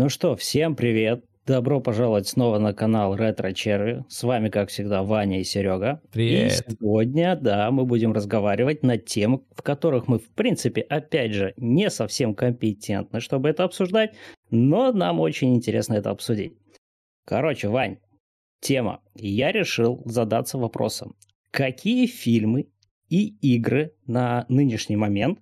Ну 0.00 0.08
что, 0.08 0.36
всем 0.36 0.76
привет. 0.76 1.24
Добро 1.44 1.80
пожаловать 1.80 2.28
снова 2.28 2.60
на 2.60 2.72
канал 2.72 3.16
Ретро 3.16 3.52
Черви. 3.52 4.04
С 4.08 4.22
вами, 4.22 4.48
как 4.48 4.68
всегда, 4.68 5.02
Ваня 5.02 5.40
и 5.40 5.42
Серега. 5.42 6.00
Привет. 6.12 6.52
И 6.52 6.70
сегодня, 6.70 7.34
да, 7.34 7.68
мы 7.72 7.84
будем 7.84 8.12
разговаривать 8.12 8.84
на 8.84 8.96
темы, 8.96 9.40
в 9.50 9.62
которых 9.62 10.06
мы, 10.06 10.20
в 10.20 10.30
принципе, 10.30 10.82
опять 10.82 11.32
же, 11.32 11.52
не 11.56 11.90
совсем 11.90 12.36
компетентны, 12.36 13.18
чтобы 13.18 13.48
это 13.48 13.64
обсуждать, 13.64 14.14
но 14.52 14.92
нам 14.92 15.18
очень 15.18 15.56
интересно 15.56 15.94
это 15.94 16.10
обсудить. 16.10 16.52
Короче, 17.24 17.66
Вань, 17.66 17.98
тема. 18.60 19.00
Я 19.16 19.50
решил 19.50 20.00
задаться 20.04 20.58
вопросом, 20.58 21.16
какие 21.50 22.06
фильмы 22.06 22.68
и 23.08 23.34
игры 23.40 23.94
на 24.06 24.46
нынешний 24.48 24.94
момент 24.94 25.40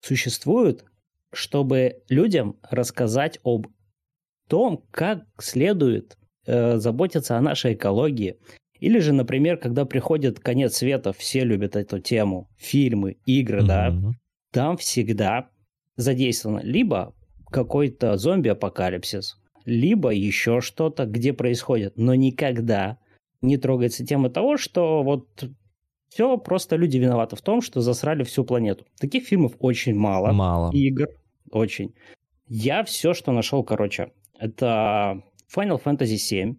существуют, 0.00 0.84
чтобы 1.32 2.04
людям 2.08 2.56
рассказать 2.70 3.40
об 3.42 3.66
том, 4.48 4.84
как 4.90 5.24
следует 5.38 6.16
э, 6.46 6.78
заботиться 6.78 7.36
о 7.36 7.40
нашей 7.40 7.74
экологии. 7.74 8.36
Или 8.78 8.98
же, 8.98 9.12
например, 9.12 9.56
когда 9.56 9.84
приходит 9.84 10.40
конец 10.40 10.76
света, 10.76 11.12
все 11.12 11.44
любят 11.44 11.76
эту 11.76 11.98
тему, 11.98 12.48
фильмы, 12.56 13.16
игры, 13.24 13.60
mm-hmm. 13.60 13.66
да, 13.66 13.94
там 14.50 14.76
всегда 14.76 15.48
задействовано 15.96 16.60
либо 16.62 17.14
какой-то 17.50 18.16
зомби-апокалипсис, 18.16 19.38
либо 19.64 20.10
еще 20.10 20.60
что-то, 20.60 21.06
где 21.06 21.32
происходит, 21.32 21.96
но 21.96 22.14
никогда 22.14 22.98
не 23.40 23.56
трогается 23.56 24.04
тема 24.04 24.30
того, 24.30 24.56
что 24.56 25.02
вот 25.02 25.48
все 26.08 26.36
просто 26.38 26.76
люди 26.76 26.98
виноваты 26.98 27.36
в 27.36 27.42
том, 27.42 27.60
что 27.60 27.80
засрали 27.80 28.22
всю 28.24 28.44
планету. 28.44 28.84
Таких 28.98 29.24
фильмов 29.24 29.52
очень 29.58 29.94
мало. 29.94 30.32
Мало. 30.32 30.70
Игр 30.72 31.08
очень. 31.50 31.94
Я 32.48 32.84
все, 32.84 33.12
что 33.12 33.32
нашел, 33.32 33.64
короче, 33.64 34.12
это 34.38 35.22
Final 35.54 35.82
Fantasy 35.82 36.16
VII, 36.16 36.56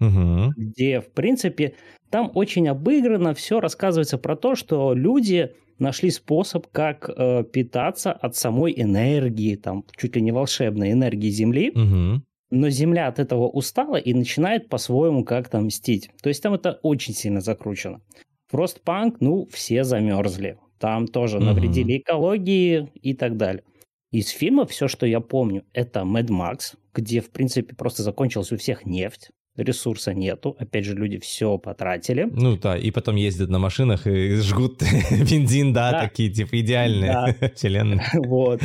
угу. 0.00 0.52
где, 0.56 1.00
в 1.00 1.12
принципе, 1.12 1.74
там 2.10 2.30
очень 2.34 2.68
обыграно 2.68 3.34
все 3.34 3.60
рассказывается 3.60 4.18
про 4.18 4.36
то, 4.36 4.54
что 4.54 4.94
люди 4.94 5.52
нашли 5.78 6.10
способ, 6.10 6.66
как 6.68 7.10
э, 7.10 7.44
питаться 7.44 8.12
от 8.12 8.36
самой 8.36 8.74
энергии, 8.76 9.56
там, 9.56 9.84
чуть 9.96 10.16
ли 10.16 10.22
не 10.22 10.32
волшебной 10.32 10.92
энергии 10.92 11.28
Земли. 11.28 11.70
Угу. 11.70 12.22
Но 12.50 12.70
Земля 12.70 13.08
от 13.08 13.18
этого 13.18 13.48
устала 13.48 13.96
и 13.96 14.14
начинает 14.14 14.68
по-своему 14.68 15.24
как-то 15.24 15.60
мстить. 15.60 16.10
То 16.22 16.28
есть 16.28 16.42
там 16.42 16.54
это 16.54 16.78
очень 16.82 17.14
сильно 17.14 17.40
закручено. 17.40 18.00
Фростпанк, 18.48 19.16
ну, 19.20 19.46
все 19.50 19.82
замерзли. 19.82 20.58
Там 20.78 21.08
тоже 21.08 21.38
угу. 21.38 21.46
навредили 21.46 21.98
экологии 21.98 22.90
и 23.02 23.14
так 23.14 23.36
далее. 23.36 23.64
Из 24.12 24.28
фильма 24.28 24.66
все, 24.66 24.88
что 24.88 25.04
я 25.04 25.20
помню, 25.20 25.64
это 25.72 26.00
Mad 26.00 26.28
Max, 26.28 26.76
где, 26.96 27.20
в 27.20 27.30
принципе, 27.30 27.74
просто 27.74 28.02
закончилась 28.02 28.52
у 28.52 28.56
всех 28.56 28.86
нефть, 28.86 29.30
ресурса 29.56 30.12
нету, 30.14 30.56
опять 30.58 30.84
же, 30.84 30.94
люди 30.94 31.18
все 31.18 31.58
потратили. 31.58 32.28
Ну 32.30 32.56
да, 32.56 32.76
и 32.76 32.90
потом 32.90 33.16
ездят 33.16 33.48
на 33.48 33.58
машинах 33.58 34.06
и 34.06 34.36
жгут 34.40 34.82
бензин, 35.10 35.72
да, 35.72 35.92
да. 35.92 36.00
такие, 36.08 36.30
типа, 36.30 36.60
идеальные 36.60 37.12
да. 37.12 37.50
вселенные. 37.54 38.02
Вот. 38.14 38.60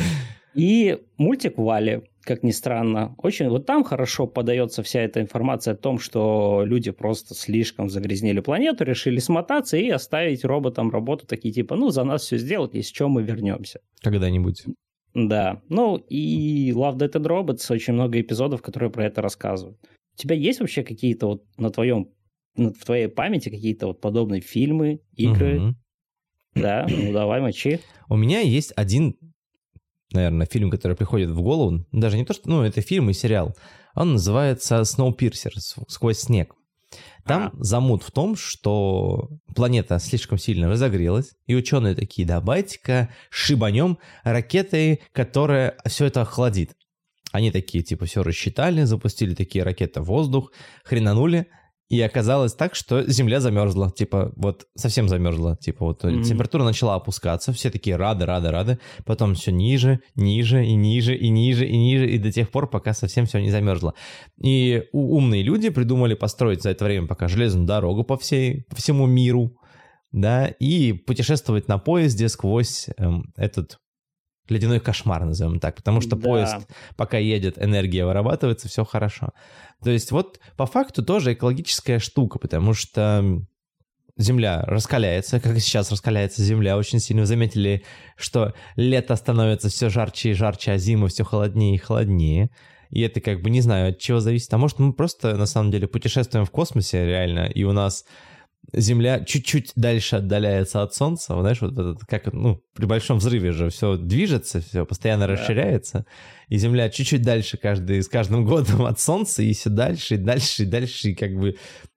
И 0.54 0.98
мультик 1.16 1.56
Вали, 1.56 2.02
как 2.20 2.42
ни 2.42 2.50
странно, 2.50 3.14
очень 3.18 3.48
вот 3.48 3.64
там 3.64 3.84
хорошо 3.84 4.26
подается 4.26 4.82
вся 4.82 5.00
эта 5.00 5.20
информация 5.22 5.72
о 5.72 5.76
том, 5.76 5.98
что 5.98 6.62
люди 6.64 6.90
просто 6.90 7.34
слишком 7.34 7.88
загрязнили 7.88 8.40
планету, 8.40 8.84
решили 8.84 9.18
смотаться 9.18 9.78
и 9.78 9.88
оставить 9.88 10.44
роботам 10.44 10.90
работу 10.90 11.26
такие 11.26 11.54
типа, 11.54 11.74
ну 11.76 11.88
за 11.88 12.04
нас 12.04 12.22
все 12.22 12.36
сделать, 12.36 12.74
из 12.74 12.88
чего 12.88 13.08
мы 13.08 13.22
вернемся. 13.22 13.80
Когда-нибудь. 14.02 14.64
Да. 15.14 15.60
Ну 15.68 15.96
и 15.96 16.72
Love, 16.72 16.96
Death 16.96 17.12
and 17.12 17.26
Robots 17.26 17.72
очень 17.72 17.94
много 17.94 18.20
эпизодов, 18.20 18.62
которые 18.62 18.90
про 18.90 19.06
это 19.06 19.20
рассказывают. 19.22 19.78
У 20.14 20.16
тебя 20.16 20.34
есть 20.34 20.60
вообще 20.60 20.82
какие-то 20.82 21.26
вот 21.26 21.44
на 21.56 21.70
твоем, 21.70 22.08
в 22.56 22.84
твоей 22.84 23.08
памяти 23.08 23.48
какие-то 23.48 23.88
вот 23.88 24.00
подобные 24.00 24.40
фильмы, 24.40 25.00
игры? 25.16 25.60
Угу. 25.60 25.74
Да, 26.54 26.86
ну 26.88 27.12
давай, 27.12 27.40
мочи. 27.40 27.80
У 28.08 28.16
меня 28.16 28.40
есть 28.40 28.72
один, 28.76 29.16
наверное, 30.12 30.46
фильм, 30.46 30.70
который 30.70 30.96
приходит 30.96 31.30
в 31.30 31.40
голову. 31.40 31.86
Даже 31.92 32.18
не 32.18 32.24
то, 32.24 32.34
что... 32.34 32.48
Ну, 32.48 32.62
это 32.62 32.80
фильм 32.82 33.08
и 33.10 33.14
сериал. 33.14 33.56
Он 33.94 34.12
называется 34.12 34.80
«Snowpiercer. 34.80 35.50
Сквозь 35.88 36.18
снег». 36.18 36.54
Там 37.24 37.44
а. 37.44 37.50
замут 37.62 38.02
в 38.02 38.10
том, 38.10 38.36
что 38.36 39.30
планета 39.54 39.98
слишком 39.98 40.38
сильно 40.38 40.68
разогрелась, 40.68 41.32
и 41.46 41.54
ученые 41.54 41.94
такие, 41.94 42.26
давайте-ка 42.26 43.10
шибанем 43.30 43.98
ракетой, 44.24 45.02
которая 45.12 45.76
все 45.86 46.06
это 46.06 46.22
охладит. 46.22 46.72
Они 47.32 47.50
такие, 47.50 47.82
типа, 47.82 48.04
все 48.04 48.22
рассчитали, 48.22 48.82
запустили 48.84 49.34
такие 49.34 49.64
ракеты 49.64 50.02
в 50.02 50.04
воздух, 50.04 50.52
хренанули, 50.84 51.46
и 51.92 52.00
оказалось 52.00 52.54
так, 52.54 52.74
что 52.74 53.02
Земля 53.06 53.38
замерзла, 53.38 53.90
типа, 53.90 54.32
вот 54.36 54.66
совсем 54.74 55.10
замерзла, 55.10 55.58
типа, 55.58 55.84
вот 55.84 56.02
mm-hmm. 56.02 56.22
температура 56.22 56.64
начала 56.64 56.94
опускаться, 56.94 57.52
все 57.52 57.68
такие 57.68 57.96
рады, 57.96 58.24
рады, 58.24 58.50
рады, 58.50 58.78
потом 59.04 59.34
все 59.34 59.52
ниже, 59.52 60.00
ниже 60.14 60.64
и 60.64 60.72
ниже 60.74 61.14
и 61.14 61.28
ниже 61.28 61.66
и 61.66 61.76
ниже, 61.76 62.08
и 62.08 62.16
до 62.16 62.32
тех 62.32 62.50
пор, 62.50 62.70
пока 62.70 62.94
совсем 62.94 63.26
все 63.26 63.40
не 63.40 63.50
замерзло. 63.50 63.92
И 64.42 64.84
умные 64.92 65.42
люди 65.42 65.68
придумали 65.68 66.14
построить 66.14 66.62
за 66.62 66.70
это 66.70 66.86
время 66.86 67.08
пока 67.08 67.28
железную 67.28 67.66
дорогу 67.66 68.04
по, 68.04 68.16
всей, 68.16 68.62
по 68.70 68.76
всему 68.76 69.04
миру, 69.04 69.54
да, 70.12 70.46
и 70.46 70.94
путешествовать 70.94 71.68
на 71.68 71.76
поезде 71.76 72.30
сквозь 72.30 72.88
эм, 72.96 73.34
этот 73.36 73.81
ледяной 74.48 74.80
кошмар, 74.80 75.24
назовем 75.24 75.60
так, 75.60 75.76
потому 75.76 76.00
что 76.00 76.16
да. 76.16 76.22
поезд, 76.22 76.56
пока 76.96 77.18
едет, 77.18 77.62
энергия 77.62 78.04
вырабатывается, 78.04 78.68
все 78.68 78.84
хорошо. 78.84 79.30
То 79.82 79.90
есть 79.90 80.10
вот 80.10 80.40
по 80.56 80.66
факту 80.66 81.04
тоже 81.04 81.32
экологическая 81.32 81.98
штука, 81.98 82.38
потому 82.38 82.74
что 82.74 83.42
Земля 84.18 84.62
раскаляется, 84.66 85.40
как 85.40 85.56
и 85.56 85.60
сейчас 85.60 85.90
раскаляется 85.90 86.42
Земля. 86.42 86.76
Очень 86.76 87.00
сильно 87.00 87.24
заметили, 87.24 87.82
что 88.16 88.52
лето 88.76 89.16
становится 89.16 89.70
все 89.70 89.88
жарче 89.88 90.30
и 90.30 90.34
жарче, 90.34 90.72
а 90.72 90.78
зима 90.78 91.08
все 91.08 91.24
холоднее 91.24 91.76
и 91.76 91.78
холоднее. 91.78 92.50
И 92.90 93.00
это 93.00 93.22
как 93.22 93.40
бы 93.40 93.48
не 93.48 93.62
знаю, 93.62 93.90
от 93.90 93.98
чего 93.98 94.20
зависит. 94.20 94.52
А 94.52 94.58
может 94.58 94.78
мы 94.78 94.92
просто 94.92 95.34
на 95.36 95.46
самом 95.46 95.70
деле 95.70 95.88
путешествуем 95.88 96.44
в 96.44 96.50
космосе 96.50 97.06
реально, 97.06 97.46
и 97.46 97.64
у 97.64 97.72
нас 97.72 98.04
Земля 98.72 99.24
чуть-чуть 99.24 99.72
дальше 99.76 100.16
отдаляется 100.16 100.82
от 100.82 100.94
Солнца, 100.94 101.38
знаешь, 101.38 101.60
вот 101.60 101.72
этот, 101.72 102.00
как, 102.06 102.32
ну, 102.32 102.62
при 102.74 102.86
большом 102.86 103.18
взрыве 103.18 103.52
же 103.52 103.70
все 103.70 103.96
движется, 103.96 104.60
все 104.60 104.86
постоянно 104.86 105.26
да. 105.26 105.32
расширяется, 105.32 106.06
и 106.48 106.56
Земля 106.56 106.88
чуть-чуть 106.88 107.22
дальше 107.22 107.58
каждый, 107.58 108.02
с 108.02 108.08
каждым 108.08 108.44
годом 108.44 108.82
от 108.86 109.00
Солнца, 109.00 109.42
и 109.42 109.52
все 109.52 109.68
дальше, 109.68 110.14
и 110.14 110.18
дальше, 110.18 110.62
и 110.62 110.66
дальше, 110.66 111.10
и 111.10 111.14
как 111.14 111.34
бы 111.34 111.56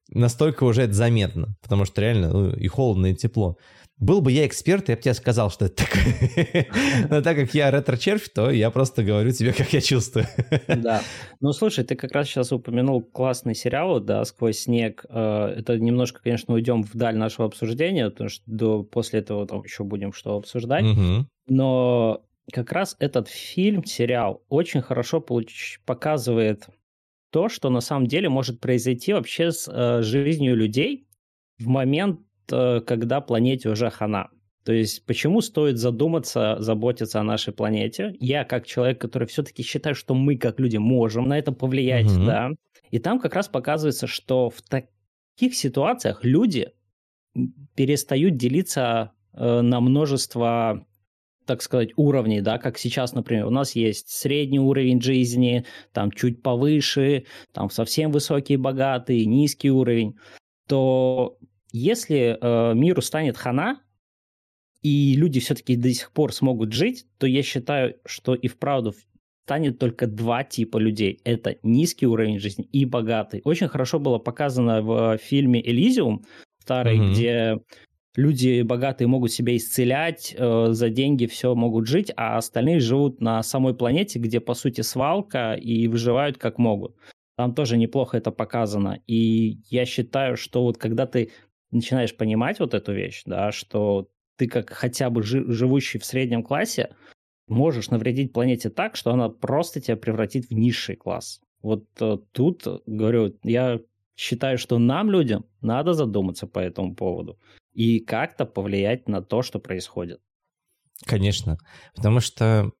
настолько 0.09 0.63
уже 0.63 0.83
это 0.83 0.93
заметно, 0.93 1.55
потому 1.61 1.85
что 1.85 2.01
реально 2.01 2.29
ну, 2.29 2.49
и 2.51 2.67
холодно, 2.67 3.07
и 3.07 3.15
тепло. 3.15 3.57
Был 3.97 4.21
бы 4.21 4.31
я 4.33 4.45
эксперт, 4.45 4.89
я 4.89 4.97
бы 4.97 5.01
тебе 5.01 5.13
сказал, 5.13 5.49
что 5.49 5.65
это 5.65 5.85
такое. 5.85 6.67
Но 7.09 7.21
так 7.21 7.37
как 7.37 7.53
я 7.53 7.71
ретро-червь, 7.71 8.27
то 8.29 8.51
я 8.51 8.69
просто 8.69 9.03
говорю 9.03 9.31
тебе, 9.31 9.53
как 9.53 9.71
я 9.71 9.79
чувствую. 9.79 10.25
Да. 10.67 11.01
Ну, 11.39 11.53
слушай, 11.53 11.85
ты 11.85 11.95
как 11.95 12.11
раз 12.11 12.27
сейчас 12.27 12.51
упомянул 12.51 13.01
классный 13.01 13.55
сериал, 13.55 14.01
да, 14.01 14.25
«Сквозь 14.25 14.59
снег». 14.59 15.05
Э, 15.07 15.53
это 15.57 15.79
немножко, 15.79 16.21
конечно, 16.21 16.53
уйдем 16.53 16.83
вдаль 16.83 17.15
нашего 17.15 17.47
обсуждения, 17.47 18.09
потому 18.09 18.29
что 18.29 18.43
до, 18.47 18.83
после 18.83 19.21
этого 19.21 19.47
там 19.47 19.63
еще 19.63 19.85
будем 19.85 20.11
что 20.11 20.35
обсуждать. 20.35 20.83
Угу. 20.83 21.27
Но 21.47 22.21
как 22.51 22.73
раз 22.73 22.97
этот 22.99 23.29
фильм, 23.29 23.85
сериал, 23.85 24.43
очень 24.49 24.81
хорошо 24.81 25.21
получ... 25.21 25.79
показывает 25.85 26.67
то, 27.31 27.47
что 27.47 27.69
на 27.69 27.81
самом 27.81 28.07
деле 28.07 28.27
может 28.27 28.59
произойти 28.59 29.13
вообще 29.13 29.51
с 29.51 29.69
э, 29.71 30.01
жизнью 30.03 30.55
людей 30.55 31.07
в 31.59 31.67
момент 31.67 32.19
когда 32.47 33.21
планете 33.21 33.69
уже 33.69 33.89
хана. 33.89 34.29
То 34.65 34.73
есть 34.73 35.05
почему 35.05 35.41
стоит 35.41 35.77
задуматься, 35.77 36.57
заботиться 36.59 37.19
о 37.19 37.23
нашей 37.23 37.53
планете? 37.53 38.15
Я 38.19 38.43
как 38.43 38.65
человек, 38.65 38.99
который 38.99 39.27
все-таки 39.27 39.61
считаю, 39.61 39.93
что 39.93 40.15
мы 40.15 40.37
как 40.37 40.59
люди 40.59 40.77
можем 40.77 41.27
на 41.27 41.37
это 41.37 41.51
повлиять, 41.51 42.07
угу. 42.07 42.25
да. 42.25 42.49
И 42.89 42.97
там 42.97 43.19
как 43.19 43.35
раз 43.35 43.47
показывается, 43.47 44.07
что 44.07 44.49
в 44.49 44.61
таких 44.63 45.55
ситуациях 45.55 46.23
люди 46.23 46.71
перестают 47.75 48.37
делиться 48.37 49.11
э, 49.33 49.61
на 49.61 49.81
множество 49.81 50.85
так 51.45 51.61
сказать, 51.61 51.91
уровней, 51.95 52.41
да, 52.41 52.57
как 52.57 52.77
сейчас, 52.79 53.13
например, 53.13 53.45
у 53.45 53.51
нас 53.51 53.75
есть 53.75 54.09
средний 54.09 54.59
уровень 54.59 54.99
жизни, 54.99 55.63
там 55.93 56.11
чуть 56.11 56.41
повыше, 56.41 57.25
там 57.53 57.69
совсем 57.69 58.11
высокий, 58.11 58.57
богатый, 58.57 59.25
низкий 59.25 59.69
уровень, 59.69 60.15
то 60.67 61.37
если 61.77 62.37
э, 62.39 62.73
миру 62.73 63.01
станет 63.01 63.37
хана, 63.37 63.81
и 64.81 65.15
люди 65.15 65.39
все-таки 65.39 65.75
до 65.75 65.91
сих 65.91 66.11
пор 66.11 66.31
смогут 66.31 66.71
жить, 66.71 67.05
то 67.17 67.27
я 67.27 67.43
считаю, 67.43 67.95
что 68.05 68.35
и 68.35 68.47
вправду 68.47 68.93
станет 69.45 69.77
только 69.77 70.07
два 70.07 70.43
типа 70.43 70.77
людей. 70.77 71.19
Это 71.23 71.57
низкий 71.63 72.07
уровень 72.07 72.39
жизни 72.39 72.65
и 72.71 72.85
богатый. 72.85 73.41
Очень 73.43 73.67
хорошо 73.67 73.99
было 73.99 74.19
показано 74.19 74.81
в 74.81 75.17
фильме 75.17 75.61
«Элизиум», 75.61 76.23
старый, 76.59 76.97
mm-hmm. 76.97 77.11
где 77.11 77.57
люди 78.15 78.61
богатые 78.61 79.07
могут 79.07 79.31
себя 79.31 79.55
исцелять, 79.55 80.35
э, 80.37 80.67
за 80.69 80.89
деньги 80.89 81.25
все 81.25 81.55
могут 81.55 81.87
жить, 81.87 82.11
а 82.15 82.37
остальные 82.37 82.79
живут 82.79 83.21
на 83.21 83.43
самой 83.43 83.75
планете, 83.75 84.19
где, 84.19 84.39
по 84.39 84.53
сути, 84.53 84.81
свалка, 84.81 85.53
и 85.53 85.87
выживают 85.87 86.37
как 86.37 86.57
могут. 86.57 86.95
Там 87.37 87.53
тоже 87.53 87.77
неплохо 87.77 88.17
это 88.17 88.31
показано. 88.31 89.01
И 89.07 89.59
я 89.69 89.85
считаю, 89.85 90.37
что 90.37 90.63
вот 90.63 90.77
когда 90.77 91.05
ты 91.05 91.31
начинаешь 91.75 92.15
понимать 92.15 92.59
вот 92.59 92.73
эту 92.73 92.93
вещь, 92.93 93.23
да, 93.25 93.51
что 93.51 94.09
ты 94.37 94.47
как 94.47 94.69
хотя 94.69 95.09
бы 95.09 95.23
жи- 95.23 95.51
живущий 95.51 95.99
в 95.99 96.05
среднем 96.05 96.43
классе 96.43 96.95
можешь 97.47 97.89
навредить 97.89 98.33
планете 98.33 98.69
так, 98.69 98.95
что 98.95 99.11
она 99.11 99.29
просто 99.29 99.79
тебя 99.79 99.97
превратит 99.97 100.45
в 100.49 100.51
низший 100.51 100.95
класс. 100.95 101.41
Вот 101.61 101.85
э, 101.99 102.17
тут, 102.31 102.65
говорю, 102.85 103.37
я 103.43 103.79
считаю, 104.15 104.57
что 104.57 104.79
нам, 104.79 105.11
людям, 105.11 105.45
надо 105.61 105.93
задуматься 105.93 106.47
по 106.47 106.59
этому 106.59 106.95
поводу 106.95 107.39
и 107.73 107.99
как-то 107.99 108.45
повлиять 108.45 109.07
на 109.07 109.21
то, 109.21 109.41
что 109.41 109.59
происходит. 109.59 110.21
Конечно, 111.05 111.57
потому 111.93 112.21
что 112.21 112.71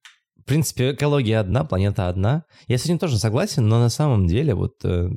в 0.45 0.47
принципе, 0.47 0.91
экология 0.91 1.39
одна, 1.39 1.63
планета 1.63 2.07
одна. 2.07 2.43
Я 2.67 2.77
с 2.77 2.85
этим 2.85 2.99
тоже 2.99 3.17
согласен, 3.17 3.67
но 3.67 3.79
на 3.79 3.89
самом 3.89 4.27
деле 4.27 4.53
вот 4.53 4.73
э, 4.83 5.09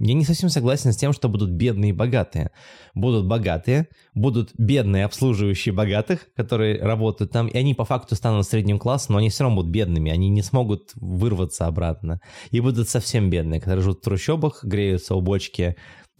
я 0.00 0.12
не 0.12 0.24
совсем 0.24 0.48
согласен 0.48 0.92
с 0.92 0.96
тем, 0.96 1.12
что 1.12 1.28
будут 1.28 1.50
бедные 1.50 1.90
и 1.90 1.92
богатые. 1.92 2.50
Будут 2.92 3.28
богатые, 3.28 3.86
будут 4.12 4.50
бедные, 4.58 5.04
обслуживающие 5.04 5.72
богатых, 5.72 6.26
которые 6.34 6.82
работают 6.82 7.30
там, 7.30 7.46
и 7.46 7.56
они 7.56 7.74
по 7.74 7.84
факту 7.84 8.16
станут 8.16 8.44
средним 8.44 8.80
классом, 8.80 9.12
но 9.12 9.18
они 9.20 9.28
все 9.28 9.44
равно 9.44 9.58
будут 9.58 9.70
бедными, 9.70 10.10
они 10.10 10.28
не 10.30 10.42
смогут 10.42 10.90
вырваться 10.96 11.66
обратно. 11.66 12.18
И 12.50 12.58
будут 12.58 12.88
совсем 12.88 13.30
бедные, 13.30 13.60
которые 13.60 13.84
живут 13.84 14.00
в 14.00 14.04
трущобах, 14.04 14.64
греются 14.64 15.14
у 15.14 15.20
бочки 15.20 15.76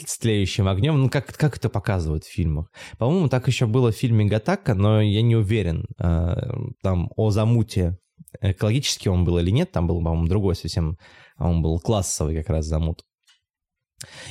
с 0.07 0.19
тлеющим 0.19 0.69
огнем. 0.69 1.01
Ну, 1.01 1.11
как, 1.11 1.27
как 1.37 1.57
это 1.57 1.69
показывают 1.69 2.23
в 2.23 2.33
фильмах? 2.33 2.71
По-моему, 2.97 3.29
так 3.29 3.49
еще 3.49 3.67
было 3.67 3.91
в 3.91 3.97
фильме 3.97 4.27
«Гатака», 4.27 4.75
но 4.75 5.01
я 5.01 5.21
не 5.21 5.35
уверен. 5.35 5.87
Э, 5.99 6.37
там 6.81 7.11
о 7.17 7.31
замуте 7.31 7.99
экологический 8.41 9.09
он 9.09 9.25
был 9.25 9.39
или 9.39 9.51
нет, 9.51 9.73
там 9.73 9.87
был, 9.87 9.97
по-моему, 9.97 10.27
другой 10.27 10.55
совсем, 10.55 10.99
он 11.39 11.63
был 11.63 11.79
классовый 11.81 12.37
как 12.37 12.49
раз 12.49 12.67
замут. 12.67 13.05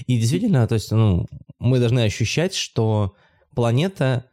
И 0.06 0.18
действительно, 0.18 0.68
то 0.68 0.75
есть, 0.75 0.92
ну, 0.92 1.27
мы 1.59 1.80
должны 1.80 2.01
ощущать, 2.01 2.53
что 2.53 3.15
планета 3.56 4.31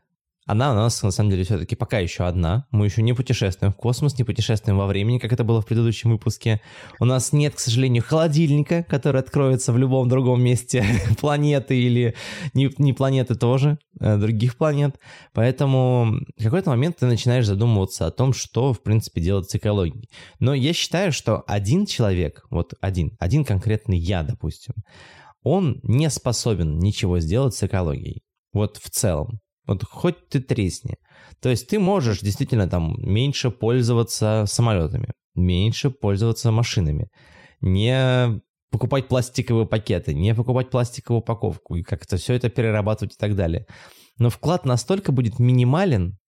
она 0.49 0.73
у 0.73 0.75
нас, 0.75 1.03
на 1.03 1.11
самом 1.11 1.29
деле, 1.29 1.45
все-таки 1.45 1.77
пока 1.77 1.99
еще 1.99 2.25
одна. 2.25 2.67
Мы 2.71 2.87
еще 2.87 3.03
не 3.03 3.13
путешествуем 3.13 3.71
в 3.71 3.77
космос, 3.77 4.19
не 4.19 4.25
путешествуем 4.25 4.79
во 4.79 4.87
времени, 4.87 5.19
как 5.19 5.31
это 5.31 5.45
было 5.45 5.61
в 5.61 5.67
предыдущем 5.67 6.11
выпуске. 6.11 6.63
У 6.99 7.05
нас 7.05 7.35
нет, 7.35 7.55
к 7.55 7.59
сожалению, 7.59 8.03
холодильника, 8.03 8.83
который 8.89 9.21
откроется 9.21 9.75
в 9.75 9.79
любом 9.79 10.09
другом 10.09 10.43
месте 10.43 10.83
планеты 11.21 11.79
или 11.79 12.15
не, 12.55 12.71
не 12.79 12.95
планеты 12.95 13.35
тоже, 13.35 13.79
а 14.01 14.17
других 14.17 14.57
планет. 14.57 14.99
Поэтому 15.35 16.15
в 16.39 16.43
какой-то 16.43 16.71
момент 16.71 16.97
ты 16.97 17.05
начинаешь 17.05 17.45
задумываться 17.45 18.07
о 18.07 18.11
том, 18.11 18.33
что, 18.33 18.73
в 18.73 18.83
принципе, 18.83 19.21
делать 19.21 19.51
с 19.51 19.55
экологией. 19.55 20.09
Но 20.41 20.55
я 20.55 20.73
считаю, 20.73 21.13
что 21.13 21.45
один 21.47 21.85
человек, 21.85 22.47
вот 22.49 22.73
один, 22.81 23.13
один 23.21 23.45
конкретный 23.45 23.99
я, 23.99 24.23
допустим, 24.23 24.73
он 25.43 25.79
не 25.83 26.09
способен 26.09 26.79
ничего 26.79 27.21
сделать 27.21 27.55
с 27.55 27.63
экологией. 27.63 28.23
Вот 28.55 28.79
в 28.79 28.89
целом. 28.89 29.41
Вот 29.69 29.85
хоть 29.85 30.29
ты 30.29 30.41
тресни. 30.41 30.97
То 31.41 31.51
есть 31.51 31.69
ты 31.69 31.79
можешь 31.79 32.21
действительно 32.21 32.69
там 32.69 32.97
меньше 32.99 33.51
пользоваться 33.51 34.45
самолетами, 34.47 35.13
меньше 35.35 35.91
пользоваться 35.91 36.51
машинами, 36.51 37.09
не 37.61 38.41
покупать 38.71 39.09
пластиковые 39.09 39.67
пакеты, 39.67 40.15
не 40.15 40.35
покупать 40.35 40.71
пластиковую 40.71 41.21
упаковку 41.21 41.77
и 41.77 41.83
как-то 41.83 42.17
все 42.17 42.35
это 42.35 42.49
перерабатывать 42.49 43.15
и 43.15 43.19
так 43.19 43.37
далее. 43.37 43.67
Но 44.19 44.31
вклад 44.31 44.65
настолько 44.65 45.13
будет 45.13 45.39
минимален, 45.39 46.19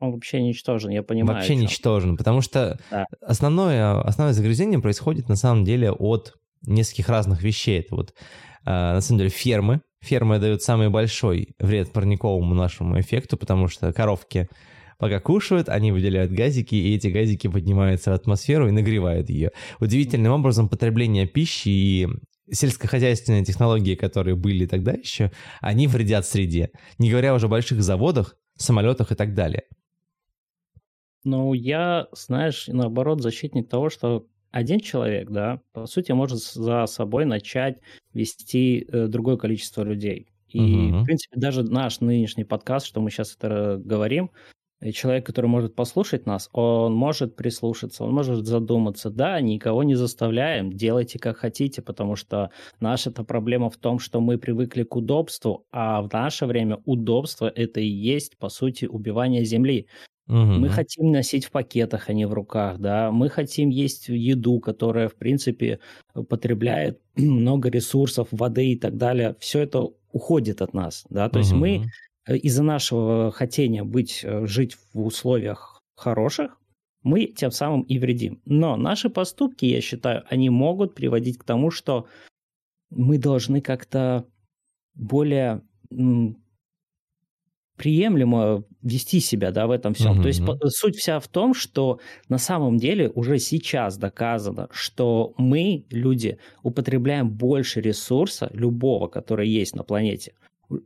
он 0.00 0.12
вообще 0.12 0.40
ничтожен, 0.40 0.90
я 0.90 1.02
понимаю. 1.02 1.38
Вообще 1.38 1.56
ничтожен, 1.56 2.16
потому 2.16 2.40
что 2.40 2.78
да. 2.90 3.06
основное, 3.20 4.00
основное 4.00 4.32
загрязнение 4.32 4.80
происходит 4.80 5.28
на 5.28 5.34
самом 5.34 5.64
деле 5.64 5.90
от 5.90 6.34
нескольких 6.62 7.08
разных 7.08 7.42
вещей. 7.42 7.80
Это 7.80 7.96
вот, 7.96 8.14
э, 8.64 8.70
на 8.70 9.00
самом 9.00 9.18
деле, 9.18 9.30
фермы, 9.30 9.80
Фермы 10.00 10.38
дают 10.38 10.62
самый 10.62 10.90
большой 10.90 11.54
вред 11.58 11.92
парниковому 11.92 12.54
нашему 12.54 13.00
эффекту, 13.00 13.36
потому 13.36 13.68
что 13.68 13.92
коровки 13.92 14.48
пока 14.98 15.20
кушают, 15.20 15.68
они 15.68 15.92
выделяют 15.92 16.32
газики, 16.32 16.74
и 16.74 16.94
эти 16.94 17.08
газики 17.08 17.48
поднимаются 17.48 18.10
в 18.10 18.14
атмосферу 18.14 18.68
и 18.68 18.72
нагревают 18.72 19.30
ее. 19.30 19.52
Удивительным 19.80 20.32
образом 20.32 20.68
потребление 20.68 21.26
пищи 21.26 21.68
и 21.68 22.08
сельскохозяйственные 22.50 23.44
технологии, 23.44 23.94
которые 23.94 24.34
были 24.34 24.66
тогда 24.66 24.92
еще, 24.92 25.30
они 25.60 25.86
вредят 25.86 26.26
среде. 26.26 26.70
Не 26.98 27.10
говоря 27.10 27.34
уже 27.34 27.46
о 27.46 27.50
больших 27.50 27.82
заводах, 27.82 28.36
самолетах 28.56 29.12
и 29.12 29.14
так 29.14 29.34
далее. 29.34 29.64
Ну, 31.24 31.52
я, 31.52 32.06
знаешь, 32.12 32.68
наоборот, 32.68 33.20
защитник 33.20 33.68
того, 33.68 33.90
что 33.90 34.26
один 34.50 34.80
человек, 34.80 35.30
да, 35.30 35.60
по 35.72 35.86
сути, 35.86 36.12
может 36.12 36.38
за 36.38 36.86
собой 36.86 37.24
начать 37.24 37.78
вести 38.14 38.86
э, 38.88 39.06
другое 39.06 39.36
количество 39.36 39.82
людей. 39.82 40.28
И, 40.48 40.60
угу. 40.60 40.98
в 41.00 41.04
принципе, 41.04 41.38
даже 41.38 41.62
наш 41.62 42.00
нынешний 42.00 42.44
подкаст, 42.44 42.86
что 42.86 43.00
мы 43.00 43.10
сейчас 43.10 43.36
это 43.36 43.80
говорим, 43.84 44.30
человек, 44.94 45.26
который 45.26 45.46
может 45.46 45.74
послушать 45.74 46.26
нас, 46.26 46.48
он 46.52 46.94
может 46.94 47.36
прислушаться, 47.36 48.04
он 48.04 48.14
может 48.14 48.46
задуматься. 48.46 49.10
Да, 49.10 49.40
никого 49.40 49.82
не 49.82 49.94
заставляем, 49.94 50.72
делайте 50.72 51.18
как 51.18 51.38
хотите, 51.38 51.82
потому 51.82 52.16
что 52.16 52.50
наша-то 52.80 53.24
проблема 53.24 53.70
в 53.70 53.76
том, 53.76 53.98
что 53.98 54.20
мы 54.20 54.38
привыкли 54.38 54.84
к 54.84 54.94
удобству, 54.96 55.66
а 55.72 56.02
в 56.02 56.12
наше 56.12 56.46
время 56.46 56.78
удобство 56.84 57.52
это 57.54 57.80
и 57.80 57.88
есть, 57.88 58.38
по 58.38 58.48
сути, 58.48 58.84
убивание 58.84 59.44
земли. 59.44 59.88
Угу. 60.28 60.36
Мы 60.36 60.68
хотим 60.68 61.10
носить 61.10 61.46
в 61.46 61.50
пакетах, 61.50 62.10
а 62.10 62.12
не 62.12 62.26
в 62.26 62.34
руках, 62.34 62.78
да. 62.78 63.10
Мы 63.10 63.30
хотим 63.30 63.70
есть 63.70 64.08
еду, 64.08 64.60
которая, 64.60 65.08
в 65.08 65.14
принципе, 65.14 65.80
потребляет 66.28 67.00
много 67.16 67.70
ресурсов, 67.70 68.28
воды 68.30 68.72
и 68.72 68.78
так 68.78 68.96
далее. 68.96 69.36
Все 69.40 69.60
это 69.60 69.88
уходит 70.12 70.60
от 70.60 70.74
нас, 70.74 71.06
да. 71.08 71.28
То 71.28 71.38
угу. 71.38 71.44
есть 71.44 71.52
мы 71.52 71.86
э, 72.26 72.36
из-за 72.36 72.62
нашего 72.62 73.32
хотения 73.32 73.84
быть, 73.84 74.20
э, 74.22 74.46
жить 74.46 74.76
в 74.92 75.00
условиях 75.00 75.80
хороших, 75.96 76.58
мы 77.02 77.26
тем 77.26 77.50
самым 77.50 77.82
и 77.82 77.98
вредим. 77.98 78.42
Но 78.44 78.76
наши 78.76 79.08
поступки, 79.08 79.64
я 79.64 79.80
считаю, 79.80 80.24
они 80.28 80.50
могут 80.50 80.94
приводить 80.94 81.38
к 81.38 81.44
тому, 81.44 81.70
что 81.70 82.06
мы 82.90 83.18
должны 83.18 83.60
как-то 83.60 84.26
более 84.94 85.62
приемлемо 87.78 88.64
вести 88.82 89.20
себя, 89.20 89.50
да, 89.50 89.66
в 89.66 89.70
этом 89.70 89.94
всем. 89.94 90.18
Mm-hmm. 90.18 90.22
То 90.22 90.28
есть 90.28 90.76
суть 90.76 90.96
вся 90.96 91.18
в 91.20 91.28
том, 91.28 91.54
что 91.54 92.00
на 92.28 92.38
самом 92.38 92.76
деле 92.76 93.08
уже 93.08 93.38
сейчас 93.38 93.96
доказано, 93.96 94.68
что 94.70 95.32
мы, 95.38 95.84
люди, 95.90 96.38
употребляем 96.62 97.30
больше 97.30 97.80
ресурса 97.80 98.50
любого, 98.52 99.06
который 99.08 99.48
есть 99.48 99.74
на 99.74 99.84
планете, 99.84 100.32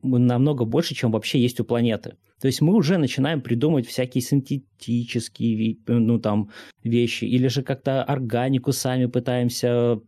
намного 0.03 0.65
больше, 0.65 0.95
чем 0.95 1.11
вообще 1.11 1.41
есть 1.41 1.59
у 1.59 1.65
планеты. 1.65 2.17
То 2.41 2.47
есть 2.47 2.61
мы 2.61 2.75
уже 2.75 2.99
начинаем 2.99 3.41
придумывать 3.41 3.87
всякие 3.87 4.21
синтетические 4.21 5.77
ну, 5.87 6.19
там, 6.19 6.51
вещи, 6.83 7.25
или 7.25 7.47
же 7.49 7.63
как-то 7.63 8.03
органику 8.03 8.73
сами 8.73 9.07
пытаемся 9.07 10.01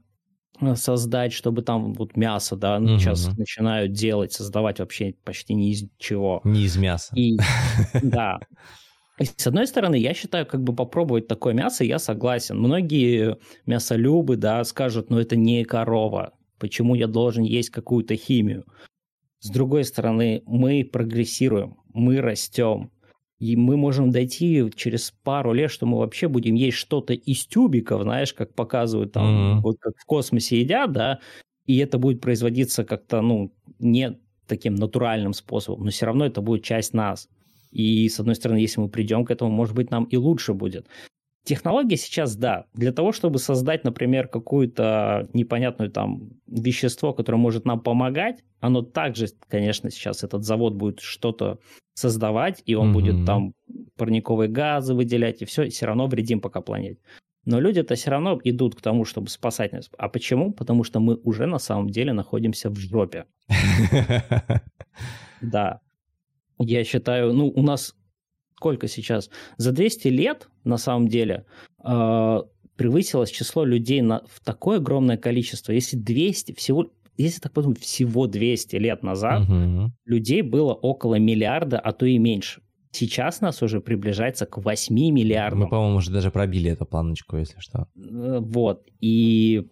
создать, 0.74 1.32
чтобы 1.32 1.62
там 1.62 1.92
вот 1.94 2.16
мясо, 2.16 2.56
да, 2.56 2.78
угу. 2.78 2.98
сейчас 2.98 3.36
начинают 3.36 3.92
делать, 3.92 4.32
создавать 4.32 4.78
вообще 4.78 5.14
почти 5.24 5.54
не 5.54 5.72
из 5.72 5.84
чего. 5.98 6.40
Не 6.44 6.62
из 6.64 6.76
мяса. 6.76 7.14
И, 7.16 7.36
да. 8.02 8.38
И 9.18 9.24
с 9.24 9.46
одной 9.46 9.66
стороны, 9.66 9.96
я 9.96 10.12
считаю, 10.14 10.46
как 10.46 10.62
бы 10.62 10.74
попробовать 10.74 11.28
такое 11.28 11.54
мясо, 11.54 11.84
я 11.84 11.98
согласен. 11.98 12.58
Многие 12.58 13.38
мясолюбы, 13.66 14.36
да, 14.36 14.64
скажут, 14.64 15.10
ну 15.10 15.18
это 15.18 15.36
не 15.36 15.64
корова, 15.64 16.32
почему 16.58 16.94
я 16.94 17.06
должен 17.06 17.44
есть 17.44 17.70
какую-то 17.70 18.16
химию? 18.16 18.64
С 19.40 19.50
другой 19.50 19.84
стороны, 19.84 20.42
мы 20.46 20.88
прогрессируем, 20.90 21.76
мы 21.92 22.20
растем, 22.20 22.90
и 23.44 23.56
мы 23.56 23.76
можем 23.76 24.10
дойти 24.10 24.64
через 24.74 25.12
пару 25.22 25.52
лет, 25.52 25.70
что 25.70 25.84
мы 25.84 25.98
вообще 25.98 26.28
будем 26.28 26.54
есть 26.54 26.78
что-то 26.78 27.12
из 27.12 27.44
тюбиков, 27.44 28.02
знаешь, 28.02 28.32
как 28.32 28.54
показывают 28.54 29.12
там, 29.12 29.26
mm-hmm. 29.26 29.60
вот 29.60 29.76
как 29.80 29.92
в 29.98 30.06
космосе 30.06 30.60
едят, 30.60 30.92
да, 30.92 31.18
и 31.66 31.76
это 31.76 31.98
будет 31.98 32.22
производиться 32.22 32.84
как-то, 32.84 33.20
ну, 33.20 33.52
не 33.78 34.18
таким 34.46 34.76
натуральным 34.76 35.34
способом, 35.34 35.84
но 35.84 35.90
все 35.90 36.06
равно 36.06 36.24
это 36.24 36.40
будет 36.40 36.62
часть 36.62 36.94
нас. 36.94 37.28
И, 37.70 38.08
с 38.08 38.18
одной 38.18 38.34
стороны, 38.34 38.58
если 38.58 38.80
мы 38.80 38.88
придем 38.88 39.26
к 39.26 39.30
этому, 39.30 39.50
может 39.50 39.74
быть, 39.74 39.90
нам 39.90 40.04
и 40.04 40.16
лучше 40.16 40.54
будет. 40.54 40.86
Технология 41.44 41.98
сейчас, 41.98 42.36
да, 42.36 42.64
для 42.72 42.90
того, 42.90 43.12
чтобы 43.12 43.38
создать, 43.38 43.84
например, 43.84 44.28
какую-то 44.28 45.28
непонятную 45.34 45.90
там 45.90 46.30
вещество, 46.46 47.12
которое 47.12 47.36
может 47.36 47.66
нам 47.66 47.80
помогать, 47.80 48.42
оно 48.60 48.80
также, 48.80 49.26
конечно, 49.48 49.90
сейчас 49.90 50.24
этот 50.24 50.42
завод 50.44 50.74
будет 50.74 51.00
что-то 51.00 51.58
создавать, 51.92 52.62
и 52.64 52.74
он 52.74 52.88
mm-hmm. 52.88 52.92
будет 52.92 53.26
там 53.26 53.52
парниковые 53.96 54.48
газы 54.48 54.94
выделять, 54.94 55.42
и 55.42 55.44
все, 55.44 55.64
и 55.64 55.68
все 55.68 55.84
равно 55.84 56.06
вредим 56.06 56.40
пока 56.40 56.62
планете. 56.62 57.00
Но 57.44 57.60
люди-то 57.60 57.94
все 57.94 58.10
равно 58.10 58.40
идут 58.42 58.74
к 58.74 58.80
тому, 58.80 59.04
чтобы 59.04 59.28
спасать 59.28 59.72
нас. 59.72 59.90
А 59.98 60.08
почему? 60.08 60.52
Потому 60.52 60.82
что 60.82 60.98
мы 60.98 61.16
уже 61.24 61.44
на 61.46 61.58
самом 61.58 61.90
деле 61.90 62.12
находимся 62.12 62.70
в 62.70 62.76
жопе. 62.76 63.26
Да. 65.40 65.80
я 66.58 66.84
считаю, 66.84 67.34
ну, 67.34 67.48
у 67.48 67.62
нас 67.62 67.94
сколько 68.56 68.88
сейчас? 68.88 69.30
За 69.56 69.72
200 69.72 70.08
лет, 70.08 70.48
на 70.64 70.78
самом 70.78 71.08
деле, 71.08 71.44
э, 71.84 72.40
превысилось 72.76 73.30
число 73.30 73.64
людей 73.64 74.00
на, 74.00 74.22
в 74.26 74.40
такое 74.40 74.78
огромное 74.78 75.16
количество. 75.16 75.72
Если 75.72 75.96
200, 75.96 76.54
всего, 76.54 76.90
если 77.16 77.40
так 77.40 77.52
подумать, 77.52 77.80
всего 77.80 78.26
200 78.26 78.76
лет 78.76 79.02
назад 79.02 79.42
угу. 79.42 79.92
людей 80.04 80.42
было 80.42 80.72
около 80.72 81.16
миллиарда, 81.16 81.78
а 81.78 81.92
то 81.92 82.06
и 82.06 82.18
меньше. 82.18 82.60
Сейчас 82.92 83.40
нас 83.40 83.60
уже 83.60 83.80
приближается 83.80 84.46
к 84.46 84.58
8 84.58 84.94
миллиардам. 84.94 85.60
Мы, 85.60 85.68
по-моему, 85.68 85.96
уже 85.96 86.12
даже 86.12 86.30
пробили 86.30 86.70
эту 86.70 86.86
планочку, 86.86 87.36
если 87.36 87.58
что. 87.58 87.88
Э, 87.96 88.38
вот. 88.40 88.86
И 89.00 89.66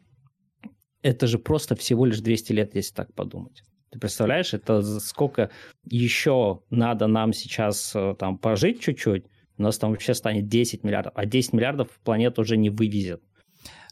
это 1.03 1.27
же 1.27 1.39
просто 1.39 1.77
всего 1.77 2.05
лишь 2.05 2.21
200 2.21 2.53
лет, 2.53 2.75
если 2.75 2.95
так 2.95 3.15
подумать. 3.15 3.63
Ты 3.93 3.99
представляешь, 3.99 4.55
это 4.55 4.81
сколько 5.01 5.51
еще 5.85 6.61
надо 6.71 7.07
нам 7.09 7.35
сейчас 7.35 7.93
э, 7.95 8.15
там 8.19 8.39
пожить 8.39 8.81
чуть-чуть, 8.81 9.27
у 9.59 9.63
нас 9.63 9.77
там 9.77 9.91
вообще 9.91 10.15
станет 10.15 10.49
10 10.49 10.83
миллиардов, 10.83 11.13
а 11.15 11.27
10 11.27 11.53
миллиардов 11.53 11.89
планет 12.03 12.39
уже 12.39 12.57
не 12.57 12.71
вывезет. 12.71 13.23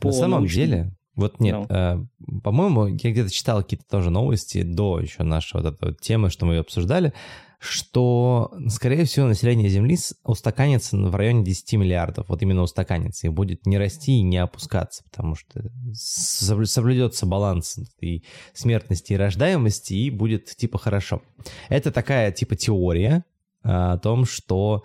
На 0.03 0.13
самом 0.13 0.41
научным... 0.41 0.65
деле, 0.65 0.97
вот 1.17 1.39
нет, 1.39 1.55
no. 1.55 1.67
Э, 1.69 2.41
по-моему, 2.43 2.87
я 2.87 3.11
где-то 3.11 3.31
читал 3.31 3.63
какие-то 3.63 3.85
тоже 3.91 4.09
новости 4.09 4.63
до 4.63 5.01
еще 5.01 5.23
нашей 5.23 5.61
вот 5.61 5.75
этой 5.75 5.91
вот 5.91 6.01
темы, 6.01 6.31
что 6.31 6.47
мы 6.47 6.55
ее 6.55 6.61
обсуждали, 6.61 7.13
что, 7.61 8.51
скорее 8.69 9.05
всего, 9.05 9.27
население 9.27 9.69
Земли 9.69 9.99
устаканится 10.25 10.97
в 10.97 11.15
районе 11.15 11.45
10 11.45 11.75
миллиардов. 11.75 12.31
Вот 12.31 12.41
именно 12.41 12.63
устаканится. 12.63 13.27
И 13.27 13.31
будет 13.31 13.67
не 13.67 13.77
расти 13.77 14.13
и 14.13 14.23
не 14.23 14.39
опускаться, 14.39 15.05
потому 15.05 15.35
что 15.35 15.71
соблюдется 15.93 17.27
баланс 17.27 17.79
и 18.01 18.25
смертности, 18.55 19.13
и 19.13 19.17
рождаемости, 19.17 19.93
и 19.93 20.09
будет 20.09 20.47
типа 20.57 20.79
хорошо. 20.79 21.21
Это 21.69 21.93
такая 21.93 22.33
типа 22.33 22.57
теория 22.57 23.25
а, 23.63 23.93
о 23.93 23.99
том, 23.99 24.25
что 24.25 24.83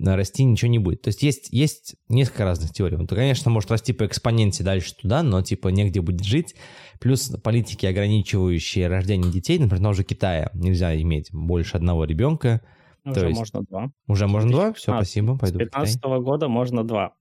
расти 0.00 0.44
ничего 0.44 0.70
не 0.70 0.78
будет. 0.78 1.02
То 1.02 1.08
есть 1.08 1.22
есть, 1.22 1.48
есть 1.52 1.96
несколько 2.08 2.44
разных 2.44 2.72
теорий. 2.72 2.96
Он, 2.96 3.06
конечно, 3.06 3.50
может 3.50 3.70
расти 3.70 3.92
по 3.92 4.06
экспоненте 4.06 4.64
дальше 4.64 4.94
туда, 4.94 5.22
но 5.22 5.42
типа 5.42 5.68
негде 5.68 6.00
будет 6.00 6.24
жить. 6.24 6.54
Плюс 7.00 7.28
политики, 7.42 7.86
ограничивающие 7.86 8.88
рождение 8.88 9.32
детей, 9.32 9.58
например, 9.58 9.82
на 9.82 9.88
уже 9.90 10.04
Китая 10.04 10.50
нельзя 10.54 10.98
иметь 11.00 11.30
больше 11.32 11.76
одного 11.76 12.04
ребенка. 12.04 12.62
Уже 13.04 13.28
есть... 13.28 13.38
можно 13.38 13.62
два. 13.62 13.92
Уже 14.06 14.26
можно 14.26 14.50
два? 14.50 14.72
Все, 14.72 14.92
спасибо, 14.92 15.38
пойду 15.38 15.58
С 15.58 15.62
15 15.62 16.02
-го 16.02 16.20
года 16.20 16.48
можно 16.48 16.84
два. 16.84 17.12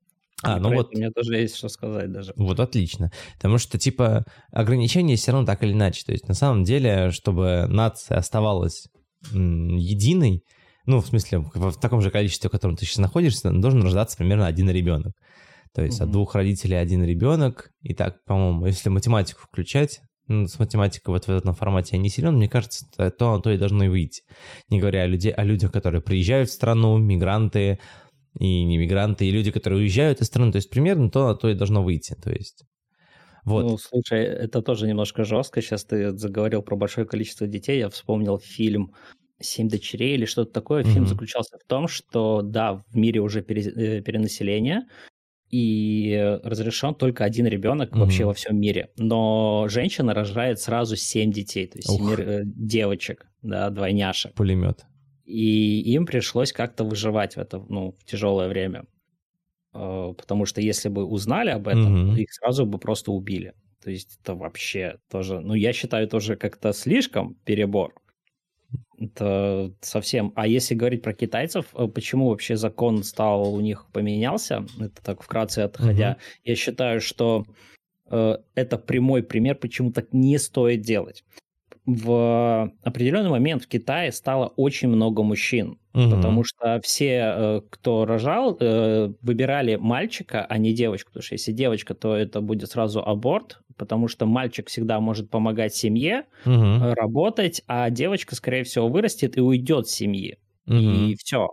А, 0.42 0.58
и 0.58 0.62
ну 0.62 0.74
вот. 0.74 0.94
Мне 0.94 1.12
тоже 1.12 1.38
есть 1.38 1.56
что 1.56 1.68
сказать 1.70 2.12
даже. 2.12 2.34
Вот 2.38 2.60
отлично. 2.60 3.12
Потому 3.36 3.58
что, 3.58 3.78
типа, 3.78 4.26
ограничения 4.52 5.16
все 5.16 5.32
равно 5.32 5.46
так 5.46 5.64
или 5.64 5.74
иначе. 5.74 6.06
То 6.06 6.12
есть, 6.12 6.28
на 6.28 6.34
самом 6.34 6.64
деле, 6.64 7.12
чтобы 7.12 7.66
нация 7.68 8.18
оставалась 8.18 8.88
единой, 9.32 10.44
ну, 10.90 11.02
в 11.02 11.08
смысле, 11.08 11.46
в 11.54 11.80
таком 11.80 12.02
же 12.02 12.10
количестве, 12.10 12.50
в 12.50 12.52
котором 12.52 12.76
ты 12.76 12.84
сейчас 12.84 12.98
находишься, 12.98 13.52
должен 13.52 13.84
рождаться 13.84 14.18
примерно 14.18 14.48
один 14.48 14.70
ребенок. 14.72 15.14
То 15.76 15.84
есть 15.84 16.02
mm-hmm. 16.02 16.04
от 16.04 16.12
двух 16.12 16.34
родителей 16.34 16.78
один 16.78 17.04
ребенок. 17.04 17.70
И 17.84 17.94
так, 17.94 18.24
по-моему, 18.26 18.66
если 18.66 18.90
математику 18.90 19.42
включать, 19.42 20.02
ну, 20.28 20.48
с 20.48 20.58
математикой 20.58 21.14
вот 21.14 21.26
в 21.26 21.30
этом 21.30 21.54
формате 21.54 21.96
я 21.96 22.02
не 22.02 22.10
силен, 22.10 22.38
мне 22.38 22.50
кажется, 22.50 22.88
то, 22.98 23.12
то, 23.12 23.38
то 23.40 23.52
и 23.52 23.58
должно 23.60 23.84
и 23.86 23.88
выйти. 23.88 24.24
Не 24.70 24.80
говоря 24.80 25.04
о, 25.04 25.08
людей, 25.08 25.32
о 25.32 25.44
людях, 25.44 25.72
которые 25.72 26.02
приезжают 26.02 26.50
в 26.50 26.54
страну, 26.54 26.98
мигранты 26.98 27.80
и 28.40 28.64
не 28.64 28.78
мигранты, 28.80 29.26
и 29.28 29.32
люди, 29.32 29.52
которые 29.52 29.82
уезжают 29.82 30.22
из 30.22 30.28
страны. 30.28 30.52
То 30.52 30.58
есть 30.58 30.72
примерно 30.72 31.12
то, 31.12 31.36
то 31.36 31.50
и 31.50 31.54
должно 31.54 31.84
выйти. 31.84 32.16
То 32.16 32.32
есть 32.32 32.64
вот. 33.46 33.64
Ну, 33.64 33.78
слушай, 33.78 34.24
это 34.24 34.64
тоже 34.64 34.88
немножко 34.88 35.24
жестко. 35.24 35.62
Сейчас 35.62 35.86
ты 35.86 36.18
заговорил 36.18 36.64
про 36.64 36.76
большое 36.76 37.06
количество 37.06 37.46
детей. 37.46 37.78
Я 37.78 37.90
вспомнил 37.90 38.40
фильм 38.40 38.96
«Семь 39.40 39.70
дочерей» 39.70 40.16
или 40.16 40.26
что-то 40.26 40.52
такое. 40.52 40.84
Фильм 40.84 41.04
mm-hmm. 41.04 41.08
заключался 41.08 41.58
в 41.58 41.68
том, 41.68 41.88
что, 41.88 42.42
да, 42.42 42.84
в 42.90 42.96
мире 42.96 43.22
уже 43.22 43.42
пере, 43.42 43.62
э, 43.62 44.02
перенаселение, 44.02 44.86
и 45.50 46.40
разрешен 46.44 46.94
только 46.94 47.24
один 47.24 47.48
ребенок 47.48 47.92
mm-hmm. 47.92 48.00
вообще 48.00 48.26
во 48.26 48.34
всем 48.34 48.60
мире. 48.60 48.90
Но 48.98 49.68
женщина 49.70 50.14
рожает 50.14 50.60
сразу 50.60 50.96
семь 50.96 51.32
детей, 51.32 51.68
то 51.68 51.78
есть 51.78 51.90
семь 51.90 52.14
э, 52.18 52.42
девочек, 52.46 53.26
да, 53.42 53.70
двойняшек. 53.70 54.34
Пулемет. 54.34 54.86
И 55.26 55.82
им 55.94 56.06
пришлось 56.06 56.52
как-то 56.52 56.84
выживать 56.84 57.36
в 57.36 57.40
это, 57.40 57.64
ну, 57.70 57.96
в 58.00 58.06
тяжелое 58.06 58.48
время. 58.48 58.86
Э, 59.74 60.14
потому 60.18 60.46
что 60.46 60.62
если 60.62 60.90
бы 60.90 61.06
узнали 61.06 61.50
об 61.50 61.68
этом, 61.68 62.14
mm-hmm. 62.14 62.20
их 62.20 62.34
сразу 62.34 62.66
бы 62.66 62.78
просто 62.78 63.12
убили. 63.12 63.54
То 63.84 63.92
есть 63.92 64.20
это 64.22 64.36
вообще 64.36 64.98
тоже, 65.10 65.40
ну, 65.40 65.54
я 65.54 65.74
считаю, 65.74 66.08
тоже 66.08 66.36
как-то 66.36 66.74
слишком 66.74 67.36
перебор. 67.46 67.96
Это 69.00 69.74
совсем... 69.82 70.34
А 70.36 70.48
если 70.48 70.76
говорить 70.76 71.02
про 71.02 71.14
китайцев, 71.14 71.68
э, 71.74 71.88
почему 71.88 72.30
вообще 72.30 72.58
закон 72.58 73.04
стал 73.04 73.54
у 73.54 73.60
них 73.62 73.88
поменялся? 73.94 74.66
Это 74.80 75.04
так 75.04 75.24
вкратце 75.24 75.60
отходя. 75.60 76.12
Угу. 76.12 76.20
Я 76.44 76.56
считаю, 76.56 77.02
что 77.02 77.46
э, 78.10 78.38
это 78.56 78.78
прямой 78.78 79.24
пример, 79.24 79.56
почему 79.56 79.92
так 79.92 80.12
не 80.12 80.38
стоит 80.38 80.82
делать. 80.82 81.24
В 81.92 82.72
определенный 82.84 83.32
момент 83.32 83.64
в 83.64 83.68
Китае 83.68 84.12
стало 84.12 84.54
очень 84.58 84.90
много 84.90 85.24
мужчин, 85.24 85.80
угу. 85.96 86.12
потому 86.12 86.44
что 86.44 86.80
все, 86.84 87.34
э, 87.36 87.62
кто 87.68 88.06
рожал, 88.06 88.56
э, 88.60 89.12
выбирали 89.24 89.76
мальчика, 89.76 90.46
а 90.46 90.60
не 90.60 90.72
девочку, 90.72 91.10
потому 91.10 91.24
что 91.24 91.34
если 91.34 91.52
девочка, 91.52 91.96
то 91.96 92.16
это 92.16 92.42
будет 92.42 92.70
сразу 92.70 93.00
аборт, 93.04 93.62
потому 93.76 94.08
что 94.08 94.28
мальчик 94.28 94.68
всегда 94.68 95.00
может 95.00 95.32
помогать 95.32 95.74
семье, 95.74 96.26
угу. 96.46 96.94
работать, 96.94 97.64
а 97.66 97.90
девочка, 97.90 98.36
скорее 98.36 98.64
всего, 98.66 98.88
вырастет 98.88 99.36
и 99.36 99.42
уйдет 99.42 99.88
с 99.88 99.94
семьи. 99.94 100.38
Угу. 100.68 100.76
И 100.76 101.16
все. 101.16 101.48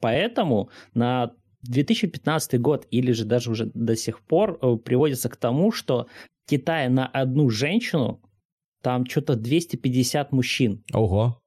Поэтому 0.00 0.70
на 0.94 1.32
2015 1.64 2.58
год 2.58 2.86
или 2.90 3.12
же 3.12 3.26
даже 3.26 3.50
уже 3.50 3.70
до 3.74 3.94
сих 3.94 4.22
пор 4.22 4.58
приводится 4.78 5.28
к 5.28 5.36
тому, 5.36 5.70
что 5.70 6.06
Китай 6.46 6.88
на 6.88 7.06
одну 7.06 7.50
женщину 7.50 8.22
там 8.82 9.06
что-то 9.06 9.36
250 9.36 10.32
мужчин. 10.32 10.84
Ого. 10.92 11.40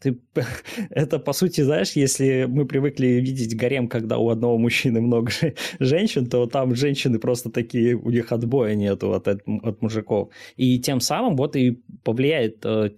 Ты, 0.00 0.20
это, 0.90 1.18
по 1.18 1.32
сути, 1.32 1.62
знаешь, 1.62 1.92
если 1.92 2.46
мы 2.48 2.66
привыкли 2.66 3.06
видеть 3.06 3.56
гарем, 3.56 3.88
когда 3.88 4.18
у 4.18 4.28
одного 4.28 4.58
мужчины 4.58 5.00
много 5.00 5.30
женщин, 5.80 6.26
то 6.26 6.46
там 6.46 6.74
женщины 6.74 7.18
просто 7.18 7.50
такие, 7.50 7.96
у 7.96 8.10
них 8.10 8.32
отбоя 8.32 8.74
нету 8.74 9.12
от, 9.12 9.28
от 9.28 9.82
мужиков. 9.82 10.30
И 10.56 10.78
тем 10.78 11.00
самым 11.00 11.36
вот 11.36 11.56
и 11.56 11.82
повлияет 12.04 12.64
э, 12.64 12.90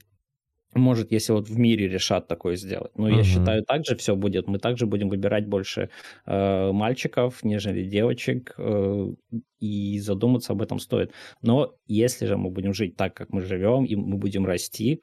может, 0.75 1.11
если 1.13 1.33
вот 1.33 1.49
в 1.49 1.59
мире 1.59 1.89
решат 1.89 2.29
такое 2.29 2.57
сделать. 2.57 2.93
Но 2.97 3.09
uh-huh. 3.09 3.17
я 3.17 3.25
считаю, 3.25 3.65
также 3.65 3.97
все 3.97 4.15
будет. 4.15 4.47
Мы 4.47 4.59
также 4.59 4.87
будем 4.87 5.09
выбирать 5.09 5.47
больше 5.47 5.91
э, 6.27 6.73
мальчиков, 6.73 7.43
нежели 7.43 7.83
девочек, 7.83 8.55
э, 8.57 9.13
и 9.59 9.99
задуматься 9.99 10.53
об 10.53 10.63
этом 10.63 10.79
стоит. 10.79 11.13
Но 11.43 11.75
если 11.87 12.27
же 12.27 12.37
мы 12.37 12.51
будем 12.51 12.73
жить 12.73 12.97
так, 12.97 13.15
как 13.15 13.33
мы 13.33 13.41
живем, 13.41 13.85
и 13.85 13.97
мы 13.97 14.17
будем 14.17 14.47
расти, 14.47 15.03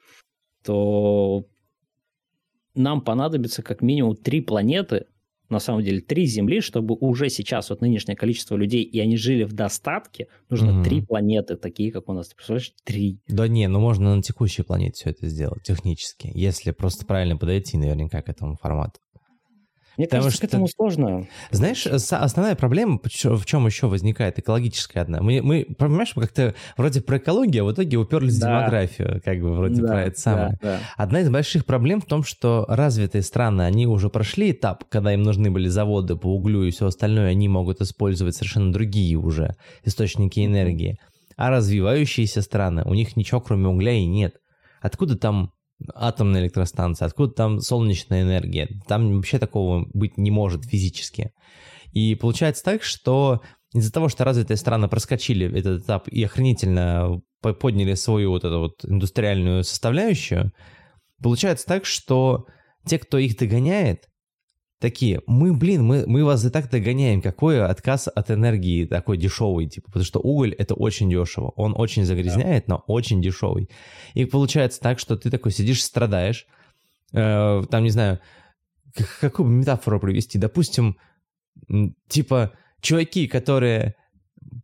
то 0.64 1.44
нам 2.74 3.02
понадобится 3.02 3.62
как 3.62 3.82
минимум 3.82 4.16
три 4.16 4.40
планеты, 4.40 5.06
на 5.48 5.58
самом 5.58 5.82
деле 5.82 6.00
три 6.00 6.26
Земли, 6.26 6.60
чтобы 6.60 6.94
уже 6.94 7.28
сейчас 7.30 7.70
вот 7.70 7.80
нынешнее 7.80 8.16
количество 8.16 8.56
людей, 8.56 8.82
и 8.82 9.00
они 9.00 9.16
жили 9.16 9.44
в 9.44 9.52
достатке, 9.52 10.28
нужно 10.50 10.78
угу. 10.78 10.84
три 10.84 11.02
планеты, 11.02 11.56
такие, 11.56 11.90
как 11.92 12.08
у 12.08 12.12
нас. 12.12 12.28
Ты 12.28 12.36
представляешь, 12.36 12.72
три. 12.84 13.18
Да 13.28 13.48
не, 13.48 13.66
ну 13.68 13.80
можно 13.80 14.14
на 14.14 14.22
текущей 14.22 14.62
планете 14.62 14.94
все 14.94 15.10
это 15.10 15.26
сделать 15.28 15.62
технически, 15.62 16.30
если 16.34 16.72
просто 16.72 17.06
правильно 17.06 17.36
подойти 17.36 17.76
наверняка 17.78 18.22
к 18.22 18.28
этому 18.28 18.56
формату. 18.56 19.00
Мне 19.98 20.06
Потому 20.06 20.22
кажется, 20.22 20.36
что... 20.36 20.46
к 20.46 20.48
этому 20.48 20.68
сложно. 20.68 21.26
Знаешь, 21.50 21.84
основная 21.86 22.54
проблема, 22.54 23.00
в 23.02 23.44
чем 23.46 23.66
еще 23.66 23.88
возникает, 23.88 24.38
экологическая 24.38 25.00
одна. 25.00 25.20
Мы, 25.20 25.42
мы 25.42 25.66
понимаешь, 25.76 26.12
мы 26.14 26.22
как-то 26.22 26.54
вроде 26.76 27.00
про 27.00 27.18
экологию, 27.18 27.64
а 27.64 27.66
в 27.66 27.72
итоге 27.72 27.96
уперлись 27.96 28.38
да. 28.38 28.46
в 28.46 28.60
демографию, 28.60 29.20
как 29.24 29.40
бы 29.40 29.54
вроде 29.54 29.82
да, 29.82 29.88
про 29.88 30.02
это 30.04 30.20
самое. 30.20 30.58
Да, 30.62 30.76
да. 30.76 30.78
Одна 30.96 31.20
из 31.20 31.30
больших 31.30 31.66
проблем 31.66 32.00
в 32.00 32.04
том, 32.04 32.22
что 32.22 32.64
развитые 32.68 33.22
страны, 33.22 33.62
они 33.62 33.88
уже 33.88 34.08
прошли 34.08 34.52
этап, 34.52 34.84
когда 34.88 35.12
им 35.12 35.24
нужны 35.24 35.50
были 35.50 35.66
заводы 35.66 36.14
по 36.14 36.32
углю 36.32 36.62
и 36.62 36.70
все 36.70 36.86
остальное, 36.86 37.30
они 37.30 37.48
могут 37.48 37.80
использовать 37.80 38.36
совершенно 38.36 38.72
другие 38.72 39.16
уже 39.16 39.56
источники 39.82 40.46
энергии. 40.46 41.00
А 41.36 41.50
развивающиеся 41.50 42.42
страны, 42.42 42.84
у 42.84 42.94
них 42.94 43.16
ничего 43.16 43.40
кроме 43.40 43.66
угля 43.66 43.94
и 43.94 44.06
нет. 44.06 44.36
Откуда 44.80 45.18
там 45.18 45.50
атомная 45.94 46.42
электростанция, 46.42 47.06
откуда 47.06 47.32
там 47.32 47.60
солнечная 47.60 48.22
энергия. 48.22 48.68
Там 48.86 49.16
вообще 49.16 49.38
такого 49.38 49.86
быть 49.92 50.16
не 50.18 50.30
может 50.30 50.64
физически. 50.64 51.32
И 51.92 52.14
получается 52.14 52.64
так, 52.64 52.82
что 52.82 53.40
из-за 53.74 53.92
того, 53.92 54.08
что 54.08 54.24
развитые 54.24 54.56
страны 54.56 54.88
проскочили 54.88 55.56
этот 55.58 55.82
этап 55.82 56.08
и 56.08 56.22
охренительно 56.24 57.20
подняли 57.40 57.94
свою 57.94 58.30
вот 58.30 58.44
эту 58.44 58.58
вот 58.58 58.84
индустриальную 58.84 59.62
составляющую, 59.62 60.52
получается 61.22 61.66
так, 61.66 61.84
что 61.84 62.46
те, 62.84 62.98
кто 62.98 63.18
их 63.18 63.36
догоняет, 63.36 64.08
такие, 64.78 65.22
мы, 65.26 65.54
блин, 65.54 65.84
мы, 65.84 66.04
мы 66.06 66.24
вас 66.24 66.44
и 66.44 66.50
так 66.50 66.70
догоняем, 66.70 67.20
какой 67.20 67.64
отказ 67.64 68.08
от 68.08 68.30
энергии 68.30 68.84
такой 68.84 69.16
дешевый, 69.16 69.66
типа, 69.66 69.86
потому 69.88 70.04
что 70.04 70.20
уголь 70.20 70.54
это 70.54 70.74
очень 70.74 71.10
дешево, 71.10 71.52
он 71.56 71.74
очень 71.76 72.04
загрязняет, 72.04 72.64
да. 72.66 72.74
но 72.74 72.84
очень 72.86 73.20
дешевый. 73.20 73.68
И 74.14 74.24
получается 74.24 74.80
так, 74.80 74.98
что 74.98 75.16
ты 75.16 75.30
такой 75.30 75.52
сидишь, 75.52 75.82
страдаешь, 75.82 76.46
э, 77.12 77.62
там, 77.70 77.82
не 77.82 77.90
знаю, 77.90 78.20
какую 79.20 79.48
метафору 79.48 80.00
провести? 80.00 80.38
Допустим, 80.38 80.96
типа, 82.08 82.52
чуваки, 82.80 83.26
которые 83.26 83.94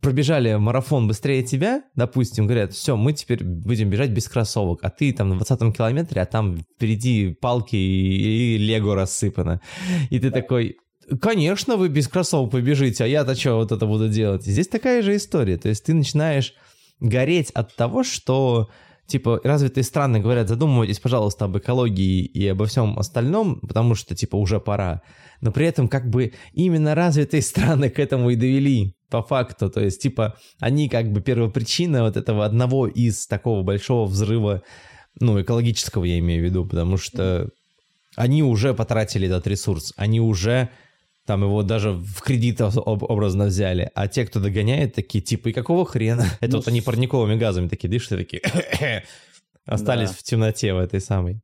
пробежали 0.01 0.55
марафон 0.55 1.07
быстрее 1.07 1.43
тебя, 1.43 1.83
допустим, 1.95 2.45
говорят, 2.45 2.73
все, 2.73 2.95
мы 2.95 3.13
теперь 3.13 3.43
будем 3.43 3.89
бежать 3.89 4.11
без 4.11 4.27
кроссовок, 4.27 4.79
а 4.83 4.89
ты 4.89 5.11
там 5.13 5.29
на 5.29 5.35
20 5.37 5.75
километре, 5.75 6.21
а 6.21 6.25
там 6.25 6.57
впереди 6.57 7.33
палки 7.33 7.75
и, 7.75 8.55
и 8.55 8.57
лего 8.57 8.95
рассыпано. 8.95 9.61
И 10.09 10.19
ты 10.19 10.31
такой, 10.31 10.77
конечно, 11.21 11.77
вы 11.77 11.89
без 11.89 12.07
кроссовок 12.07 12.51
побежите, 12.51 13.03
а 13.03 13.07
я-то 13.07 13.35
что 13.35 13.55
вот 13.55 13.71
это 13.71 13.85
буду 13.85 14.09
делать? 14.09 14.45
Здесь 14.45 14.67
такая 14.67 15.01
же 15.01 15.15
история, 15.15 15.57
то 15.57 15.69
есть 15.69 15.85
ты 15.85 15.93
начинаешь 15.93 16.53
гореть 16.99 17.51
от 17.51 17.75
того, 17.75 18.03
что 18.03 18.69
типа, 19.07 19.39
развитые 19.43 19.83
страны 19.83 20.19
говорят, 20.19 20.49
задумывайтесь, 20.49 20.99
пожалуйста, 20.99 21.45
об 21.45 21.57
экологии 21.57 22.25
и 22.25 22.47
обо 22.47 22.65
всем 22.65 22.97
остальном, 22.97 23.59
потому 23.61 23.95
что, 23.95 24.15
типа, 24.15 24.35
уже 24.35 24.59
пора. 24.59 25.01
Но 25.41 25.51
при 25.51 25.67
этом, 25.67 25.87
как 25.87 26.09
бы, 26.09 26.33
именно 26.53 26.95
развитые 26.95 27.41
страны 27.43 27.89
к 27.89 27.99
этому 27.99 28.31
и 28.31 28.35
довели, 28.35 28.95
по 29.15 29.23
факту. 29.23 29.69
То 29.69 29.81
есть, 29.81 30.01
типа, 30.01 30.37
они, 30.59 30.89
как 30.89 31.11
бы, 31.11 31.21
первопричина 31.21 32.03
вот 32.03 32.17
этого 32.17 32.45
одного 32.45 32.85
из 32.87 33.27
такого 33.27 33.63
большого 33.63 34.05
взрыва, 34.05 34.61
ну, 35.21 35.41
экологического 35.41 36.03
я 36.03 36.19
имею 36.19 36.41
в 36.41 36.45
виду, 36.45 36.65
потому 36.65 36.97
что 36.97 37.49
они 38.17 38.43
уже 38.43 38.73
потратили 38.73 39.27
этот 39.27 39.47
ресурс, 39.47 39.93
они 39.95 40.19
уже 40.19 40.69
там 41.25 41.43
его 41.43 41.63
даже 41.63 41.91
в 41.91 42.21
кредит 42.21 42.59
образно 42.61 43.45
взяли, 43.45 43.89
а 43.95 44.07
те, 44.07 44.25
кто 44.25 44.39
догоняет, 44.39 44.93
такие, 44.93 45.23
типа, 45.23 45.49
и 45.49 45.53
какого 45.53 45.85
хрена? 45.85 46.25
Это 46.41 46.51
ну, 46.51 46.57
вот 46.57 46.67
они 46.67 46.81
парниковыми 46.81 47.35
газами 47.35 47.69
такие 47.69 47.89
дышат 47.89 48.11
и 48.11 48.17
такие 48.17 48.41
остались 49.65 50.09
в 50.09 50.23
темноте 50.23 50.73
в 50.73 50.77
этой 50.77 50.99
самой. 50.99 51.39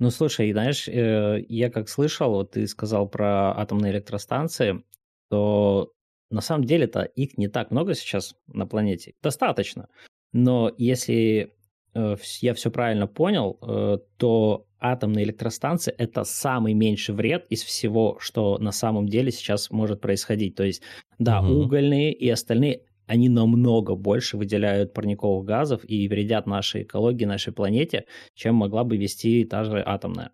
Ну, 0.00 0.10
слушай, 0.10 0.50
знаешь, 0.50 0.88
э, 0.88 1.44
я 1.48 1.70
как 1.70 1.88
слышал, 1.88 2.30
вот 2.32 2.52
ты 2.52 2.66
сказал 2.66 3.08
про 3.08 3.56
атомные 3.56 3.92
электростанции, 3.92 4.82
то 5.30 5.92
на 6.30 6.40
самом 6.40 6.64
деле-то 6.64 7.02
их 7.02 7.36
не 7.38 7.48
так 7.48 7.70
много 7.70 7.94
сейчас 7.94 8.34
на 8.46 8.66
планете. 8.66 9.14
Достаточно. 9.22 9.88
Но 10.32 10.72
если 10.78 11.52
э, 11.94 12.16
я 12.40 12.54
все 12.54 12.70
правильно 12.70 13.06
понял, 13.06 13.58
э, 13.62 13.98
то 14.16 14.66
атомные 14.78 15.24
электростанции 15.24 15.92
это 15.96 16.24
самый 16.24 16.72
меньший 16.72 17.14
вред 17.14 17.46
из 17.50 17.62
всего, 17.62 18.16
что 18.20 18.58
на 18.58 18.72
самом 18.72 19.08
деле 19.08 19.30
сейчас 19.30 19.70
может 19.70 20.00
происходить. 20.00 20.54
То 20.54 20.64
есть, 20.64 20.82
да, 21.18 21.40
угу. 21.42 21.64
угольные 21.64 22.12
и 22.12 22.28
остальные, 22.30 22.82
они 23.06 23.28
намного 23.28 23.96
больше 23.96 24.36
выделяют 24.36 24.94
парниковых 24.94 25.44
газов 25.44 25.82
и 25.84 26.06
вредят 26.08 26.46
нашей 26.46 26.84
экологии, 26.84 27.24
нашей 27.24 27.52
планете, 27.52 28.04
чем 28.34 28.54
могла 28.54 28.84
бы 28.84 28.96
вести 28.96 29.44
та 29.44 29.64
же 29.64 29.82
атомная. 29.84 30.30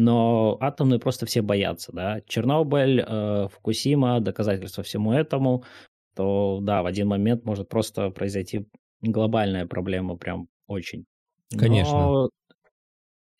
Но 0.00 0.56
атомные 0.60 1.00
просто 1.00 1.26
все 1.26 1.42
боятся, 1.42 1.90
да. 1.92 2.20
Чернобыль, 2.28 3.04
э, 3.04 3.48
Фукусима, 3.50 4.20
доказательства 4.20 4.84
всему 4.84 5.12
этому, 5.12 5.64
то 6.14 6.60
да, 6.62 6.84
в 6.84 6.86
один 6.86 7.08
момент 7.08 7.44
может 7.44 7.68
просто 7.68 8.10
произойти 8.10 8.68
глобальная 9.02 9.66
проблема, 9.66 10.16
прям 10.16 10.46
очень. 10.68 11.04
Конечно. 11.50 11.98
Но 11.98 12.30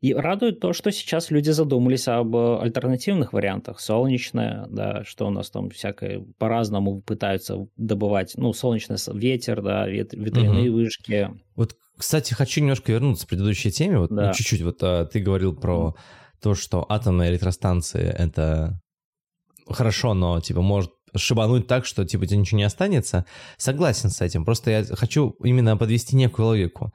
и 0.00 0.12
радует 0.12 0.58
то, 0.58 0.72
что 0.72 0.90
сейчас 0.90 1.30
люди 1.30 1.50
задумались 1.50 2.08
об 2.08 2.34
альтернативных 2.34 3.32
вариантах. 3.32 3.78
Солнечное, 3.78 4.66
да, 4.68 5.04
что 5.04 5.28
у 5.28 5.30
нас 5.30 5.50
там 5.50 5.70
всякое 5.70 6.24
по-разному 6.38 7.02
пытаются 7.02 7.68
добывать. 7.76 8.34
Ну, 8.36 8.52
солнечный 8.52 8.96
ветер, 9.14 9.62
да, 9.62 9.86
вет, 9.86 10.12
ветряные 10.12 10.70
угу. 10.70 10.78
вышки. 10.78 11.30
Вот, 11.54 11.76
кстати, 11.96 12.34
хочу 12.34 12.60
немножко 12.60 12.90
вернуться 12.90 13.26
к 13.26 13.28
предыдущей 13.28 13.70
теме. 13.70 13.98
Вот 13.98 14.10
да. 14.10 14.28
ну, 14.28 14.32
чуть-чуть. 14.34 14.62
Вот 14.62 14.82
а, 14.82 15.04
ты 15.04 15.20
говорил 15.20 15.54
про 15.54 15.94
то, 16.40 16.54
что 16.54 16.84
атомные 16.88 17.30
электростанции— 17.30 18.02
это 18.18 18.80
хорошо, 19.68 20.14
но, 20.14 20.40
типа, 20.40 20.62
может 20.62 20.90
шибануть 21.16 21.66
так, 21.66 21.86
что, 21.86 22.04
типа, 22.04 22.26
тебе 22.26 22.38
ничего 22.38 22.58
не 22.58 22.64
останется. 22.64 23.24
Согласен 23.56 24.10
с 24.10 24.20
этим. 24.20 24.44
Просто 24.44 24.70
я 24.70 24.84
хочу 24.84 25.36
именно 25.42 25.76
подвести 25.76 26.16
некую 26.16 26.46
логику 26.46 26.92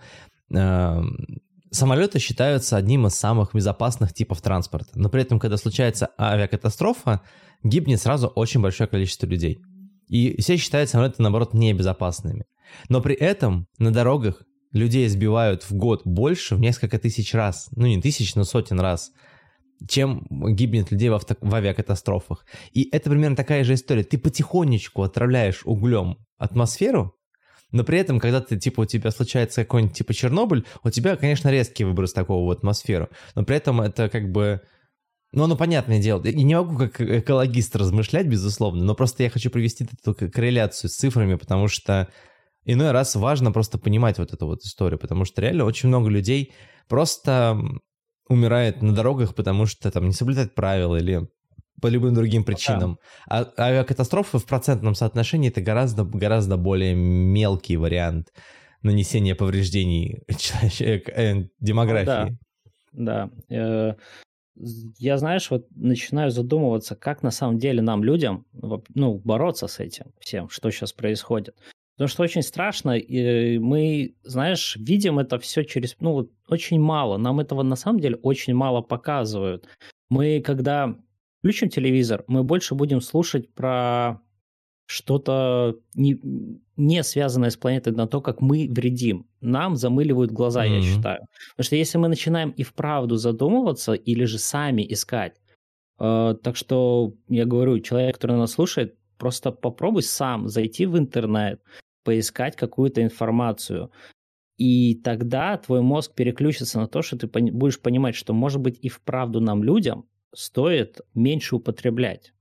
Самолеты 1.74 2.20
считаются 2.20 2.78
одним 2.78 3.08
из 3.08 3.16
самых 3.16 3.56
безопасных 3.56 4.14
типов 4.14 4.42
транспорта, 4.42 4.92
но 4.94 5.10
при 5.10 5.24
этом, 5.24 5.40
когда 5.40 5.58
случается 5.58 6.10
авиакатастрофа, 6.20 7.22
гибнет 7.64 8.00
сразу 8.00 8.28
очень 8.28 8.62
большое 8.62 8.88
количество 8.88 9.26
людей. 9.26 9.60
И 10.08 10.40
все 10.40 10.58
считают 10.58 10.92
самолеты, 10.92 11.24
наоборот, 11.24 11.56
небезопасными. 11.56 12.46
Но 12.90 13.02
при 13.02 13.16
этом 13.16 13.68
на 13.80 13.92
дорогах 13.92 14.44
людей 14.72 15.08
сбивают 15.08 15.64
в 15.64 15.74
год 15.74 16.04
больше 16.06 16.56
в 16.56 16.60
несколько 16.60 17.00
тысяч 17.00 17.34
раз. 17.34 17.70
Ну, 17.76 17.88
не 17.88 18.00
тысяч, 18.00 18.36
но 18.36 18.44
сотен 18.44 18.80
раз 18.80 19.12
чем 19.88 20.26
гибнет 20.30 20.92
людей 20.92 21.10
в, 21.10 21.14
авто, 21.14 21.36
в 21.42 21.54
авиакатастрофах. 21.54 22.46
И 22.72 22.90
это 22.92 23.10
примерно 23.10 23.36
такая 23.36 23.64
же 23.64 23.74
история. 23.74 24.04
Ты 24.04 24.18
потихонечку 24.18 25.04
отравляешь 25.04 25.62
углем 25.66 26.18
атмосферу, 26.38 27.16
но 27.72 27.84
при 27.84 27.98
этом, 27.98 28.20
когда 28.20 28.40
ты, 28.40 28.58
типа, 28.58 28.82
у 28.82 28.86
тебя 28.86 29.12
случается 29.12 29.64
какой-нибудь, 29.64 29.98
типа, 29.98 30.14
Чернобыль, 30.14 30.66
у 30.84 30.90
тебя, 30.90 31.16
конечно, 31.16 31.50
резкий 31.50 31.84
выброс 31.84 32.14
такого 32.14 32.48
в 32.48 32.52
атмосферу, 32.52 33.10
но 33.36 33.44
при 33.44 33.58
этом 33.58 33.82
это 33.82 34.10
как 34.10 34.32
бы... 34.32 34.62
Ну, 35.32 35.46
оно 35.46 35.58
понятное 35.58 36.00
дело. 36.00 36.24
Я 36.24 36.32
не 36.34 36.54
могу 36.54 36.78
как 36.78 37.02
экологист 37.02 37.76
размышлять, 37.76 38.28
безусловно, 38.28 38.84
но 38.84 38.94
просто 38.94 39.24
я 39.24 39.32
хочу 39.32 39.50
провести 39.50 39.88
эту 39.92 40.14
корреляцию 40.14 40.92
с 40.92 40.96
цифрами, 40.96 41.34
потому 41.34 41.68
что 41.68 42.08
иной 42.66 42.92
раз 42.92 43.16
важно 43.16 43.52
просто 43.52 43.80
понимать 43.80 44.20
вот 44.20 44.32
эту 44.32 44.46
вот 44.46 44.62
историю, 44.62 45.00
потому 45.00 45.26
что 45.26 45.42
реально 45.42 45.66
очень 45.66 45.90
много 45.90 46.10
людей 46.10 46.54
просто 46.88 47.60
умирает 48.28 48.82
на 48.82 48.94
дорогах, 48.94 49.36
потому 49.36 49.66
что 49.66 49.92
там 49.92 50.06
не 50.06 50.14
соблюдают 50.14 50.56
правила 50.56 50.96
или 50.96 51.28
по 51.82 51.88
любым 51.88 52.14
другим 52.14 52.44
причинам. 52.44 52.98
А 53.28 53.52
авиакатастрофы 53.58 54.38
в 54.38 54.46
процентном 54.46 54.96
соотношении 54.96 55.50
это 55.50 55.62
гораздо, 55.62 56.06
гораздо 56.06 56.56
более 56.56 56.96
мелкий 56.96 57.76
вариант 57.76 58.32
нанесения 58.84 59.36
повреждений 59.36 60.22
человек, 60.38 61.10
э, 61.10 61.50
демографии. 61.60 62.38
Да, 62.94 63.30
да. 63.50 63.56
Э, 63.56 63.96
я, 64.56 65.18
знаешь, 65.18 65.50
вот 65.50 65.68
начинаю 65.76 66.30
задумываться, 66.30 66.96
как 66.96 67.24
на 67.24 67.32
самом 67.32 67.58
деле 67.58 67.82
нам, 67.82 68.04
людям, 68.04 68.46
ну, 68.94 69.20
бороться 69.20 69.68
с 69.68 69.80
этим 69.80 70.14
всем, 70.20 70.48
что 70.50 70.70
сейчас 70.70 70.94
происходит. 70.94 71.56
Потому 71.96 72.08
что 72.08 72.24
очень 72.24 72.42
страшно, 72.42 72.98
и 72.98 73.60
мы, 73.60 74.16
знаешь, 74.24 74.76
видим 74.78 75.20
это 75.20 75.38
все 75.38 75.64
через, 75.64 75.96
ну, 76.00 76.30
очень 76.48 76.80
мало. 76.80 77.18
Нам 77.18 77.40
этого 77.40 77.62
на 77.62 77.76
самом 77.76 78.00
деле 78.00 78.16
очень 78.16 78.56
мало 78.56 78.82
показывают. 78.82 79.68
Мы, 80.10 80.42
когда 80.42 80.96
включим 81.40 81.70
телевизор, 81.70 82.24
мы 82.28 82.44
больше 82.44 82.74
будем 82.74 83.00
слушать 83.00 83.54
про 83.54 84.22
что-то 84.86 85.76
не, 85.94 86.20
не 86.78 87.04
связанное 87.04 87.50
с 87.50 87.58
планетой, 87.58 87.94
на 87.94 88.08
то, 88.08 88.22
как 88.22 88.42
мы 88.42 88.68
вредим. 88.70 89.28
Нам 89.42 89.76
замыливают 89.76 90.32
глаза, 90.32 90.66
mm-hmm. 90.66 90.76
я 90.76 90.82
считаю. 90.82 91.20
Потому 91.52 91.66
что 91.66 91.76
если 91.76 91.98
мы 91.98 92.08
начинаем 92.08 92.50
и 92.52 92.64
вправду 92.64 93.18
задумываться, 93.18 93.94
или 93.94 94.26
же 94.26 94.40
сами 94.40 94.86
искать, 94.92 95.42
э, 96.00 96.36
так 96.42 96.56
что 96.56 97.14
я 97.30 97.46
говорю, 97.46 97.80
человек, 97.80 98.16
который 98.16 98.38
нас 98.38 98.52
слушает, 98.52 98.96
просто 99.18 99.52
попробуй 99.52 100.04
сам 100.04 100.48
зайти 100.48 100.86
в 100.86 100.98
интернет, 100.98 101.62
поискать 102.04 102.56
какую-то 102.56 103.02
информацию. 103.02 103.92
И 104.58 104.96
тогда 104.96 105.58
твой 105.58 105.82
мозг 105.82 106.14
переключится 106.14 106.80
на 106.80 106.88
то, 106.88 107.02
что 107.02 107.18
ты 107.18 107.28
будешь 107.28 107.80
понимать, 107.80 108.16
что, 108.16 108.34
может 108.34 108.62
быть, 108.62 108.78
и 108.82 108.90
вправду 108.90 109.40
нам, 109.42 109.64
людям, 109.64 110.08
стоит 110.34 111.02
меньше 111.14 111.56
употреблять. 111.56 112.34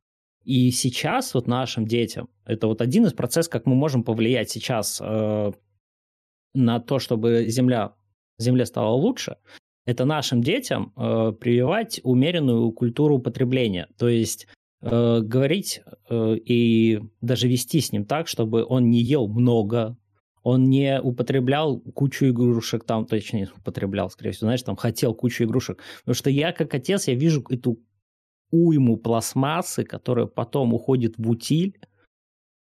И 0.44 0.70
сейчас 0.70 1.35
вот 1.35 1.46
нашим 1.46 1.87
детям, 1.87 2.29
это 2.44 2.66
вот 2.66 2.81
один 2.81 3.07
из 3.07 3.12
процессов, 3.12 3.53
как 3.53 3.66
мы 3.66 3.75
можем 3.75 4.03
повлиять 4.03 4.51
сейчас 4.51 5.01
э, 5.01 5.53
на 6.55 6.81
то, 6.81 6.98
чтобы 6.98 7.46
земля, 7.46 7.94
земле 8.38 8.66
стала 8.66 8.92
лучше, 8.92 9.37
это 9.87 10.05
нашим 10.05 10.42
детям 10.42 10.92
э, 10.96 11.33
прививать 11.33 12.01
умеренную 12.03 12.72
культуру 12.72 13.16
употребления. 13.16 13.88
То 13.98 14.09
есть 14.09 14.48
э, 14.83 15.21
говорить 15.21 15.83
э, 16.11 16.37
и 16.37 17.01
даже 17.21 17.49
вести 17.49 17.81
с 17.81 17.92
ним 17.92 18.05
так, 18.05 18.29
чтобы 18.29 18.64
он 18.64 18.90
не 18.90 19.01
ел 19.01 19.29
много, 19.29 19.97
он 20.42 20.68
не 20.68 21.01
употреблял 21.01 21.81
кучу 21.81 22.27
игрушек 22.27 22.85
там, 22.85 23.07
точнее, 23.07 23.49
употреблял, 23.57 24.11
скорее 24.11 24.33
всего, 24.33 24.47
знаешь, 24.47 24.62
там 24.62 24.77
хотел 24.77 25.14
кучу 25.14 25.45
игрушек. 25.45 25.81
Потому 26.01 26.14
что 26.14 26.31
я, 26.31 26.53
как 26.53 26.75
отец, 26.75 27.09
я 27.09 27.14
вижу 27.14 27.45
эту 27.49 27.79
уйму 28.51 28.97
пластмассы, 28.97 29.85
которая 29.85 30.27
потом 30.27 30.75
уходит 30.75 31.16
в 31.16 31.31
утиль, 31.31 31.79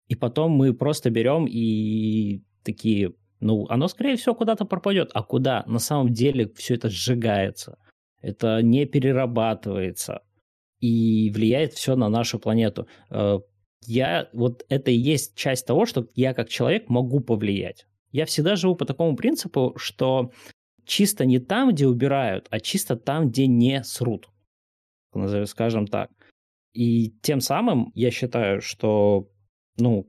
и 0.07 0.15
потом 0.15 0.51
мы 0.51 0.73
просто 0.73 1.09
берем 1.09 1.45
и 1.47 2.41
такие, 2.63 3.13
ну, 3.39 3.67
оно, 3.69 3.87
скорее 3.87 4.15
всего, 4.15 4.33
куда-то 4.33 4.65
пропадет. 4.65 5.11
А 5.13 5.21
куда? 5.21 5.63
На 5.67 5.79
самом 5.79 6.13
деле 6.13 6.49
все 6.55 6.75
это 6.75 6.89
сжигается. 6.89 7.77
Это 8.21 8.61
не 8.61 8.85
перерабатывается. 8.85 10.21
И 10.79 11.31
влияет 11.31 11.73
все 11.73 11.95
на 11.95 12.09
нашу 12.09 12.39
планету. 12.39 12.87
Э, 13.09 13.39
я, 13.85 14.29
вот 14.33 14.65
это 14.69 14.91
и 14.91 14.97
есть 14.97 15.35
часть 15.35 15.65
того, 15.65 15.85
что 15.85 16.07
я 16.13 16.33
как 16.33 16.49
человек 16.49 16.89
могу 16.89 17.19
повлиять. 17.19 17.85
Я 18.11 18.25
всегда 18.25 18.55
живу 18.55 18.75
по 18.75 18.85
такому 18.85 19.15
принципу, 19.15 19.73
что 19.77 20.31
чисто 20.85 21.25
не 21.25 21.39
там, 21.39 21.71
где 21.71 21.87
убирают, 21.87 22.47
а 22.49 22.59
чисто 22.59 22.95
там, 22.95 23.29
где 23.29 23.47
не 23.47 23.83
срут. 23.83 24.29
Скажем 25.45 25.87
так. 25.87 26.11
И 26.73 27.09
тем 27.21 27.41
самым 27.41 27.91
я 27.95 28.11
считаю, 28.11 28.61
что 28.61 29.29
ну, 29.77 30.07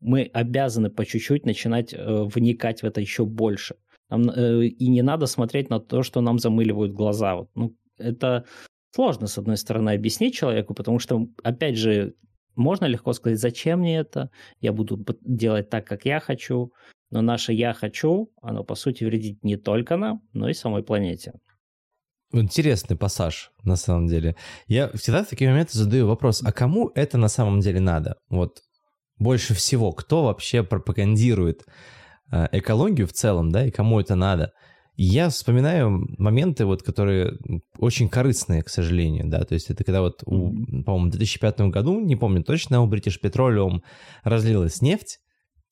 мы 0.00 0.22
обязаны 0.32 0.90
по 0.90 1.04
чуть-чуть 1.04 1.44
начинать 1.44 1.92
э, 1.92 2.24
вникать 2.24 2.82
в 2.82 2.86
это 2.86 3.00
еще 3.00 3.24
больше. 3.24 3.76
Нам, 4.08 4.28
э, 4.30 4.66
и 4.66 4.88
не 4.88 5.02
надо 5.02 5.26
смотреть 5.26 5.70
на 5.70 5.80
то, 5.80 6.02
что 6.02 6.20
нам 6.20 6.38
замыливают 6.38 6.92
глаза. 6.92 7.36
Вот, 7.36 7.50
ну, 7.54 7.76
это 7.98 8.46
сложно, 8.90 9.26
с 9.26 9.38
одной 9.38 9.56
стороны, 9.56 9.90
объяснить 9.90 10.34
человеку, 10.34 10.74
потому 10.74 10.98
что, 10.98 11.26
опять 11.42 11.76
же, 11.76 12.14
можно 12.56 12.86
легко 12.86 13.12
сказать, 13.12 13.38
зачем 13.38 13.80
мне 13.80 13.98
это, 13.98 14.30
я 14.60 14.72
буду 14.72 15.04
делать 15.20 15.70
так, 15.70 15.86
как 15.86 16.04
я 16.04 16.20
хочу, 16.20 16.72
но 17.10 17.22
наше 17.22 17.52
«я 17.52 17.72
хочу», 17.72 18.30
оно, 18.42 18.64
по 18.64 18.74
сути, 18.74 19.04
вредит 19.04 19.42
не 19.42 19.56
только 19.56 19.96
нам, 19.96 20.20
но 20.32 20.48
и 20.48 20.54
самой 20.54 20.82
планете. 20.82 21.32
Интересный 22.32 22.96
пассаж, 22.96 23.52
на 23.62 23.76
самом 23.76 24.06
деле. 24.06 24.36
Я 24.66 24.90
всегда 24.90 25.24
в 25.24 25.28
такие 25.28 25.48
моменты 25.48 25.78
задаю 25.78 26.06
вопрос, 26.06 26.42
а 26.44 26.52
кому 26.52 26.90
это 26.94 27.16
на 27.16 27.28
самом 27.28 27.60
деле 27.60 27.80
надо? 27.80 28.16
Вот 28.28 28.60
больше 29.16 29.54
всего, 29.54 29.92
кто 29.92 30.24
вообще 30.24 30.62
пропагандирует 30.62 31.64
э, 32.30 32.48
экологию 32.52 33.06
в 33.06 33.12
целом, 33.12 33.50
да, 33.50 33.64
и 33.64 33.70
кому 33.70 33.98
это 33.98 34.14
надо? 34.14 34.52
Я 35.00 35.28
вспоминаю 35.28 36.06
моменты, 36.18 36.66
вот, 36.66 36.82
которые 36.82 37.38
очень 37.78 38.08
корыстные, 38.08 38.64
к 38.64 38.68
сожалению, 38.68 39.28
да, 39.28 39.44
то 39.44 39.54
есть 39.54 39.70
это 39.70 39.84
когда 39.84 40.00
вот, 40.00 40.22
у, 40.26 40.50
по-моему, 40.82 41.06
в 41.06 41.10
2005 41.10 41.60
году, 41.62 42.00
не 42.00 42.16
помню 42.16 42.42
точно, 42.42 42.82
у 42.82 42.90
British 42.90 43.14
Petroleum 43.22 43.80
разлилась 44.24 44.82
нефть 44.82 45.20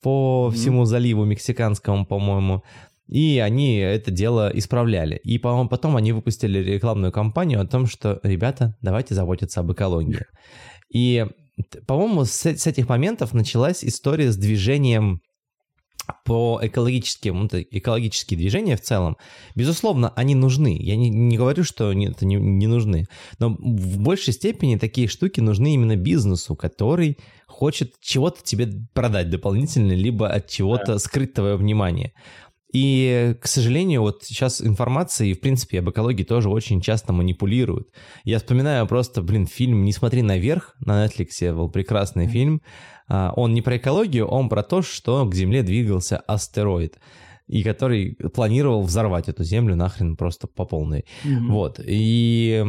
по 0.00 0.50
всему 0.50 0.84
заливу 0.84 1.24
мексиканскому, 1.24 2.06
по-моему, 2.06 2.62
и 3.08 3.38
они 3.38 3.78
это 3.78 4.12
дело 4.12 4.50
исправляли. 4.54 5.16
И, 5.16 5.38
по-моему, 5.38 5.68
потом 5.68 5.96
они 5.96 6.12
выпустили 6.12 6.58
рекламную 6.58 7.12
кампанию 7.12 7.60
о 7.60 7.66
том, 7.66 7.86
что, 7.86 8.20
ребята, 8.22 8.76
давайте 8.80 9.14
заботиться 9.14 9.60
об 9.60 9.72
экологии. 9.72 10.24
И, 10.92 11.26
по-моему, 11.86 12.24
с, 12.24 12.46
с 12.46 12.66
этих 12.66 12.88
моментов 12.88 13.32
началась 13.34 13.84
история 13.84 14.30
с 14.30 14.36
движением 14.36 15.20
по 16.24 16.58
экологическим, 16.62 17.42
ну, 17.42 17.48
экологические 17.52 18.38
движения 18.38 18.76
в 18.76 18.80
целом, 18.80 19.16
безусловно, 19.54 20.12
они 20.16 20.34
нужны. 20.34 20.76
Я 20.78 20.96
не, 20.96 21.10
не 21.10 21.36
говорю, 21.36 21.64
что 21.64 21.92
нет, 21.92 22.22
не, 22.22 22.36
не 22.36 22.66
нужны. 22.66 23.06
Но 23.38 23.50
в 23.50 23.98
большей 23.98 24.32
степени 24.32 24.76
такие 24.76 25.08
штуки 25.08 25.40
нужны 25.40 25.74
именно 25.74 25.96
бизнесу, 25.96 26.56
который 26.56 27.18
хочет 27.46 27.94
чего-то 28.00 28.42
тебе 28.42 28.68
продать 28.92 29.30
дополнительно, 29.30 29.92
либо 29.92 30.28
от 30.28 30.48
чего-то 30.48 30.94
да. 30.94 30.98
скрыть 30.98 31.34
твое 31.34 31.56
внимание. 31.56 32.12
И, 32.72 33.34
к 33.40 33.46
сожалению, 33.46 34.02
вот 34.02 34.24
сейчас 34.24 34.60
информацией, 34.60 35.32
в 35.32 35.40
принципе, 35.40 35.78
об 35.78 35.88
экологии 35.88 36.24
тоже 36.24 36.50
очень 36.50 36.82
часто 36.82 37.12
манипулируют. 37.12 37.88
Я 38.24 38.38
вспоминаю 38.38 38.86
просто, 38.86 39.22
блин, 39.22 39.46
фильм 39.46 39.84
«Не 39.84 39.92
смотри 39.92 40.20
наверх» 40.22 40.74
на 40.80 41.06
Netflix, 41.06 41.54
был 41.54 41.70
прекрасный 41.70 42.26
mm-hmm. 42.26 42.30
фильм. 42.30 42.62
А, 43.08 43.32
он 43.36 43.54
не 43.54 43.62
про 43.62 43.76
экологию, 43.76 44.26
он 44.26 44.48
про 44.48 44.62
то, 44.62 44.82
что 44.82 45.24
к 45.26 45.34
Земле 45.34 45.62
двигался 45.62 46.18
астероид 46.18 46.98
и 47.46 47.62
который 47.62 48.16
планировал 48.34 48.82
взорвать 48.82 49.28
эту 49.28 49.44
землю 49.44 49.76
нахрен 49.76 50.16
просто 50.16 50.48
по 50.48 50.64
полной. 50.64 51.04
Mm-hmm. 51.24 51.46
Вот. 51.48 51.80
И 51.84 52.64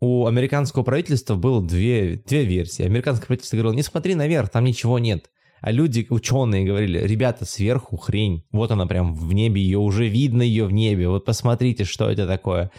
у 0.00 0.26
американского 0.26 0.82
правительства 0.82 1.34
было 1.34 1.62
две, 1.62 2.16
две 2.26 2.44
версии. 2.44 2.84
Американское 2.84 3.26
правительство 3.26 3.56
говорило, 3.56 3.74
не 3.74 3.82
смотри 3.82 4.14
наверх, 4.14 4.48
там 4.48 4.64
ничего 4.64 4.98
нет. 4.98 5.30
А 5.60 5.72
люди, 5.72 6.06
ученые, 6.08 6.64
говорили, 6.64 6.98
ребята, 7.00 7.44
сверху 7.44 7.98
хрень. 7.98 8.46
Вот 8.50 8.70
она 8.70 8.86
прям 8.86 9.14
в 9.14 9.34
небе, 9.34 9.60
ее 9.60 9.78
уже 9.78 10.08
видно 10.08 10.40
ее 10.40 10.64
в 10.64 10.72
небе. 10.72 11.08
Вот 11.08 11.26
посмотрите, 11.26 11.84
что 11.84 12.08
это 12.08 12.26
такое. 12.26 12.70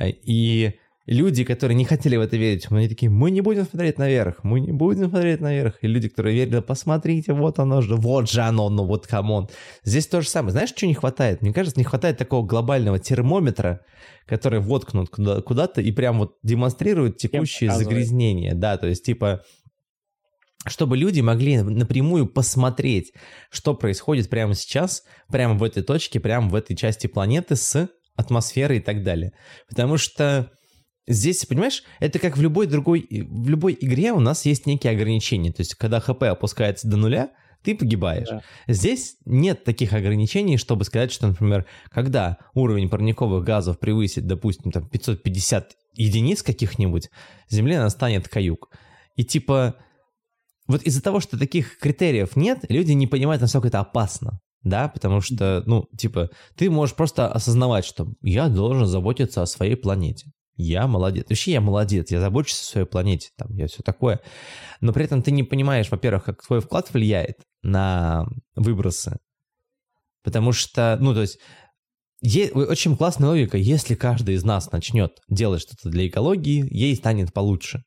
И 0.00 0.74
люди, 1.10 1.42
которые 1.44 1.74
не 1.76 1.84
хотели 1.84 2.16
в 2.16 2.20
это 2.20 2.36
верить, 2.36 2.68
они 2.70 2.88
такие, 2.88 3.10
мы 3.10 3.30
не 3.32 3.40
будем 3.40 3.64
смотреть 3.64 3.98
наверх, 3.98 4.44
мы 4.44 4.60
не 4.60 4.70
будем 4.70 5.10
смотреть 5.10 5.40
наверх. 5.40 5.76
И 5.82 5.88
люди, 5.88 6.08
которые 6.08 6.36
верили, 6.36 6.60
посмотрите, 6.60 7.32
вот 7.32 7.58
оно 7.58 7.80
же, 7.80 7.96
вот 7.96 8.30
же 8.30 8.42
оно, 8.42 8.70
ну 8.70 8.84
вот 8.84 9.08
come 9.08 9.31
on. 9.31 9.48
Здесь 9.82 10.06
то 10.06 10.20
же 10.20 10.28
самое. 10.28 10.52
Знаешь, 10.52 10.70
что 10.70 10.86
не 10.86 10.94
хватает? 10.94 11.42
Мне 11.42 11.52
кажется, 11.52 11.78
не 11.78 11.84
хватает 11.84 12.16
такого 12.16 12.46
глобального 12.46 13.00
термометра, 13.00 13.80
который 14.26 14.60
воткнут 14.60 15.10
куда- 15.10 15.42
куда-то 15.42 15.80
и 15.80 15.90
прям 15.90 16.18
вот 16.20 16.36
демонстрирует 16.44 17.16
текущие 17.16 17.70
загрязнения. 17.72 18.54
Да, 18.54 18.78
то 18.78 18.86
есть 18.86 19.04
типа 19.04 19.42
чтобы 20.66 20.98
люди 20.98 21.20
могли 21.22 21.62
напрямую 21.62 22.26
посмотреть, 22.26 23.14
что 23.50 23.74
происходит 23.74 24.28
прямо 24.28 24.54
сейчас, 24.54 25.04
прямо 25.28 25.54
в 25.54 25.62
этой 25.62 25.82
точке, 25.82 26.20
прямо 26.20 26.50
в 26.50 26.54
этой 26.54 26.76
части 26.76 27.06
планеты 27.06 27.56
с 27.56 27.88
атмосферой 28.14 28.76
и 28.76 28.80
так 28.82 29.02
далее. 29.02 29.32
Потому 29.70 29.96
что 29.96 30.50
здесь, 31.10 31.44
понимаешь, 31.44 31.82
это 31.98 32.18
как 32.18 32.36
в 32.36 32.42
любой 32.42 32.66
другой, 32.66 33.06
в 33.10 33.48
любой 33.48 33.76
игре 33.78 34.12
у 34.12 34.20
нас 34.20 34.46
есть 34.46 34.66
некие 34.66 34.92
ограничения. 34.92 35.52
То 35.52 35.60
есть, 35.60 35.74
когда 35.74 36.00
ХП 36.00 36.24
опускается 36.24 36.88
до 36.88 36.96
нуля, 36.96 37.30
ты 37.62 37.76
погибаешь. 37.76 38.28
Да. 38.28 38.42
Здесь 38.68 39.16
нет 39.26 39.64
таких 39.64 39.92
ограничений, 39.92 40.56
чтобы 40.56 40.84
сказать, 40.84 41.12
что, 41.12 41.28
например, 41.28 41.66
когда 41.90 42.38
уровень 42.54 42.88
парниковых 42.88 43.44
газов 43.44 43.78
превысит, 43.78 44.26
допустим, 44.26 44.70
там 44.72 44.88
550 44.88 45.76
единиц 45.94 46.42
каких-нибудь, 46.42 47.10
Земле 47.50 47.80
настанет 47.80 48.28
каюк. 48.28 48.70
И 49.16 49.24
типа 49.24 49.74
вот 50.70 50.82
из-за 50.82 51.02
того, 51.02 51.18
что 51.18 51.36
таких 51.36 51.78
критериев 51.78 52.36
нет, 52.36 52.64
люди 52.68 52.92
не 52.92 53.08
понимают, 53.08 53.42
насколько 53.42 53.68
это 53.68 53.80
опасно. 53.80 54.40
Да, 54.62 54.88
потому 54.88 55.20
что, 55.20 55.62
ну, 55.66 55.86
типа, 55.96 56.28
ты 56.54 56.70
можешь 56.70 56.94
просто 56.94 57.26
осознавать, 57.26 57.84
что 57.84 58.12
я 58.20 58.48
должен 58.48 58.86
заботиться 58.86 59.42
о 59.42 59.46
своей 59.46 59.74
планете. 59.74 60.30
Я 60.60 60.86
молодец. 60.86 61.26
Вообще 61.28 61.52
я 61.52 61.60
молодец, 61.60 62.10
я 62.10 62.20
забочусь 62.20 62.60
о 62.60 62.64
своей 62.64 62.86
планете, 62.86 63.30
там, 63.36 63.54
я 63.56 63.66
все 63.66 63.82
такое. 63.82 64.20
Но 64.80 64.92
при 64.92 65.04
этом 65.04 65.22
ты 65.22 65.30
не 65.30 65.42
понимаешь, 65.42 65.90
во-первых, 65.90 66.24
как 66.24 66.42
твой 66.46 66.60
вклад 66.60 66.92
влияет 66.92 67.38
на 67.62 68.26
выбросы. 68.54 69.18
Потому 70.22 70.52
что, 70.52 70.98
ну, 71.00 71.14
то 71.14 71.22
есть, 71.22 71.38
е- 72.20 72.52
очень 72.52 72.96
классная 72.96 73.28
логика. 73.30 73.56
Если 73.56 73.94
каждый 73.94 74.34
из 74.34 74.44
нас 74.44 74.70
начнет 74.70 75.12
делать 75.28 75.62
что-то 75.62 75.88
для 75.88 76.06
экологии, 76.06 76.66
ей 76.70 76.94
станет 76.94 77.32
получше. 77.32 77.82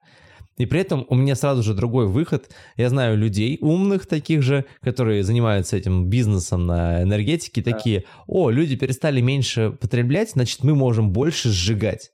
И 0.57 0.65
при 0.65 0.81
этом 0.81 1.05
у 1.09 1.15
меня 1.15 1.35
сразу 1.35 1.63
же 1.63 1.73
другой 1.73 2.07
выход. 2.07 2.51
Я 2.77 2.89
знаю 2.89 3.17
людей 3.17 3.57
умных 3.61 4.05
таких 4.05 4.43
же, 4.43 4.65
которые 4.81 5.23
занимаются 5.23 5.77
этим 5.77 6.09
бизнесом 6.09 6.67
на 6.67 7.01
энергетике, 7.01 7.63
такие, 7.63 8.03
о, 8.27 8.51
люди 8.51 8.75
перестали 8.75 9.19
меньше 9.19 9.71
потреблять, 9.71 10.31
значит, 10.31 10.63
мы 10.63 10.75
можем 10.75 11.11
больше 11.11 11.49
сжигать. 11.49 12.11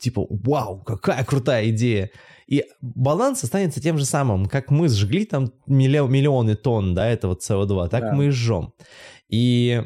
Типа, 0.00 0.26
вау, 0.28 0.82
какая 0.82 1.22
крутая 1.24 1.68
идея. 1.68 2.10
И 2.46 2.64
баланс 2.80 3.44
останется 3.44 3.80
тем 3.80 3.98
же 3.98 4.04
самым, 4.04 4.46
как 4.46 4.70
мы 4.70 4.88
сжгли 4.88 5.24
там 5.24 5.52
миллионы 5.66 6.56
тонн, 6.56 6.94
да, 6.94 7.06
этого 7.06 7.36
СО2, 7.36 7.88
так 7.88 8.02
да. 8.02 8.12
мы 8.12 8.26
и 8.26 8.30
жжем. 8.30 8.72
И 9.28 9.84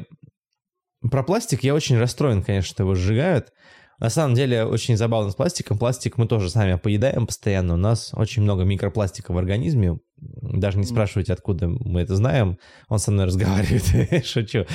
про 1.11 1.21
пластик 1.21 1.63
я 1.63 1.75
очень 1.75 1.97
расстроен, 1.97 2.41
конечно, 2.41 2.69
что 2.69 2.83
его 2.83 2.95
сжигают. 2.95 3.53
На 3.99 4.09
самом 4.09 4.35
деле 4.35 4.65
очень 4.65 4.97
забавно 4.97 5.31
с 5.31 5.35
пластиком. 5.35 5.77
Пластик 5.77 6.17
мы 6.17 6.27
тоже 6.27 6.49
сами 6.49 6.75
поедаем 6.75 7.27
постоянно. 7.27 7.75
У 7.75 7.77
нас 7.77 8.11
очень 8.13 8.41
много 8.41 8.63
микропластика 8.63 9.31
в 9.31 9.37
организме. 9.37 9.99
Даже 10.17 10.77
не 10.77 10.85
спрашивайте, 10.85 11.33
откуда 11.33 11.67
мы 11.67 12.01
это 12.01 12.15
знаем. 12.15 12.57
Он 12.89 12.99
со 12.99 13.11
мной 13.11 13.25
разговаривает. 13.27 14.25
Шучу. 14.25 14.65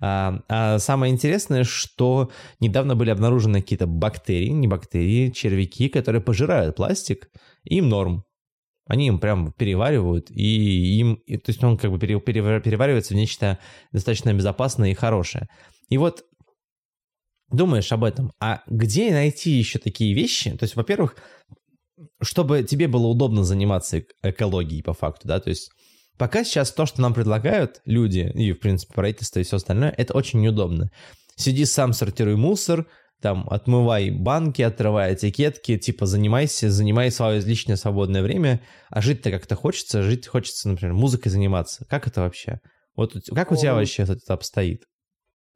А, 0.00 0.40
а 0.48 0.78
самое 0.78 1.12
интересное, 1.12 1.64
что 1.64 2.30
недавно 2.60 2.94
были 2.94 3.10
обнаружены 3.10 3.62
какие-то 3.62 3.86
бактерии, 3.86 4.50
не 4.50 4.68
бактерии, 4.68 5.30
червяки, 5.30 5.88
которые 5.88 6.22
пожирают 6.22 6.76
пластик. 6.76 7.30
Им 7.64 7.88
норм. 7.88 8.24
Они 8.86 9.06
им 9.08 9.18
прям 9.18 9.52
переваривают, 9.52 10.30
и 10.30 10.98
им, 10.98 11.14
и, 11.26 11.36
то 11.36 11.50
есть 11.50 11.62
он 11.62 11.76
как 11.76 11.92
бы 11.92 11.98
переваривается 11.98 13.12
в 13.12 13.16
нечто 13.18 13.58
достаточно 13.92 14.32
безопасное 14.32 14.92
и 14.92 14.94
хорошее. 14.94 15.46
И 15.90 15.98
вот 15.98 16.24
думаешь 17.50 17.92
об 17.92 18.04
этом, 18.04 18.32
а 18.40 18.62
где 18.66 19.10
найти 19.10 19.50
еще 19.50 19.78
такие 19.78 20.14
вещи? 20.14 20.56
То 20.56 20.64
есть, 20.64 20.76
во-первых, 20.76 21.16
чтобы 22.20 22.62
тебе 22.62 22.88
было 22.88 23.06
удобно 23.06 23.44
заниматься 23.44 24.02
экологией 24.22 24.82
по 24.82 24.92
факту, 24.92 25.28
да, 25.28 25.40
то 25.40 25.50
есть 25.50 25.70
пока 26.16 26.44
сейчас 26.44 26.72
то, 26.72 26.86
что 26.86 27.00
нам 27.00 27.14
предлагают 27.14 27.80
люди, 27.84 28.30
и, 28.34 28.52
в 28.52 28.58
принципе, 28.60 28.94
правительство 28.94 29.40
и 29.40 29.44
все 29.44 29.56
остальное, 29.56 29.94
это 29.96 30.14
очень 30.14 30.40
неудобно. 30.40 30.90
Сиди 31.36 31.64
сам, 31.64 31.92
сортируй 31.92 32.36
мусор, 32.36 32.86
там, 33.20 33.48
отмывай 33.50 34.10
банки, 34.10 34.62
отрывай 34.62 35.14
этикетки, 35.14 35.76
типа, 35.76 36.06
занимайся, 36.06 36.70
занимай 36.70 37.10
свое 37.10 37.40
личное 37.40 37.76
свободное 37.76 38.22
время, 38.22 38.60
а 38.90 39.00
жить-то 39.00 39.30
как-то 39.30 39.56
хочется, 39.56 40.02
жить 40.02 40.26
хочется, 40.26 40.68
например, 40.68 40.94
музыкой 40.94 41.30
заниматься. 41.30 41.84
Как 41.88 42.06
это 42.06 42.20
вообще? 42.20 42.60
Вот 42.94 43.14
как 43.34 43.52
у 43.52 43.56
тебя 43.56 43.74
вообще 43.74 44.02
это 44.02 44.34
обстоит? 44.34 44.84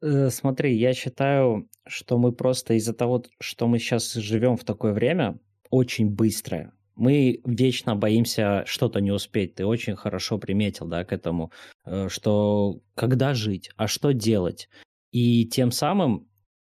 Э, 0.03 0.29
смотри, 0.29 0.75
я 0.75 0.93
считаю, 0.93 1.69
что 1.87 2.17
мы 2.17 2.33
просто 2.33 2.73
из-за 2.73 2.93
того, 2.93 3.23
что 3.39 3.67
мы 3.67 3.79
сейчас 3.79 4.13
живем 4.13 4.57
в 4.57 4.65
такое 4.65 4.91
время, 4.91 5.39
очень 5.69 6.09
быстрое, 6.09 6.73
мы 6.95 7.41
вечно 7.45 7.95
боимся 7.95 8.63
что-то 8.65 8.99
не 8.99 9.11
успеть. 9.11 9.55
Ты 9.55 9.65
очень 9.65 9.95
хорошо 9.95 10.37
приметил, 10.37 10.87
да, 10.87 11.05
к 11.05 11.13
этому, 11.13 11.51
э, 11.85 12.09
что 12.09 12.81
когда 12.95 13.33
жить, 13.33 13.69
а 13.77 13.87
что 13.87 14.11
делать. 14.11 14.69
И 15.11 15.45
тем 15.45 15.71
самым 15.71 16.27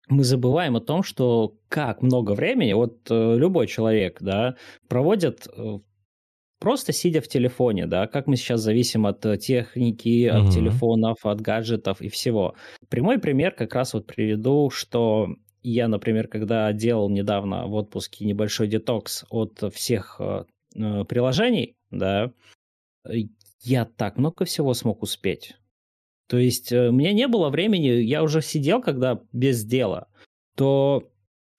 мы 0.08 0.24
забываем 0.24 0.74
о 0.76 0.80
том, 0.80 1.04
что 1.04 1.56
как 1.68 2.02
много 2.02 2.32
времени, 2.32 2.72
вот 2.72 3.06
э, 3.10 3.36
любой 3.36 3.68
человек, 3.68 4.18
да, 4.20 4.56
проводит 4.88 5.46
просто 6.60 6.92
сидя 6.92 7.20
в 7.20 7.26
телефоне, 7.26 7.86
да, 7.86 8.06
как 8.06 8.28
мы 8.28 8.36
сейчас 8.36 8.60
зависим 8.60 9.06
от 9.06 9.26
э, 9.26 9.36
техники, 9.38 10.26
от 10.26 10.44
угу. 10.44 10.52
телефонов, 10.52 11.26
от 11.26 11.40
гаджетов 11.40 12.00
и 12.00 12.08
всего. 12.08 12.54
Прямой 12.88 13.18
пример 13.18 13.52
как 13.52 13.74
раз 13.74 13.94
вот 13.94 14.06
приведу, 14.06 14.70
что 14.70 15.34
я, 15.62 15.88
например, 15.88 16.28
когда 16.28 16.72
делал 16.72 17.10
недавно 17.10 17.66
в 17.66 17.74
отпуске 17.74 18.24
небольшой 18.24 18.68
детокс 18.68 19.24
от 19.30 19.62
всех 19.74 20.16
э, 20.20 20.44
э 20.76 21.04
приложений, 21.04 21.74
да, 21.90 22.32
я 23.62 23.84
так 23.84 24.18
много 24.18 24.44
всего 24.44 24.74
смог 24.74 25.02
успеть. 25.02 25.56
То 26.28 26.38
есть 26.38 26.72
у 26.72 26.92
меня 26.92 27.12
не 27.12 27.26
было 27.26 27.48
времени, 27.48 27.88
я 27.88 28.22
уже 28.22 28.40
сидел, 28.40 28.80
когда 28.80 29.20
без 29.32 29.64
дела, 29.64 30.06
то 30.56 31.10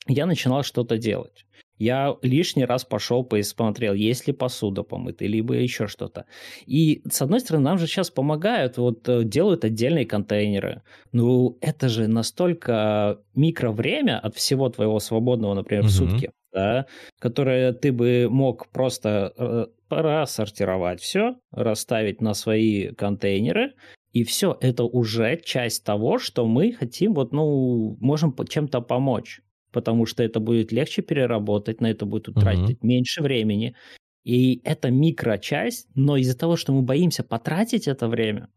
я 0.08 0.26
начинал 0.26 0.64
что-то 0.64 0.98
делать. 0.98 1.46
Я 1.82 2.16
лишний 2.22 2.66
раз 2.66 2.86
пошел 2.86 3.24
посмотрел, 3.24 3.96
есть 3.96 4.28
ли 4.28 4.34
посуда 4.34 4.84
помыта, 4.84 5.26
либо 5.26 5.56
еще 5.56 5.88
что-то. 5.88 6.26
И, 6.68 7.02
с 7.10 7.24
одной 7.24 7.40
стороны, 7.40 7.64
нам 7.64 7.80
же 7.80 7.88
сейчас 7.88 8.12
помогают, 8.12 8.78
вот 8.78 9.10
э, 9.10 9.24
делают 9.24 9.66
отдельные 9.66 10.06
контейнеры. 10.06 10.84
Ну, 11.12 11.58
это 11.60 11.90
же 11.90 12.08
настолько 12.08 13.18
микровремя 13.34 14.20
от 14.20 14.36
всего 14.36 14.70
твоего 14.70 15.00
свободного, 15.00 15.56
например, 15.56 15.82
в 15.82 15.86
угу. 15.88 15.92
сутки, 15.92 16.32
да, 16.54 16.86
которое 17.18 17.74
ты 17.74 17.92
бы 17.92 18.28
мог 18.30 18.68
просто 18.68 19.34
э, 19.36 19.66
рассортировать 19.90 21.02
все, 21.02 21.38
расставить 21.52 22.22
на 22.22 22.36
свои 22.36 22.94
контейнеры, 22.94 23.74
и 24.14 24.24
все, 24.24 24.56
это 24.62 24.84
уже 24.84 25.42
часть 25.44 25.84
того, 25.84 26.20
что 26.20 26.46
мы 26.46 26.74
хотим, 26.74 27.16
вот, 27.16 27.32
ну, 27.32 27.98
можем 28.00 28.36
чем-то 28.48 28.82
помочь 28.82 29.42
потому 29.72 30.06
что 30.06 30.24
это 30.24 30.40
будет 30.40 30.72
легче 30.72 31.02
переработать, 31.02 31.82
на 31.82 31.88
это 31.88 32.06
будет 32.06 32.28
утратить 32.28 32.78
угу. 32.80 32.88
меньше 32.88 33.22
времени. 33.22 33.76
И 34.24 34.62
это 34.64 34.92
микрочасть, 34.92 35.88
но 35.96 36.18
из-за 36.18 36.38
того, 36.38 36.56
что 36.56 36.74
мы 36.74 36.84
боимся 36.84 37.24
потратить 37.24 37.88
это 37.88 38.08
время, 38.08 38.50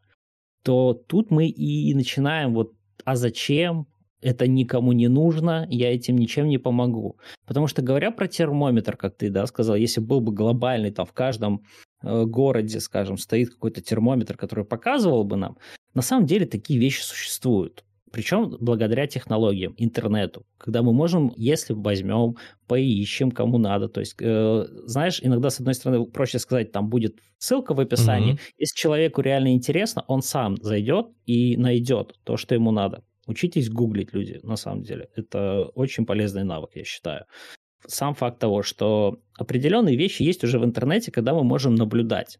то 0.63 0.93
тут 0.93 1.31
мы 1.31 1.47
и 1.47 1.93
начинаем 1.93 2.53
вот, 2.53 2.73
а 3.03 3.15
зачем? 3.15 3.87
Это 4.21 4.47
никому 4.47 4.91
не 4.93 5.07
нужно, 5.07 5.67
я 5.69 5.93
этим 5.93 6.17
ничем 6.17 6.47
не 6.47 6.57
помогу. 6.57 7.19
Потому 7.45 7.67
что 7.67 7.83
говоря 7.83 8.09
про 8.09 8.27
термометр, 8.27 8.97
как 8.97 9.17
ты 9.17 9.29
да, 9.29 9.45
сказал, 9.45 9.75
если 9.75 10.01
был 10.01 10.21
бы 10.21 10.31
глобальный, 10.31 10.91
там 10.91 11.05
в 11.05 11.13
каждом 11.13 11.63
э, 12.01 12.25
городе, 12.25 12.79
скажем, 12.79 13.17
стоит 13.17 13.51
какой-то 13.51 13.81
термометр, 13.81 14.35
который 14.35 14.65
показывал 14.65 15.23
бы 15.23 15.35
нам, 15.35 15.57
на 15.93 16.01
самом 16.01 16.25
деле 16.25 16.45
такие 16.45 16.79
вещи 16.79 17.01
существуют. 17.01 17.83
Причем 18.15 18.55
благодаря 18.61 19.07
технологиям, 19.07 19.75
интернету, 19.77 20.45
когда 20.57 20.81
мы 20.81 20.93
можем, 20.93 21.33
если 21.35 21.73
возьмем, 21.73 22.37
поищем, 22.65 23.29
кому 23.29 23.57
надо. 23.57 23.89
То 23.89 23.99
есть, 23.99 24.15
э, 24.21 24.65
знаешь, 24.85 25.19
иногда, 25.21 25.49
с 25.49 25.59
одной 25.59 25.73
стороны, 25.73 26.05
проще 26.05 26.39
сказать, 26.39 26.71
там 26.71 26.87
будет 26.87 27.17
ссылка 27.39 27.73
в 27.73 27.79
описании. 27.81 28.35
Mm-hmm. 28.35 28.53
Если 28.57 28.77
человеку 28.77 29.19
реально 29.19 29.53
интересно, 29.53 30.05
он 30.07 30.21
сам 30.21 30.55
зайдет 30.61 31.07
и 31.25 31.57
найдет 31.57 32.15
то, 32.23 32.37
что 32.37 32.55
ему 32.55 32.71
надо. 32.71 33.03
Учитесь 33.27 33.69
гуглить 33.69 34.13
люди, 34.13 34.39
на 34.43 34.55
самом 34.55 34.83
деле. 34.83 35.09
Это 35.17 35.65
очень 35.75 36.05
полезный 36.05 36.45
навык, 36.45 36.69
я 36.75 36.85
считаю. 36.85 37.25
Сам 37.85 38.15
факт 38.15 38.39
того, 38.39 38.63
что 38.63 39.19
определенные 39.37 39.97
вещи 39.97 40.23
есть 40.23 40.41
уже 40.45 40.57
в 40.57 40.63
интернете, 40.63 41.11
когда 41.11 41.33
мы 41.33 41.43
можем 41.43 41.75
наблюдать 41.75 42.39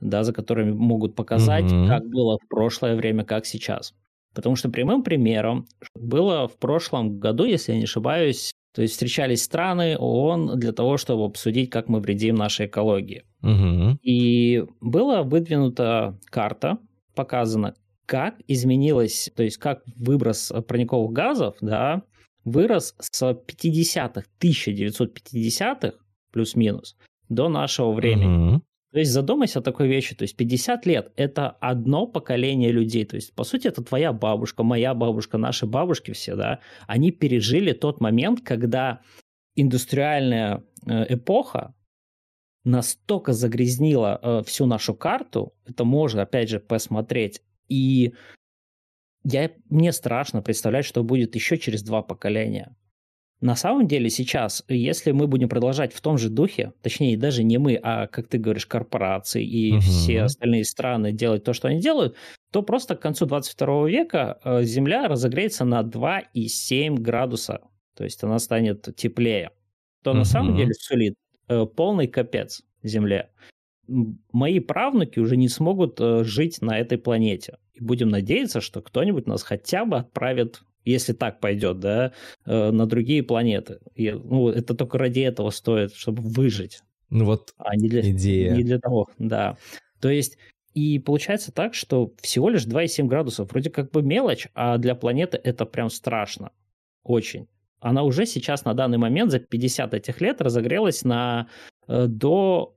да, 0.00 0.22
за 0.22 0.32
которыми 0.32 0.70
могут 0.70 1.16
показать, 1.16 1.64
mm-hmm. 1.64 1.88
как 1.88 2.06
было 2.06 2.38
в 2.38 2.46
прошлое 2.48 2.94
время, 2.94 3.24
как 3.24 3.46
сейчас. 3.46 3.94
Потому 4.34 4.56
что 4.56 4.68
прямым 4.68 5.02
примером 5.02 5.66
было 5.94 6.48
в 6.48 6.56
прошлом 6.58 7.18
году, 7.18 7.44
если 7.44 7.72
я 7.72 7.78
не 7.78 7.84
ошибаюсь, 7.84 8.52
то 8.74 8.82
есть 8.82 8.94
встречались 8.94 9.42
страны 9.42 9.96
ООН 9.98 10.58
для 10.58 10.72
того, 10.72 10.98
чтобы 10.98 11.24
обсудить, 11.24 11.70
как 11.70 11.88
мы 11.88 12.00
вредим 12.00 12.36
нашей 12.36 12.66
экологии. 12.66 13.24
Угу. 13.42 13.98
И 14.02 14.64
была 14.80 15.22
выдвинута 15.22 16.18
карта, 16.26 16.78
показано, 17.14 17.74
как 18.06 18.36
изменилось, 18.46 19.30
то 19.34 19.42
есть 19.42 19.58
как 19.58 19.82
выброс 19.96 20.52
парниковых 20.68 21.12
газов, 21.12 21.56
да, 21.60 22.02
вырос 22.44 22.94
с 23.00 23.22
50-х, 23.22 24.24
1950-х, 24.40 25.92
плюс-минус, 26.32 26.96
до 27.28 27.48
нашего 27.48 27.92
времени. 27.92 28.54
Угу. 28.54 28.62
То 28.92 29.00
есть 29.00 29.12
задумайся 29.12 29.58
о 29.58 29.62
такой 29.62 29.86
вещи, 29.86 30.14
то 30.14 30.22
есть 30.22 30.36
50 30.36 30.86
лет– 30.86 31.12
это 31.16 31.50
одно 31.50 32.06
поколение 32.06 32.72
людей, 32.72 33.04
то 33.04 33.16
есть 33.16 33.34
по 33.34 33.44
сути 33.44 33.68
это 33.68 33.82
твоя 33.82 34.14
бабушка, 34.14 34.62
моя 34.62 34.94
бабушка, 34.94 35.36
наши 35.36 35.66
бабушки 35.66 36.12
все, 36.12 36.36
да, 36.36 36.60
они 36.86 37.10
пережили 37.12 37.72
тот 37.72 38.00
момент, 38.00 38.40
когда 38.40 39.02
индустриальная 39.54 40.64
э, 40.86 41.14
эпоха 41.14 41.74
настолько 42.64 43.34
загрязнила 43.34 44.18
э, 44.22 44.42
всю 44.46 44.64
нашу 44.64 44.94
карту, 44.94 45.52
это 45.66 45.84
можно 45.84 46.22
опять 46.22 46.48
же 46.48 46.58
посмотреть, 46.58 47.42
и 47.68 48.14
я, 49.22 49.50
мне 49.68 49.92
страшно 49.92 50.40
представлять, 50.40 50.86
что 50.86 51.04
будет 51.04 51.34
еще 51.34 51.58
через 51.58 51.82
два 51.82 52.00
поколения. 52.00 52.74
На 53.40 53.54
самом 53.54 53.86
деле 53.86 54.10
сейчас, 54.10 54.64
если 54.68 55.12
мы 55.12 55.28
будем 55.28 55.48
продолжать 55.48 55.92
в 55.92 56.00
том 56.00 56.18
же 56.18 56.28
духе, 56.28 56.72
точнее 56.82 57.16
даже 57.16 57.44
не 57.44 57.58
мы, 57.58 57.78
а, 57.80 58.08
как 58.08 58.26
ты 58.26 58.38
говоришь, 58.38 58.66
корпорации 58.66 59.44
и 59.44 59.74
угу. 59.74 59.80
все 59.80 60.22
остальные 60.22 60.64
страны 60.64 61.12
делать 61.12 61.44
то, 61.44 61.52
что 61.52 61.68
они 61.68 61.80
делают, 61.80 62.16
то 62.50 62.62
просто 62.62 62.96
к 62.96 63.00
концу 63.00 63.26
22 63.26 63.88
века 63.88 64.40
э, 64.42 64.62
Земля 64.64 65.06
разогреется 65.06 65.64
на 65.64 65.82
2,7 65.82 66.96
градуса. 66.96 67.60
То 67.96 68.02
есть 68.02 68.24
она 68.24 68.40
станет 68.40 68.88
теплее. 68.96 69.52
То 70.02 70.10
угу. 70.10 70.18
на 70.18 70.24
самом 70.24 70.56
деле 70.56 70.74
сулит 70.74 71.14
э, 71.48 71.64
полный 71.64 72.08
капец 72.08 72.62
Земле. 72.82 73.30
Мои 74.32 74.58
правнуки 74.58 75.20
уже 75.20 75.36
не 75.36 75.48
смогут 75.48 76.00
э, 76.00 76.24
жить 76.24 76.60
на 76.60 76.76
этой 76.76 76.98
планете. 76.98 77.58
И 77.72 77.84
будем 77.84 78.08
надеяться, 78.08 78.60
что 78.60 78.82
кто-нибудь 78.82 79.28
нас 79.28 79.44
хотя 79.44 79.84
бы 79.84 79.98
отправит 79.98 80.62
если 80.88 81.12
так 81.12 81.40
пойдет, 81.40 81.80
да, 81.80 82.12
э, 82.46 82.70
на 82.70 82.86
другие 82.86 83.22
планеты. 83.22 83.80
И, 83.94 84.10
ну, 84.10 84.48
это 84.48 84.74
только 84.74 84.98
ради 84.98 85.20
этого 85.20 85.50
стоит, 85.50 85.94
чтобы 85.94 86.22
выжить. 86.22 86.80
Ну 87.10 87.24
вот 87.24 87.54
а 87.56 87.76
не 87.76 87.88
для, 87.88 88.10
идея. 88.10 88.54
Не 88.54 88.64
для 88.64 88.78
того, 88.78 89.08
да. 89.18 89.56
То 90.00 90.10
есть, 90.10 90.38
и 90.74 90.98
получается 90.98 91.52
так, 91.52 91.74
что 91.74 92.12
всего 92.20 92.50
лишь 92.50 92.66
2,7 92.66 93.06
градусов, 93.06 93.50
вроде 93.50 93.70
как 93.70 93.90
бы 93.90 94.02
мелочь, 94.02 94.48
а 94.54 94.78
для 94.78 94.94
планеты 94.94 95.40
это 95.42 95.64
прям 95.64 95.90
страшно. 95.90 96.52
Очень. 97.02 97.48
Она 97.80 98.02
уже 98.02 98.26
сейчас 98.26 98.64
на 98.64 98.74
данный 98.74 98.98
момент 98.98 99.30
за 99.30 99.38
50 99.38 99.94
этих 99.94 100.20
лет 100.20 100.40
разогрелась 100.40 101.04
на 101.04 101.48
э, 101.86 102.06
до 102.06 102.76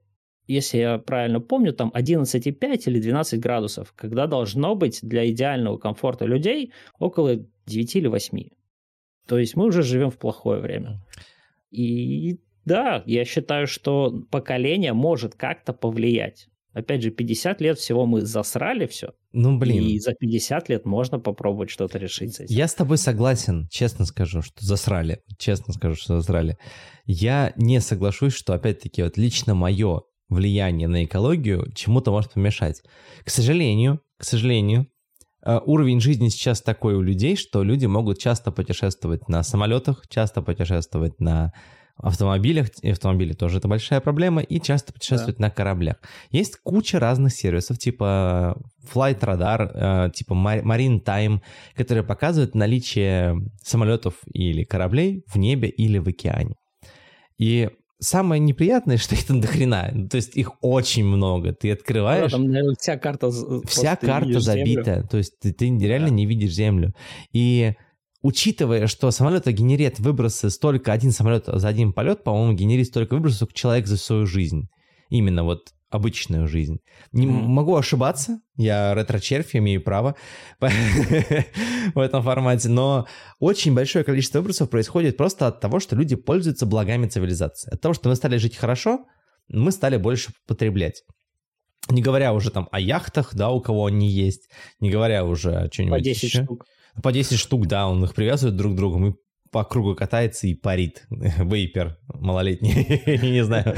если 0.52 0.78
я 0.78 0.98
правильно 0.98 1.40
помню, 1.40 1.72
там 1.72 1.90
11,5 1.94 2.82
или 2.86 3.00
12 3.00 3.40
градусов, 3.40 3.92
когда 3.96 4.26
должно 4.26 4.74
быть 4.74 5.00
для 5.02 5.28
идеального 5.30 5.78
комфорта 5.78 6.26
людей 6.26 6.72
около 6.98 7.36
9 7.66 7.96
или 7.96 8.06
8. 8.08 8.48
То 9.26 9.38
есть 9.38 9.56
мы 9.56 9.66
уже 9.66 9.82
живем 9.82 10.10
в 10.10 10.18
плохое 10.18 10.60
время. 10.60 11.00
И 11.70 12.38
да, 12.64 13.02
я 13.06 13.24
считаю, 13.24 13.66
что 13.66 14.24
поколение 14.30 14.92
может 14.92 15.34
как-то 15.34 15.72
повлиять. 15.72 16.48
Опять 16.72 17.02
же, 17.02 17.10
50 17.10 17.60
лет 17.60 17.78
всего 17.78 18.06
мы 18.06 18.22
засрали 18.22 18.86
все. 18.86 19.12
Ну, 19.32 19.58
блин. 19.58 19.84
И 19.84 19.98
за 19.98 20.14
50 20.14 20.70
лет 20.70 20.86
можно 20.86 21.18
попробовать 21.18 21.70
что-то 21.70 21.98
решить 21.98 22.34
с 22.34 22.40
этим. 22.40 22.54
Я 22.54 22.66
с 22.66 22.74
тобой 22.74 22.96
согласен, 22.96 23.68
честно 23.70 24.06
скажу, 24.06 24.40
что 24.40 24.64
засрали. 24.64 25.20
Честно 25.38 25.74
скажу, 25.74 25.96
что 25.96 26.18
засрали. 26.18 26.56
Я 27.04 27.52
не 27.56 27.80
соглашусь, 27.80 28.32
что, 28.32 28.54
опять-таки, 28.54 29.02
вот 29.02 29.18
лично 29.18 29.54
мое 29.54 30.02
влияние 30.32 30.88
на 30.88 31.04
экологию 31.04 31.70
чему-то 31.74 32.10
может 32.10 32.32
помешать. 32.32 32.82
К 33.24 33.30
сожалению, 33.30 34.00
к 34.18 34.24
сожалению, 34.24 34.86
э, 35.44 35.58
уровень 35.64 36.00
жизни 36.00 36.28
сейчас 36.28 36.62
такой 36.62 36.94
у 36.94 37.02
людей, 37.02 37.36
что 37.36 37.62
люди 37.62 37.86
могут 37.86 38.18
часто 38.18 38.52
путешествовать 38.52 39.28
на 39.28 39.42
самолетах, 39.42 40.04
часто 40.08 40.42
путешествовать 40.42 41.20
на 41.20 41.52
автомобилях, 41.96 42.68
и 42.82 42.90
автомобили 42.90 43.32
тоже 43.32 43.58
это 43.58 43.68
большая 43.68 44.00
проблема, 44.00 44.42
и 44.42 44.60
часто 44.60 44.92
путешествовать 44.92 45.38
да. 45.38 45.46
на 45.46 45.50
кораблях. 45.50 45.96
Есть 46.30 46.56
куча 46.62 46.98
разных 46.98 47.32
сервисов, 47.32 47.78
типа 47.78 48.56
Flight 48.92 49.20
Radar, 49.20 50.06
э, 50.08 50.10
типа 50.12 50.32
Marine 50.32 51.02
Time, 51.02 51.40
которые 51.74 52.04
показывают 52.04 52.54
наличие 52.54 53.36
самолетов 53.62 54.14
или 54.32 54.64
кораблей 54.64 55.24
в 55.26 55.36
небе 55.36 55.68
или 55.68 55.98
в 55.98 56.08
океане. 56.08 56.56
И 57.38 57.70
самое 58.02 58.40
неприятное, 58.40 58.96
что 58.98 59.14
их 59.14 59.24
там 59.24 59.40
до 59.40 59.48
хрена. 59.48 60.08
То 60.10 60.16
есть 60.16 60.36
их 60.36 60.52
очень 60.60 61.04
много. 61.04 61.52
Ты 61.52 61.72
открываешь... 61.72 62.30
Да, 62.30 62.36
там, 62.36 62.46
наверное, 62.46 62.76
вся 62.78 62.98
карта... 62.98 63.30
Вся 63.66 63.96
карта 63.96 64.40
забита. 64.40 64.94
Землю. 64.94 65.08
То 65.08 65.18
есть 65.18 65.38
ты, 65.40 65.52
ты 65.52 65.66
реально 65.66 66.08
да. 66.08 66.14
не 66.14 66.26
видишь 66.26 66.52
землю. 66.52 66.94
И 67.32 67.74
учитывая, 68.22 68.86
что 68.86 69.10
самолет 69.10 69.46
генерирует 69.46 70.00
выбросы 70.00 70.50
столько, 70.50 70.92
один 70.92 71.12
самолет 71.12 71.44
за 71.46 71.68
один 71.68 71.92
полет, 71.92 72.24
по-моему, 72.24 72.52
генерирует 72.54 72.88
столько 72.88 73.14
выбросов, 73.14 73.36
сколько 73.36 73.54
человек 73.54 73.86
за 73.86 73.96
свою 73.96 74.26
жизнь. 74.26 74.68
Именно 75.08 75.44
вот 75.44 75.72
обычную 75.92 76.48
жизнь. 76.48 76.78
Не. 77.12 77.26
Могу 77.26 77.76
ошибаться, 77.76 78.40
я 78.56 78.94
ретро-червь, 78.94 79.54
имею 79.54 79.82
право 79.82 80.16
в 80.60 81.98
этом 81.98 82.22
формате, 82.22 82.68
но 82.68 83.06
очень 83.38 83.74
большое 83.74 84.04
количество 84.04 84.38
выбросов 84.38 84.70
происходит 84.70 85.16
просто 85.16 85.46
от 85.46 85.60
того, 85.60 85.80
что 85.80 85.96
люди 85.96 86.16
пользуются 86.16 86.66
благами 86.66 87.06
цивилизации. 87.06 87.72
От 87.72 87.80
того, 87.80 87.94
что 87.94 88.08
мы 88.08 88.16
стали 88.16 88.38
жить 88.38 88.56
хорошо, 88.56 89.06
мы 89.48 89.70
стали 89.72 89.96
больше 89.96 90.32
потреблять. 90.46 91.02
Не 91.90 92.00
говоря 92.00 92.32
уже 92.32 92.50
там 92.50 92.68
о 92.72 92.80
яхтах, 92.80 93.34
да, 93.34 93.50
у 93.50 93.60
кого 93.60 93.86
они 93.86 94.08
есть, 94.08 94.48
не 94.80 94.90
говоря 94.90 95.24
уже 95.24 95.54
о 95.56 95.68
чем-нибудь 95.68 95.98
По 95.98 96.04
10 96.04 96.22
еще. 96.22 96.44
штук. 96.44 96.66
По 97.02 97.12
10 97.12 97.38
штук, 97.38 97.66
да, 97.66 97.88
он 97.88 98.04
их 98.04 98.14
привязывает 98.14 98.56
друг 98.56 98.74
к 98.74 98.76
другу, 98.76 99.06
и 99.06 99.14
по 99.52 99.64
кругу 99.64 99.94
катается 99.94 100.46
и 100.46 100.54
парит. 100.54 101.04
Вейпер 101.10 101.98
малолетний, 102.08 103.02
не 103.32 103.44
знаю. 103.44 103.76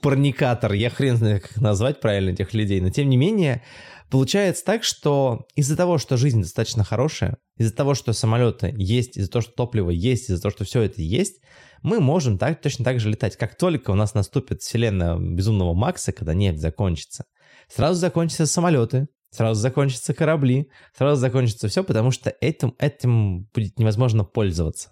Парникатор, 0.00 0.72
я 0.72 0.88
хрен 0.88 1.16
знаю, 1.16 1.40
как 1.42 1.56
назвать 1.60 2.00
правильно 2.00 2.30
этих 2.30 2.54
людей. 2.54 2.80
Но 2.80 2.90
тем 2.90 3.10
не 3.10 3.16
менее, 3.16 3.62
получается 4.10 4.64
так, 4.64 4.84
что 4.84 5.46
из-за 5.56 5.76
того, 5.76 5.98
что 5.98 6.16
жизнь 6.16 6.40
достаточно 6.40 6.84
хорошая, 6.84 7.36
из-за 7.58 7.74
того, 7.74 7.94
что 7.94 8.12
самолеты 8.12 8.72
есть, 8.76 9.16
из-за 9.16 9.30
того, 9.30 9.42
что 9.42 9.52
топливо 9.52 9.90
есть, 9.90 10.30
из-за 10.30 10.40
того, 10.40 10.52
что 10.52 10.64
все 10.64 10.82
это 10.82 11.02
есть, 11.02 11.42
мы 11.82 12.00
можем 12.00 12.38
так, 12.38 12.62
точно 12.62 12.84
так 12.84 13.00
же 13.00 13.10
летать. 13.10 13.36
Как 13.36 13.58
только 13.58 13.90
у 13.90 13.94
нас 13.94 14.14
наступит 14.14 14.62
вселенная 14.62 15.18
безумного 15.18 15.74
Макса, 15.74 16.12
когда 16.12 16.32
нефть 16.34 16.60
закончится, 16.60 17.24
сразу 17.68 17.98
закончатся 17.98 18.46
самолеты, 18.46 19.08
сразу 19.34 19.60
закончатся 19.60 20.14
корабли, 20.14 20.70
сразу 20.96 21.20
закончится 21.20 21.68
все, 21.68 21.82
потому 21.82 22.10
что 22.10 22.32
этим, 22.40 22.74
этим 22.78 23.48
будет 23.54 23.78
невозможно 23.78 24.24
пользоваться. 24.24 24.90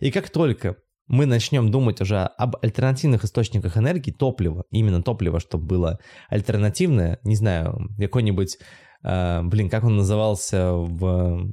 И 0.00 0.10
как 0.10 0.30
только 0.30 0.76
мы 1.06 1.26
начнем 1.26 1.70
думать 1.70 2.00
уже 2.00 2.18
об 2.18 2.56
альтернативных 2.62 3.24
источниках 3.24 3.76
энергии, 3.76 4.10
топлива, 4.10 4.64
именно 4.70 5.02
топливо, 5.02 5.40
чтобы 5.40 5.66
было 5.66 5.98
альтернативное, 6.28 7.18
не 7.24 7.36
знаю, 7.36 7.88
какой-нибудь, 7.98 8.58
э, 9.02 9.42
блин, 9.42 9.68
как 9.68 9.84
он 9.84 9.96
назывался 9.96 10.72
в 10.72 11.52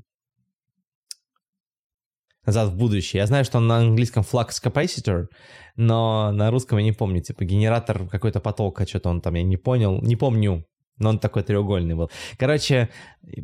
назад 2.45 2.69
в 2.69 2.77
будущее. 2.77 3.21
Я 3.21 3.27
знаю, 3.27 3.43
что 3.43 3.57
он 3.57 3.67
на 3.67 3.77
английском 3.77 4.23
flux 4.23 4.49
capacitor, 4.63 5.25
но 5.75 6.31
на 6.31 6.51
русском 6.51 6.77
я 6.77 6.83
не 6.83 6.91
помню, 6.91 7.21
типа 7.21 7.43
генератор 7.43 8.07
какой-то 8.07 8.39
потока, 8.39 8.87
что-то 8.87 9.09
он 9.09 9.21
там, 9.21 9.33
я 9.33 9.43
не 9.43 9.57
понял, 9.57 9.99
не 10.01 10.15
помню, 10.15 10.65
но 10.97 11.09
он 11.09 11.19
такой 11.19 11.43
треугольный 11.43 11.95
был. 11.95 12.09
Короче, 12.37 12.89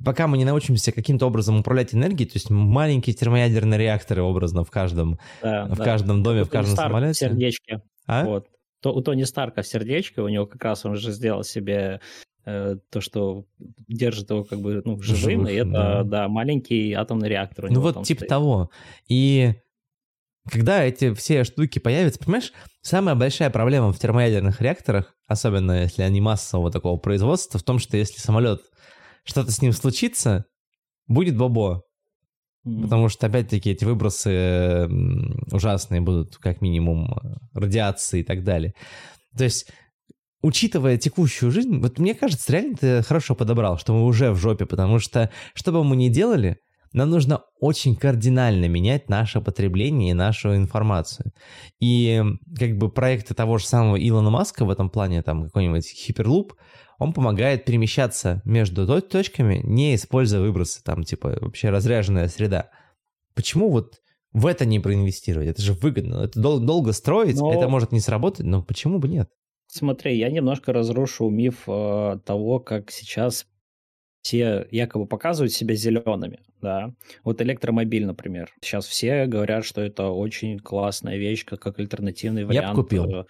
пока 0.03 0.27
мы 0.27 0.37
не 0.37 0.45
научимся 0.45 0.91
каким-то 0.91 1.25
образом 1.27 1.59
управлять 1.59 1.93
энергией, 1.93 2.27
то 2.27 2.35
есть 2.35 2.49
маленькие 2.49 3.15
термоядерные 3.15 3.79
реакторы 3.79 4.21
образно 4.21 4.63
в 4.63 4.71
каждом, 4.71 5.19
да, 5.41 5.65
в 5.65 5.77
да. 5.77 5.83
каждом 5.83 6.23
доме, 6.23 6.41
у 6.41 6.45
в 6.45 6.49
каждом 6.49 6.75
Старк 6.75 6.89
самолете. 6.89 7.13
сердечки. 7.13 7.81
А? 8.07 8.25
Вот. 8.25 8.47
То, 8.81 8.93
у 8.93 9.01
Тони 9.01 9.23
Старка 9.23 9.61
в 9.61 9.67
сердечко, 9.67 10.21
у 10.21 10.27
него 10.27 10.45
как 10.45 10.63
раз 10.63 10.85
он 10.85 10.95
же 10.95 11.11
сделал 11.11 11.43
себе 11.43 12.01
э, 12.45 12.77
то, 12.89 13.01
что 13.01 13.45
держит 13.87 14.29
его 14.31 14.43
как 14.43 14.59
бы 14.59 14.81
ну, 14.83 14.99
живым, 15.01 15.41
Живых, 15.41 15.51
и 15.51 15.55
это, 15.55 15.71
да. 15.71 16.03
да, 16.03 16.27
маленький 16.27 16.93
атомный 16.93 17.29
реактор. 17.29 17.69
ну 17.69 17.81
вот 17.81 18.03
типа 18.03 18.19
стоит. 18.19 18.29
того. 18.29 18.71
И 19.07 19.53
когда 20.49 20.83
эти 20.83 21.13
все 21.13 21.43
штуки 21.43 21.79
появятся, 21.79 22.19
понимаешь, 22.19 22.51
самая 22.81 23.15
большая 23.15 23.49
проблема 23.49 23.91
в 23.91 23.99
термоядерных 23.99 24.61
реакторах, 24.61 25.15
особенно 25.27 25.83
если 25.83 26.01
они 26.01 26.21
массового 26.21 26.71
такого 26.71 26.97
производства, 26.97 27.59
в 27.59 27.63
том, 27.63 27.79
что 27.79 27.97
если 27.97 28.19
самолет, 28.19 28.61
что-то 29.23 29.51
с 29.51 29.61
ним 29.61 29.71
случится, 29.71 30.45
будет 31.07 31.37
бобо. 31.37 31.83
Потому 32.63 33.09
что, 33.09 33.25
опять-таки, 33.25 33.71
эти 33.71 33.85
выбросы 33.85 34.87
ужасные 35.51 36.01
будут, 36.01 36.37
как 36.37 36.61
минимум, 36.61 37.15
радиации 37.53 38.19
и 38.19 38.23
так 38.23 38.43
далее. 38.43 38.73
То 39.35 39.45
есть, 39.45 39.71
учитывая 40.43 40.97
текущую 40.97 41.51
жизнь, 41.51 41.79
вот 41.79 41.97
мне 41.97 42.13
кажется, 42.13 42.51
реально 42.51 42.75
ты 42.77 43.01
хорошо 43.03 43.33
подобрал, 43.33 43.79
что 43.79 43.93
мы 43.93 44.05
уже 44.05 44.31
в 44.31 44.37
жопе, 44.37 44.65
потому 44.65 44.99
что, 44.99 45.31
что 45.55 45.71
бы 45.71 45.83
мы 45.83 45.95
ни 45.95 46.09
делали, 46.09 46.57
нам 46.93 47.09
нужно 47.09 47.43
очень 47.59 47.95
кардинально 47.95 48.65
менять 48.65 49.09
наше 49.09 49.41
потребление 49.41 50.11
и 50.11 50.15
нашу 50.15 50.55
информацию. 50.55 51.31
И 51.79 52.21
как 52.57 52.77
бы 52.77 52.89
проекты 52.89 53.33
того 53.33 53.57
же 53.57 53.65
самого 53.65 53.95
Илона 53.95 54.29
Маска 54.29 54.65
в 54.65 54.69
этом 54.69 54.89
плане, 54.89 55.21
там 55.21 55.45
какой-нибудь 55.45 55.93
Hyperloop, 55.93 56.51
он 56.99 57.13
помогает 57.13 57.65
перемещаться 57.65 58.41
между 58.45 58.85
точками, 59.01 59.61
не 59.63 59.95
используя 59.95 60.41
выбросы, 60.41 60.83
там 60.83 61.03
типа 61.03 61.37
вообще 61.41 61.69
разряженная 61.69 62.27
среда. 62.27 62.69
Почему 63.33 63.71
вот 63.71 64.01
в 64.33 64.45
это 64.45 64.65
не 64.65 64.79
проинвестировать? 64.79 65.47
Это 65.47 65.61
же 65.61 65.73
выгодно. 65.73 66.23
Это 66.23 66.39
дол- 66.39 66.59
долго 66.59 66.91
строить, 66.91 67.37
но... 67.37 67.53
это 67.53 67.67
может 67.67 67.91
не 67.91 67.99
сработать, 67.99 68.45
но 68.45 68.61
почему 68.61 68.99
бы 68.99 69.07
нет? 69.07 69.29
Смотри, 69.67 70.17
я 70.17 70.29
немножко 70.29 70.73
разрушу 70.73 71.29
миф 71.29 71.63
э, 71.65 72.19
того, 72.25 72.59
как 72.59 72.91
сейчас 72.91 73.45
все 74.21 74.67
якобы 74.71 75.07
показывают 75.07 75.51
себя 75.51 75.75
зелеными, 75.75 76.39
да. 76.61 76.93
Вот 77.23 77.41
электромобиль, 77.41 78.05
например. 78.05 78.53
Сейчас 78.61 78.85
все 78.85 79.25
говорят, 79.25 79.65
что 79.65 79.81
это 79.81 80.09
очень 80.09 80.59
классная 80.59 81.17
вещь, 81.17 81.45
как, 81.45 81.59
как 81.59 81.79
альтернативный 81.79 82.45
вариант. 82.45 82.67
Я 82.67 82.73
бы 82.73 82.83
купил. 82.83 83.05
Э, 83.05 83.25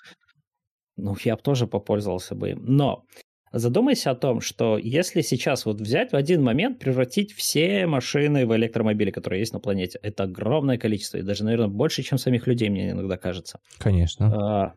ну, 0.97 1.15
я 1.23 1.35
бы 1.35 1.41
тоже 1.41 1.67
попользовался 1.67 2.35
бы 2.35 2.51
им. 2.51 2.65
Но 2.65 3.05
задумайся 3.53 4.11
о 4.11 4.15
том, 4.15 4.41
что 4.41 4.77
если 4.77 5.21
сейчас 5.21 5.65
вот 5.65 5.79
взять 5.79 6.11
в 6.11 6.15
один 6.15 6.43
момент, 6.43 6.79
превратить 6.79 7.31
все 7.31 7.87
машины 7.87 8.45
в 8.45 8.55
электромобили, 8.55 9.11
которые 9.11 9.39
есть 9.39 9.53
на 9.53 9.59
планете, 9.59 9.97
это 10.03 10.23
огромное 10.23 10.77
количество, 10.77 11.17
и 11.17 11.21
даже, 11.21 11.45
наверное, 11.45 11.69
больше, 11.69 12.03
чем 12.03 12.17
самих 12.17 12.47
людей, 12.47 12.69
мне 12.69 12.91
иногда 12.91 13.17
кажется. 13.17 13.59
Конечно. 13.77 14.25
А, 14.35 14.73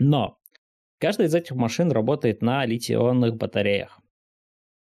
но 0.00 0.38
каждая 0.98 1.28
из 1.28 1.34
этих 1.34 1.54
машин 1.54 1.92
работает 1.92 2.42
на 2.42 2.66
литий-ионных 2.66 3.36
батареях 3.36 4.00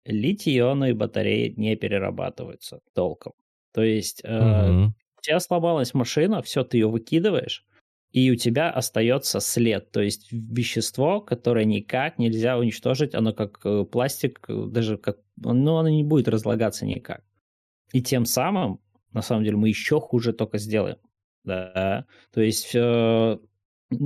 литий-ионные 0.05 0.93
батареи 0.93 1.53
не 1.55 1.75
перерабатываются 1.75 2.79
толком. 2.93 3.33
То 3.73 3.81
есть 3.81 4.21
э, 4.23 4.37
угу. 4.37 4.93
у 5.17 5.21
тебя 5.21 5.39
сломалась 5.39 5.93
машина, 5.93 6.41
все, 6.41 6.63
ты 6.63 6.77
ее 6.77 6.87
выкидываешь, 6.87 7.65
и 8.11 8.29
у 8.29 8.35
тебя 8.35 8.69
остается 8.69 9.39
след, 9.39 9.91
то 9.91 9.99
есть 9.99 10.31
вещество, 10.31 11.19
которое 11.19 11.65
никак 11.65 12.19
нельзя 12.19 12.59
уничтожить, 12.59 13.15
оно 13.15 13.33
как 13.33 13.59
э, 13.65 13.85
пластик, 13.85 14.45
э, 14.47 14.65
даже 14.67 14.97
как, 14.97 15.17
ну, 15.37 15.77
оно 15.77 15.89
не 15.89 16.03
будет 16.03 16.27
разлагаться 16.27 16.85
никак. 16.85 17.23
И 17.91 18.03
тем 18.03 18.25
самым, 18.25 18.79
на 19.11 19.23
самом 19.23 19.43
деле, 19.43 19.57
мы 19.57 19.69
еще 19.69 19.99
хуже 19.99 20.33
только 20.33 20.59
сделаем. 20.59 20.97
Да, 21.43 22.05
то 22.31 22.41
есть 22.41 22.71
э, 22.73 23.37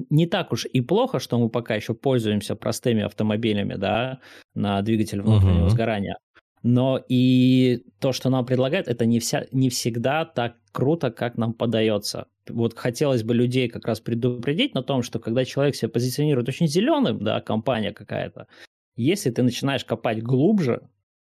не 0.09 0.27
так 0.27 0.51
уж 0.51 0.65
и 0.65 0.81
плохо, 0.81 1.19
что 1.19 1.39
мы 1.39 1.49
пока 1.49 1.75
еще 1.75 1.93
пользуемся 1.93 2.55
простыми 2.55 3.03
автомобилями, 3.03 3.75
да, 3.75 4.19
на 4.55 4.81
двигатель 4.81 5.21
внутреннего 5.21 5.65
uh-huh. 5.65 5.69
сгорания. 5.69 6.17
Но 6.63 6.99
и 7.07 7.83
то, 7.99 8.11
что 8.11 8.29
нам 8.29 8.45
предлагают, 8.45 8.87
это 8.87 9.05
не, 9.05 9.19
вся, 9.19 9.45
не 9.51 9.69
всегда 9.69 10.25
так 10.25 10.57
круто, 10.71 11.11
как 11.11 11.37
нам 11.37 11.53
подается. 11.53 12.27
Вот 12.49 12.77
хотелось 12.77 13.23
бы 13.23 13.33
людей 13.33 13.69
как 13.69 13.85
раз 13.85 13.99
предупредить 13.99 14.73
на 14.73 14.83
том, 14.83 15.03
что 15.03 15.19
когда 15.19 15.45
человек 15.45 15.75
себя 15.75 15.89
позиционирует 15.89 16.49
очень 16.49 16.67
зеленым, 16.67 17.23
да, 17.23 17.41
компания 17.41 17.93
какая-то, 17.93 18.47
если 18.95 19.29
ты 19.29 19.43
начинаешь 19.43 19.85
копать 19.85 20.23
глубже, 20.23 20.89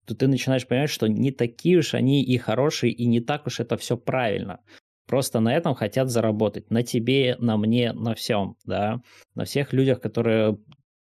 то 0.05 0.15
ты 0.15 0.27
начинаешь 0.27 0.67
понимать, 0.67 0.89
что 0.89 1.07
не 1.07 1.31
такие 1.31 1.77
уж 1.77 1.93
они 1.93 2.23
и 2.23 2.37
хорошие, 2.37 2.91
и 2.91 3.05
не 3.05 3.21
так 3.21 3.47
уж 3.47 3.59
это 3.59 3.77
все 3.77 3.97
правильно. 3.97 4.59
Просто 5.07 5.39
на 5.39 5.55
этом 5.55 5.75
хотят 5.75 6.09
заработать. 6.09 6.71
На 6.71 6.83
тебе, 6.83 7.35
на 7.39 7.57
мне, 7.57 7.93
на 7.93 8.15
всем, 8.15 8.55
да. 8.65 9.01
На 9.35 9.45
всех 9.45 9.73
людях, 9.73 10.01
которые 10.01 10.57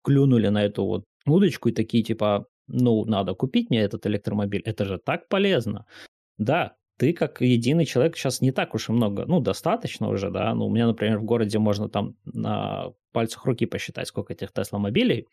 клюнули 0.03 0.49
на 0.49 0.65
эту 0.65 0.85
вот 0.85 1.05
удочку 1.27 1.69
и 1.69 1.73
такие 1.73 2.03
типа, 2.03 2.47
ну, 2.69 3.05
надо 3.05 3.35
купить 3.35 3.71
мне 3.71 3.81
этот 3.81 4.07
электромобиль. 4.07 4.63
Это 4.65 4.85
же 4.85 4.99
так 4.99 5.29
полезно. 5.29 5.87
Да, 6.39 6.77
ты 6.99 7.13
как 7.13 7.41
единый 7.41 7.87
человек 7.87 8.17
сейчас 8.17 8.41
не 8.41 8.53
так 8.53 8.75
уж 8.75 8.89
и 8.89 8.93
много, 8.93 9.25
ну, 9.27 9.41
достаточно 9.41 10.09
уже, 10.09 10.31
да. 10.31 10.55
Ну, 10.55 10.67
у 10.67 10.71
меня, 10.71 10.87
например, 10.87 11.19
в 11.19 11.25
городе 11.25 11.59
можно 11.59 11.89
там 11.89 12.15
на 12.25 12.93
пальцах 13.13 13.45
руки 13.45 13.67
посчитать, 13.67 14.07
сколько 14.07 14.33
этих 14.33 14.53
Тесла-мобилей. 14.53 15.27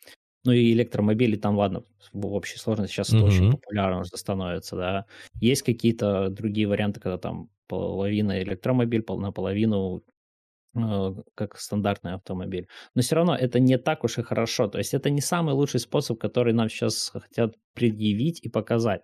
Ну 0.45 0.53
и 0.53 0.71
электромобили 0.71 1.35
там, 1.35 1.57
ладно, 1.57 1.83
в 2.13 2.27
общей 2.27 2.57
сложности 2.57 2.93
сейчас 2.93 3.11
mm-hmm. 3.11 3.17
это 3.17 3.25
очень 3.25 3.51
популярно 3.51 3.99
уже 3.99 4.11
становится, 4.15 4.75
да. 4.77 5.05
Есть 5.41 5.63
какие-то 5.63 6.29
другие 6.29 6.67
варианты, 6.67 7.01
когда 7.01 7.17
там 7.17 7.49
половина 7.67 8.41
электромобиль, 8.41 9.03
наполовину 9.07 10.03
э, 10.75 11.13
как 11.35 11.57
стандартный 11.57 12.13
автомобиль. 12.13 12.67
Но 12.95 13.01
все 13.01 13.15
равно 13.15 13.35
это 13.35 13.59
не 13.59 13.77
так 13.77 14.03
уж 14.03 14.17
и 14.17 14.23
хорошо. 14.23 14.67
То 14.67 14.77
есть 14.77 14.93
это 14.93 15.09
не 15.09 15.21
самый 15.21 15.53
лучший 15.53 15.79
способ, 15.79 16.19
который 16.19 16.53
нам 16.53 16.69
сейчас 16.69 17.09
хотят 17.09 17.55
предъявить 17.73 18.39
и 18.43 18.49
показать. 18.49 19.01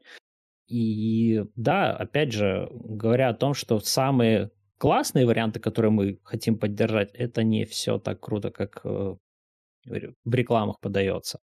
И 0.67 1.43
да, 1.55 1.95
опять 1.95 2.31
же, 2.31 2.69
говоря 2.71 3.29
о 3.29 3.33
том, 3.33 3.53
что 3.53 3.79
самые 3.79 4.51
классные 4.77 5.25
варианты, 5.25 5.59
которые 5.59 5.91
мы 5.91 6.19
хотим 6.23 6.57
поддержать, 6.57 7.11
это 7.13 7.43
не 7.43 7.65
все 7.65 7.99
так 7.99 8.19
круто, 8.19 8.49
как 8.51 8.81
э, 8.83 9.15
в 9.85 10.33
рекламах 10.33 10.79
подается. 10.79 11.39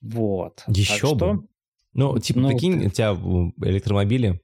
Вот. 0.00 0.64
Еще 0.68 1.10
так 1.10 1.12
бы. 1.12 1.16
Что... 1.16 1.44
Ну, 1.94 2.18
типа, 2.18 2.40
ну, 2.40 2.48
прикинь, 2.48 2.80
ты... 2.80 2.86
у 2.86 2.90
тебя 2.90 3.16
электромобили 3.70 4.40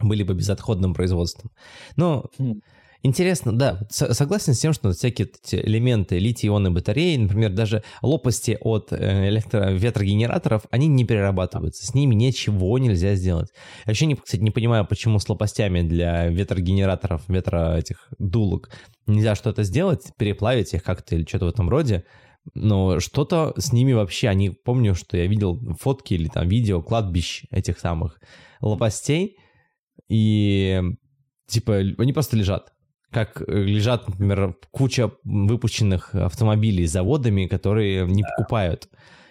были 0.00 0.22
бы 0.22 0.34
безотходным 0.34 0.94
производством. 0.94 1.50
Но 1.96 2.26
хм. 2.38 2.60
Интересно, 3.04 3.56
да, 3.56 3.86
согласен 3.90 4.54
с 4.54 4.58
тем, 4.58 4.72
что 4.72 4.90
всякие 4.90 5.28
эти 5.28 5.54
элементы 5.54 6.18
литий-ионной 6.18 6.70
батареи, 6.70 7.16
например, 7.16 7.52
даже 7.52 7.84
лопасти 8.02 8.58
от 8.60 8.92
э, 8.92 9.28
электроветрогенераторов, 9.28 10.62
они 10.72 10.88
не 10.88 11.04
перерабатываются, 11.04 11.86
с 11.86 11.94
ними 11.94 12.16
ничего 12.16 12.76
нельзя 12.78 13.14
сделать. 13.14 13.50
Я 13.86 13.90
вообще, 13.90 14.06
не, 14.06 14.16
кстати, 14.16 14.40
не 14.40 14.50
понимаю, 14.50 14.84
почему 14.84 15.20
с 15.20 15.28
лопастями 15.28 15.82
для 15.82 16.26
ветрогенераторов, 16.26 17.22
ветро 17.28 17.76
этих 17.76 18.08
дулок 18.18 18.70
нельзя 19.06 19.36
что-то 19.36 19.62
сделать, 19.62 20.10
переплавить 20.18 20.74
их 20.74 20.82
как-то 20.82 21.14
или 21.14 21.24
что-то 21.24 21.46
в 21.46 21.50
этом 21.50 21.70
роде. 21.70 22.04
Но 22.54 22.98
что-то 22.98 23.54
с 23.56 23.72
ними 23.72 23.92
вообще, 23.92 24.28
они, 24.28 24.50
помню, 24.50 24.96
что 24.96 25.16
я 25.16 25.26
видел 25.26 25.60
фотки 25.80 26.14
или 26.14 26.26
там 26.26 26.48
видео 26.48 26.82
кладбищ 26.82 27.44
этих 27.52 27.78
самых 27.78 28.20
лопастей, 28.60 29.36
и 30.08 30.82
типа 31.46 31.76
они 31.76 32.12
просто 32.12 32.36
лежат 32.36 32.72
как 33.10 33.40
э, 33.40 33.62
лежат, 33.62 34.06
например, 34.08 34.56
куча 34.70 35.10
выпущенных 35.24 36.14
автомобилей 36.14 36.86
заводами, 36.86 37.46
которые 37.46 38.06
не 38.06 38.22
покупают. 38.22 38.88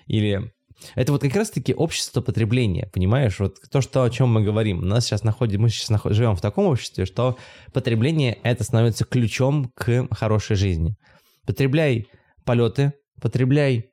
Или 0.08 0.52
это 0.96 1.12
вот 1.12 1.22
как 1.22 1.36
раз-таки 1.36 1.74
общество 1.74 2.22
потребления, 2.22 2.90
понимаешь? 2.94 3.40
Вот 3.40 3.58
то, 3.72 3.82
что, 3.82 4.04
о 4.04 4.10
чем 4.10 4.30
мы 4.30 4.44
говорим. 4.44 4.80
У 4.80 4.86
нас 4.86 5.06
сейчас 5.06 5.24
находим, 5.24 5.62
мы 5.62 5.70
сейчас 5.70 5.90
наход, 5.90 6.14
живем 6.14 6.36
в 6.36 6.42
таком 6.42 6.66
обществе, 6.66 7.06
что 7.06 7.38
потребление 7.74 8.38
это 8.44 8.64
становится 8.64 9.06
ключом 9.06 9.72
к 9.76 10.08
хорошей 10.12 10.56
жизни. 10.56 10.96
Потребляй 11.46 12.08
полеты, 12.46 12.94
потребляй 13.22 13.92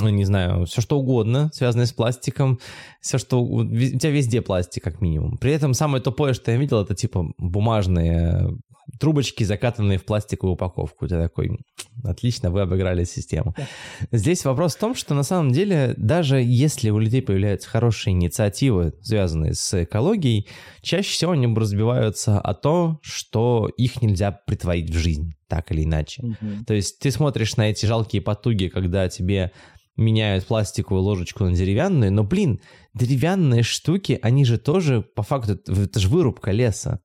не 0.00 0.24
знаю, 0.24 0.64
все 0.66 0.80
что 0.80 0.98
угодно, 0.98 1.50
связанное 1.52 1.86
с 1.86 1.92
пластиком, 1.92 2.58
все 3.00 3.18
что... 3.18 3.42
У 3.42 3.64
тебя 3.64 4.10
везде 4.10 4.40
пластик, 4.42 4.82
как 4.82 5.00
минимум. 5.00 5.38
При 5.38 5.52
этом 5.52 5.74
самое 5.74 6.02
тупое, 6.02 6.34
что 6.34 6.50
я 6.50 6.56
видел, 6.56 6.80
это 6.80 6.94
типа 6.94 7.32
бумажные 7.38 8.56
трубочки, 8.98 9.44
закатанные 9.44 9.98
в 9.98 10.04
пластиковую 10.04 10.54
упаковку. 10.54 11.06
Я 11.06 11.22
такой, 11.22 11.58
отлично, 12.04 12.50
вы 12.50 12.62
обыграли 12.62 13.04
систему. 13.04 13.54
Здесь 14.10 14.44
вопрос 14.44 14.76
в 14.76 14.78
том, 14.78 14.94
что 14.94 15.14
на 15.14 15.22
самом 15.22 15.52
деле, 15.52 15.94
даже 15.96 16.40
если 16.42 16.90
у 16.90 16.98
людей 16.98 17.22
появляются 17.22 17.68
хорошие 17.68 18.12
инициативы, 18.12 18.92
связанные 19.02 19.54
с 19.54 19.82
экологией, 19.82 20.48
чаще 20.82 21.10
всего 21.10 21.32
они 21.32 21.46
разбиваются 21.52 22.40
о 22.40 22.54
том, 22.54 22.98
что 23.02 23.70
их 23.76 24.02
нельзя 24.02 24.32
притворить 24.32 24.90
в 24.90 24.98
жизнь, 24.98 25.34
так 25.48 25.70
или 25.72 25.84
иначе. 25.84 26.22
Mm-hmm. 26.22 26.64
То 26.66 26.74
есть 26.74 26.98
ты 26.98 27.10
смотришь 27.10 27.56
на 27.56 27.70
эти 27.70 27.86
жалкие 27.86 28.22
потуги, 28.22 28.68
когда 28.68 29.08
тебе 29.08 29.52
меняют 29.96 30.46
пластиковую 30.46 31.02
ложечку 31.02 31.44
на 31.44 31.52
деревянную, 31.52 32.12
но, 32.12 32.24
блин, 32.24 32.60
деревянные 32.94 33.62
штуки, 33.62 34.18
они 34.22 34.44
же 34.44 34.58
тоже, 34.58 35.02
по 35.02 35.22
факту, 35.22 35.58
это 35.66 36.00
же 36.00 36.08
вырубка 36.08 36.50
леса. 36.50 37.00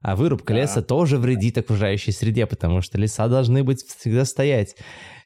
А 0.00 0.14
вырубка 0.14 0.52
да. 0.52 0.60
леса 0.60 0.82
тоже 0.82 1.18
вредит 1.18 1.58
окружающей 1.58 2.12
среде, 2.12 2.46
потому 2.46 2.82
что 2.82 2.98
леса 2.98 3.28
должны 3.28 3.64
быть 3.64 3.82
всегда 3.82 4.24
стоять. 4.24 4.76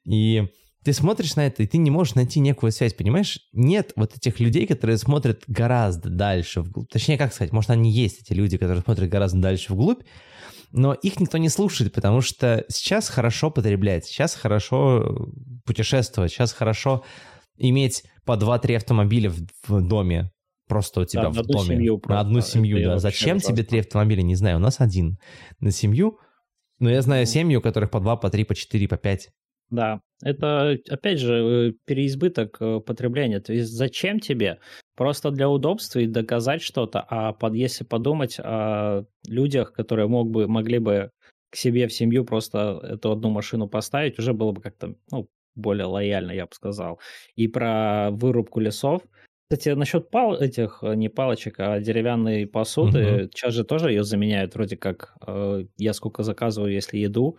И 0.04 0.44
ты 0.84 0.92
смотришь 0.92 1.36
на 1.36 1.46
это, 1.46 1.62
и 1.62 1.66
ты 1.66 1.78
не 1.78 1.90
можешь 1.90 2.14
найти 2.14 2.40
некую 2.40 2.72
связь, 2.72 2.94
понимаешь? 2.94 3.38
Нет 3.52 3.92
вот 3.96 4.16
этих 4.16 4.40
людей, 4.40 4.66
которые 4.66 4.96
смотрят 4.96 5.42
гораздо 5.46 6.08
дальше 6.10 6.62
вглубь. 6.62 6.90
Точнее, 6.90 7.18
как 7.18 7.32
сказать, 7.32 7.52
может, 7.52 7.70
они 7.70 7.92
есть, 7.92 8.22
эти 8.22 8.32
люди, 8.32 8.56
которые 8.56 8.82
смотрят 8.82 9.08
гораздо 9.08 9.38
дальше 9.38 9.72
вглубь, 9.72 10.02
но 10.72 10.94
их 10.94 11.20
никто 11.20 11.38
не 11.38 11.48
слушает, 11.48 11.92
потому 11.92 12.20
что 12.20 12.64
сейчас 12.68 13.08
хорошо 13.08 13.50
потреблять, 13.50 14.06
сейчас 14.06 14.34
хорошо 14.34 15.28
путешествовать, 15.64 16.32
сейчас 16.32 16.52
хорошо 16.52 17.04
иметь 17.56 18.04
по 18.24 18.36
2-3 18.36 18.76
автомобиля 18.76 19.30
в, 19.30 19.40
в 19.68 19.86
доме, 19.86 20.30
просто 20.66 21.02
у 21.02 21.04
тебя 21.04 21.24
да, 21.24 21.30
в 21.30 21.36
на 21.36 21.42
доме. 21.42 21.76
Семью 21.76 21.98
просто. 21.98 22.14
На 22.14 22.20
одну 22.20 22.40
семью, 22.40 22.78
Это 22.78 22.88
да. 22.88 22.98
Зачем 22.98 23.36
ужасно. 23.36 23.54
тебе 23.54 23.64
три 23.64 23.80
автомобиля, 23.80 24.22
не 24.22 24.34
знаю, 24.34 24.56
у 24.56 24.60
нас 24.60 24.80
один 24.80 25.18
на 25.60 25.70
семью, 25.70 26.18
но 26.78 26.90
я 26.90 27.02
знаю 27.02 27.26
семьи, 27.26 27.54
у 27.56 27.60
которых 27.60 27.90
по 27.90 28.00
два, 28.00 28.16
по 28.16 28.30
три, 28.30 28.44
по 28.44 28.54
четыре, 28.54 28.88
по 28.88 28.96
пять. 28.96 29.28
Да, 29.72 30.02
это, 30.22 30.76
опять 30.90 31.18
же, 31.18 31.70
э, 31.70 31.72
переизбыток 31.86 32.58
э, 32.60 32.80
потребления. 32.80 33.40
То 33.40 33.54
есть 33.54 33.72
зачем 33.72 34.20
тебе? 34.20 34.58
Просто 34.96 35.30
для 35.30 35.48
удобства 35.48 35.98
и 35.98 36.06
доказать 36.06 36.60
что-то. 36.60 37.00
А 37.08 37.32
под, 37.32 37.54
если 37.54 37.82
подумать 37.84 38.38
о 38.38 39.04
людях, 39.26 39.72
которые 39.72 40.08
мог 40.08 40.30
бы, 40.30 40.46
могли 40.46 40.78
бы 40.78 41.10
к 41.50 41.56
себе 41.56 41.88
в 41.88 41.92
семью 41.92 42.26
просто 42.26 42.80
эту 42.82 43.12
одну 43.12 43.30
машину 43.30 43.66
поставить, 43.66 44.18
уже 44.18 44.34
было 44.34 44.52
бы 44.52 44.60
как-то 44.60 44.94
ну, 45.10 45.30
более 45.54 45.86
лояльно, 45.86 46.32
я 46.32 46.44
бы 46.44 46.52
сказал. 46.52 47.00
И 47.34 47.48
про 47.48 48.10
вырубку 48.10 48.60
лесов. 48.60 49.02
Кстати, 49.50 49.70
насчет 49.70 50.10
пал 50.10 50.34
этих, 50.34 50.80
э, 50.82 50.94
не 50.96 51.08
палочек, 51.08 51.60
а 51.60 51.80
деревянной 51.80 52.46
посуды, 52.46 52.98
uh-huh. 52.98 53.30
сейчас 53.32 53.54
же 53.54 53.64
тоже 53.64 53.88
ее 53.90 54.04
заменяют, 54.04 54.54
вроде 54.54 54.76
как, 54.76 55.14
я 55.78 55.94
сколько 55.94 56.22
заказываю, 56.24 56.74
если 56.74 56.98
еду, 56.98 57.38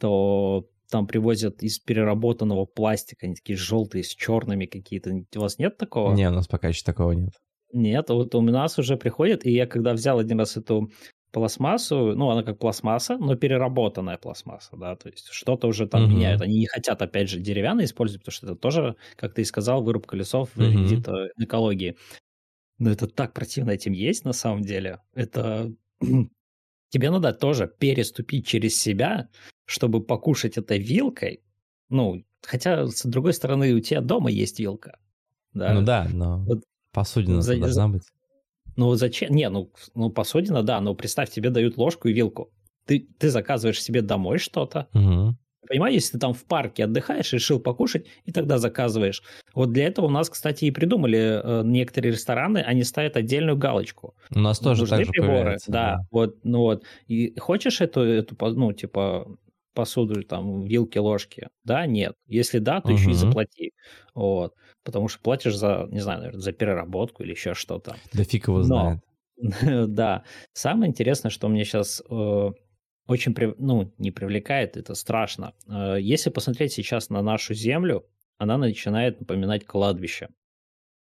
то 0.00 0.66
там 0.90 1.06
привозят 1.06 1.62
из 1.62 1.78
переработанного 1.78 2.64
пластика, 2.64 3.26
они 3.26 3.34
такие 3.34 3.56
желтые, 3.56 4.04
с 4.04 4.08
черными 4.08 4.66
какие-то. 4.66 5.10
У 5.36 5.40
вас 5.40 5.58
нет 5.58 5.76
такого? 5.76 6.14
Не, 6.14 6.28
у 6.28 6.32
нас 6.32 6.48
пока 6.48 6.68
еще 6.68 6.84
такого 6.84 7.12
нет. 7.12 7.32
Нет, 7.72 8.08
вот 8.10 8.34
у 8.34 8.40
нас 8.40 8.78
уже 8.78 8.96
приходит, 8.96 9.44
и 9.44 9.52
я 9.52 9.66
когда 9.66 9.92
взял 9.92 10.18
один 10.18 10.38
раз 10.38 10.56
эту 10.56 10.90
пластмассу, 11.32 12.14
ну, 12.16 12.30
она 12.30 12.42
как 12.42 12.58
пластмасса, 12.58 13.18
но 13.18 13.36
переработанная 13.36 14.16
пластмасса, 14.16 14.76
да, 14.76 14.96
то 14.96 15.10
есть 15.10 15.28
что-то 15.30 15.66
уже 15.66 15.86
там 15.86 16.04
угу. 16.04 16.12
меняют. 16.12 16.40
Они 16.40 16.60
не 16.60 16.66
хотят, 16.66 17.02
опять 17.02 17.28
же, 17.28 17.40
деревянные 17.40 17.84
использовать, 17.84 18.22
потому 18.22 18.32
что 18.32 18.46
это 18.46 18.56
тоже, 18.56 18.96
как 19.16 19.34
ты 19.34 19.42
и 19.42 19.44
сказал, 19.44 19.82
вырубка 19.82 20.16
лесов 20.16 20.48
вредит 20.54 21.06
угу. 21.06 21.16
экологии. 21.38 21.96
Но 22.78 22.90
это 22.90 23.06
так 23.06 23.34
противно 23.34 23.72
этим 23.72 23.92
есть 23.92 24.24
на 24.24 24.32
самом 24.32 24.62
деле. 24.62 25.00
Это 25.14 25.72
тебе 26.96 27.10
надо 27.10 27.34
тоже 27.34 27.70
переступить 27.78 28.46
через 28.46 28.80
себя, 28.80 29.28
чтобы 29.66 30.02
покушать 30.02 30.56
это 30.56 30.76
вилкой. 30.76 31.42
Ну, 31.90 32.24
хотя, 32.42 32.86
с 32.86 33.02
другой 33.04 33.34
стороны, 33.34 33.74
у 33.74 33.80
тебя 33.80 34.00
дома 34.00 34.30
есть 34.30 34.58
вилка. 34.58 34.98
Да? 35.52 35.74
Ну 35.74 35.82
да, 35.82 36.08
но 36.10 36.38
вот, 36.38 36.62
посудина 36.92 37.42
за, 37.42 37.58
должна 37.58 37.88
быть. 37.88 38.02
Ну 38.76 38.94
зачем? 38.94 39.34
Не, 39.34 39.50
ну, 39.50 39.70
ну 39.94 40.08
посудина, 40.08 40.62
да, 40.62 40.80
но 40.80 40.94
представь, 40.94 41.30
тебе 41.30 41.50
дают 41.50 41.76
ложку 41.76 42.08
и 42.08 42.14
вилку. 42.14 42.50
Ты, 42.86 43.06
ты 43.18 43.28
заказываешь 43.28 43.82
себе 43.82 44.00
домой 44.00 44.38
что-то, 44.38 44.88
угу. 44.94 45.36
Понимаешь, 45.66 45.94
если 45.94 46.12
ты 46.12 46.18
там 46.18 46.34
в 46.34 46.44
парке 46.44 46.84
отдыхаешь, 46.84 47.32
решил 47.32 47.60
покушать, 47.60 48.06
и 48.24 48.32
тогда 48.32 48.58
заказываешь. 48.58 49.22
Вот 49.54 49.72
для 49.72 49.86
этого 49.86 50.06
у 50.06 50.10
нас, 50.10 50.30
кстати, 50.30 50.64
и 50.66 50.70
придумали 50.70 51.40
э, 51.42 51.62
некоторые 51.64 52.12
рестораны, 52.12 52.58
они 52.58 52.84
ставят 52.84 53.16
отдельную 53.16 53.56
галочку. 53.56 54.14
У 54.34 54.40
нас 54.40 54.58
тоже 54.58 54.82
Нужны 54.82 54.96
так 54.96 55.06
же 55.06 55.12
приборы, 55.12 55.56
да, 55.66 55.96
да. 55.96 55.98
Вот, 56.10 56.36
ну 56.44 56.60
вот. 56.60 56.84
И 57.06 57.38
хочешь 57.38 57.80
эту, 57.80 58.00
эту, 58.00 58.36
ну, 58.54 58.72
типа, 58.72 59.26
посуду, 59.76 60.22
там, 60.22 60.64
вилки, 60.64 60.98
ложки? 60.98 61.48
Да, 61.62 61.86
нет. 61.86 62.14
Если 62.26 62.58
да, 62.58 62.80
то 62.80 62.88
угу. 62.88 62.96
еще 62.96 63.10
и 63.10 63.14
заплати. 63.14 63.72
Вот. 64.14 64.54
Потому 64.82 65.08
что 65.08 65.20
платишь 65.20 65.56
за, 65.56 65.86
не 65.90 66.00
знаю, 66.00 66.18
наверное, 66.20 66.40
за 66.40 66.52
переработку 66.52 67.22
или 67.22 67.32
еще 67.32 67.54
что-то. 67.54 67.96
Да 68.12 68.24
фиг 68.24 68.48
его 68.48 68.62
знает. 68.62 69.00
да. 69.62 70.24
Самое 70.52 70.90
интересное, 70.90 71.30
что 71.30 71.48
мне 71.48 71.64
сейчас 71.64 72.02
э, 72.08 72.50
очень, 73.06 73.34
ну, 73.58 73.92
не 73.98 74.10
привлекает, 74.10 74.76
это 74.76 74.94
страшно. 74.94 75.54
Э, 75.68 75.96
если 76.00 76.30
посмотреть 76.30 76.72
сейчас 76.72 77.10
на 77.10 77.22
нашу 77.22 77.54
землю, 77.54 78.06
она 78.38 78.58
начинает 78.58 79.20
напоминать 79.20 79.64
кладбище. 79.64 80.28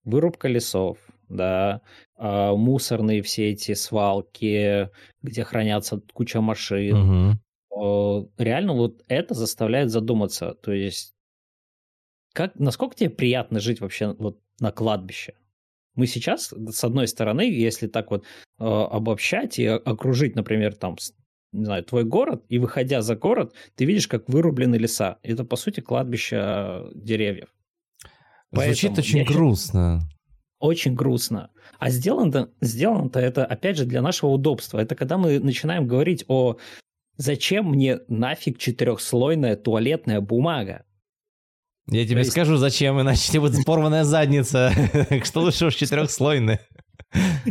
Вырубка 0.03 0.47
лесов, 0.47 0.97
да, 1.29 1.81
а, 2.15 2.53
мусорные 2.55 3.21
все 3.21 3.51
эти 3.51 3.73
свалки, 3.73 4.89
где 5.21 5.43
хранятся 5.43 6.01
куча 6.13 6.41
машин. 6.41 7.39
Угу. 7.71 8.31
Реально 8.37 8.73
вот 8.73 9.03
это 9.07 9.33
заставляет 9.33 9.89
задуматься. 9.89 10.53
То 10.55 10.71
есть, 10.73 11.15
как, 12.33 12.57
насколько 12.59 12.95
тебе 12.95 13.09
приятно 13.09 13.59
жить 13.59 13.81
вообще 13.81 14.13
вот 14.13 14.39
на 14.59 14.71
кладбище? 14.71 15.33
Мы 15.95 16.07
сейчас, 16.07 16.53
с 16.53 16.83
одной 16.83 17.07
стороны, 17.07 17.41
если 17.41 17.87
так 17.87 18.09
вот 18.11 18.23
э, 18.23 18.63
обобщать 18.63 19.59
и 19.59 19.65
окружить, 19.67 20.35
например, 20.35 20.75
там 20.75 20.97
не 21.53 21.65
знаю, 21.65 21.83
твой 21.83 22.03
город, 22.03 22.43
и 22.49 22.59
выходя 22.59 23.01
за 23.01 23.15
город, 23.15 23.53
ты 23.75 23.85
видишь, 23.85 24.07
как 24.07 24.27
вырублены 24.27 24.75
леса. 24.75 25.19
Это, 25.23 25.45
по 25.45 25.55
сути, 25.55 25.79
кладбище 25.79 26.37
э, 26.39 26.91
деревьев. 26.95 27.49
Звучит 28.51 28.91
Поэтому 28.95 28.97
очень 28.97 29.23
грустно. 29.23 30.01
Очень 30.59 30.95
грустно. 30.95 31.51
А 31.79 31.89
сделано-то, 31.89 32.51
сделано-то 32.61 33.19
это, 33.19 33.45
опять 33.45 33.77
же, 33.77 33.85
для 33.85 34.01
нашего 34.01 34.29
удобства. 34.29 34.79
Это 34.79 34.95
когда 34.95 35.17
мы 35.17 35.39
начинаем 35.39 35.87
говорить 35.87 36.25
о 36.27 36.57
зачем 37.17 37.69
мне 37.69 37.99
нафиг 38.07 38.57
четырехслойная 38.57 39.55
туалетная 39.55 40.21
бумага? 40.21 40.85
Я 41.87 42.05
тебе 42.05 42.19
есть... 42.19 42.31
скажу, 42.31 42.55
зачем, 42.55 43.01
иначе 43.01 43.29
тебе 43.29 43.41
будет 43.41 43.65
порванная 43.65 44.05
задница. 44.05 44.71
Что 45.23 45.41
лучше 45.41 45.65
уж 45.65 45.75
четырехслойная. 45.75 46.61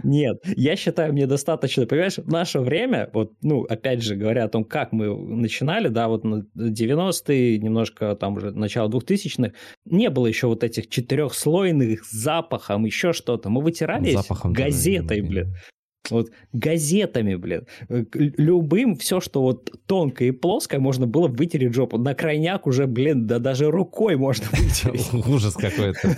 Нет, 0.02 0.42
я 0.44 0.76
считаю, 0.76 1.12
мне 1.12 1.26
достаточно, 1.26 1.86
понимаешь, 1.86 2.18
в 2.18 2.28
наше 2.28 2.60
время, 2.60 3.10
вот, 3.12 3.32
ну, 3.42 3.62
опять 3.62 4.02
же, 4.02 4.16
говоря 4.16 4.44
о 4.44 4.48
том, 4.48 4.64
как 4.64 4.92
мы 4.92 5.14
начинали, 5.16 5.88
да, 5.88 6.08
вот 6.08 6.24
на 6.24 6.46
90-е, 6.56 7.58
немножко 7.58 8.14
там 8.16 8.34
уже 8.36 8.50
начало 8.50 8.88
2000-х, 8.88 9.52
не 9.84 10.10
было 10.10 10.26
еще 10.26 10.46
вот 10.48 10.64
этих 10.64 10.88
четырехслойных 10.88 12.04
запахом, 12.04 12.84
еще 12.84 13.12
что-то. 13.12 13.50
Мы 13.50 13.62
вытирались 13.62 14.14
Запахом 14.14 14.52
газетой, 14.52 15.20
блин. 15.20 15.54
Вот 16.10 16.30
газетами, 16.52 17.34
блин, 17.36 17.66
э, 17.88 18.04
любым 18.12 18.96
все, 18.96 19.20
что 19.20 19.42
вот 19.42 19.70
тонкое 19.86 20.28
и 20.28 20.30
плоское, 20.32 20.80
можно 20.80 21.06
было 21.06 21.28
вытереть 21.28 21.74
жопу. 21.74 21.98
На 21.98 22.14
крайняк 22.14 22.66
уже, 22.66 22.86
блин, 22.86 23.26
да 23.26 23.38
даже 23.38 23.70
рукой 23.70 24.16
можно 24.16 24.46
вытереть. 24.52 25.12
Ужас 25.26 25.54
какой-то. 25.54 26.16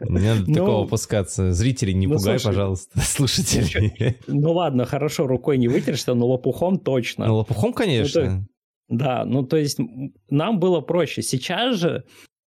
Не 0.00 0.26
надо 0.26 0.44
ну, 0.46 0.54
такого 0.54 0.84
опускаться. 0.84 1.52
Зрителей 1.52 1.94
не 1.94 2.06
ну, 2.06 2.16
пугай, 2.16 2.38
пожалуйста, 2.42 3.00
слушатели. 3.02 4.18
Ну 4.26 4.52
ладно, 4.52 4.84
хорошо, 4.84 5.26
рукой 5.26 5.58
не 5.58 5.68
вытерешься, 5.68 6.14
но 6.14 6.26
лопухом 6.26 6.78
точно. 6.78 7.26
Ну 7.26 7.36
лопухом, 7.36 7.72
конечно. 7.72 8.46
Да, 8.88 9.24
ну 9.24 9.42
то 9.42 9.56
есть 9.56 9.78
нам 10.28 10.58
было 10.58 10.80
проще. 10.80 11.22
Сейчас 11.22 11.76
же 11.76 12.04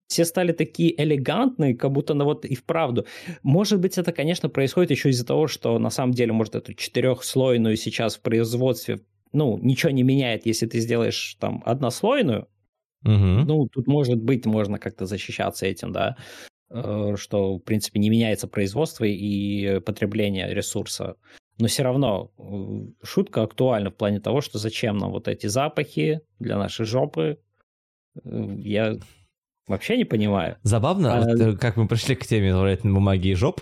все 0.07 0.25
стали 0.25 0.51
такие 0.51 1.01
элегантные, 1.01 1.75
как 1.75 1.91
будто 1.91 2.13
ну 2.13 2.25
вот 2.25 2.45
и 2.45 2.55
вправду. 2.55 3.05
Может 3.43 3.79
быть, 3.79 3.97
это, 3.97 4.11
конечно, 4.11 4.49
происходит 4.49 4.91
еще 4.91 5.09
из-за 5.09 5.25
того, 5.25 5.47
что 5.47 5.79
на 5.79 5.89
самом 5.89 6.13
деле, 6.13 6.31
может, 6.31 6.55
эту 6.55 6.73
четырехслойную 6.73 7.75
сейчас 7.75 8.15
в 8.15 8.21
производстве, 8.21 8.99
ну, 9.31 9.57
ничего 9.57 9.91
не 9.91 10.03
меняет, 10.03 10.45
если 10.45 10.67
ты 10.67 10.79
сделаешь 10.79 11.35
там 11.39 11.63
однослойную. 11.65 12.47
Угу. 13.03 13.45
Ну, 13.45 13.67
тут, 13.67 13.87
может 13.87 14.21
быть, 14.21 14.45
можно 14.45 14.79
как-то 14.79 15.05
защищаться 15.05 15.65
этим, 15.65 15.91
да, 15.91 16.17
э, 16.69 17.15
что, 17.17 17.57
в 17.57 17.59
принципе, 17.59 17.99
не 17.99 18.09
меняется 18.09 18.47
производство 18.47 19.05
и 19.05 19.79
потребление 19.79 20.53
ресурса. 20.53 21.15
Но 21.57 21.67
все 21.67 21.83
равно 21.83 22.31
э, 22.37 23.05
шутка 23.05 23.43
актуальна 23.43 23.89
в 23.89 23.95
плане 23.95 24.19
того, 24.19 24.41
что 24.41 24.57
зачем 24.57 24.97
нам 24.97 25.11
вот 25.11 25.27
эти 25.27 25.47
запахи 25.47 26.21
для 26.39 26.57
нашей 26.57 26.85
жопы. 26.85 27.37
Э, 28.23 28.55
я 28.57 28.97
Вообще 29.68 29.97
не 29.97 30.05
понимаю. 30.05 30.57
Забавно, 30.61 31.16
а... 31.16 31.22
вот, 31.22 31.39
э, 31.39 31.57
как 31.57 31.76
мы 31.76 31.88
пришли 31.88 32.16
к 32.16 32.26
теме 32.26 32.51
туалетной 32.51 32.93
бумаги 32.93 33.30
и 33.30 33.34
жоп, 33.34 33.61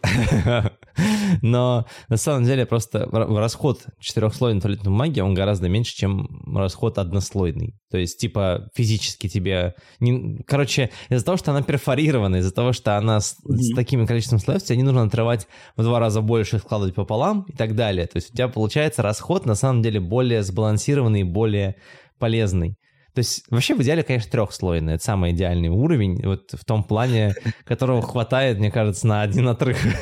но 1.41 1.85
на 2.09 2.17
самом 2.17 2.43
деле 2.43 2.65
просто 2.65 3.07
расход 3.09 3.85
четырехслойной 3.99 4.59
туалетной 4.59 4.91
бумаги, 4.91 5.21
он 5.21 5.33
гораздо 5.33 5.69
меньше, 5.69 5.95
чем 5.95 6.43
расход 6.53 6.97
однослойный. 6.97 7.79
То 7.89 7.97
есть, 7.97 8.19
типа, 8.19 8.69
физически 8.75 9.29
тебе... 9.29 9.75
Не... 10.01 10.43
Короче, 10.45 10.89
из-за 11.07 11.23
того, 11.23 11.37
что 11.37 11.51
она 11.51 11.61
перфорирована, 11.61 12.37
из-за 12.37 12.53
того, 12.53 12.73
что 12.73 12.97
она 12.97 13.21
с, 13.21 13.35
mm-hmm. 13.35 13.55
с 13.55 13.75
таким 13.75 14.05
количеством 14.05 14.39
слоев, 14.39 14.61
тебе 14.61 14.77
не 14.77 14.83
нужно 14.83 15.03
отрывать 15.03 15.47
в 15.77 15.83
два 15.83 15.99
раза 15.99 16.19
больше, 16.19 16.59
складывать 16.59 16.95
пополам 16.95 17.45
и 17.47 17.53
так 17.53 17.75
далее. 17.75 18.07
То 18.07 18.17
есть 18.17 18.31
у 18.31 18.33
тебя 18.33 18.49
получается 18.49 19.03
расход 19.03 19.45
на 19.45 19.55
самом 19.55 19.81
деле 19.81 20.01
более 20.01 20.43
сбалансированный, 20.43 21.23
более 21.23 21.75
полезный. 22.19 22.77
То 23.13 23.19
есть 23.19 23.45
вообще 23.49 23.75
в 23.75 23.81
идеале, 23.81 24.03
конечно, 24.03 24.31
трехслойный. 24.31 24.95
Это 24.95 25.03
самый 25.03 25.31
идеальный 25.31 25.69
уровень, 25.69 26.19
вот 26.25 26.51
в 26.53 26.65
том 26.65 26.83
плане, 26.83 27.35
которого 27.63 28.01
хватает, 28.01 28.57
мне 28.57 28.71
кажется, 28.71 29.05
на 29.05 29.21
один 29.21 29.47
отрыв. 29.47 29.77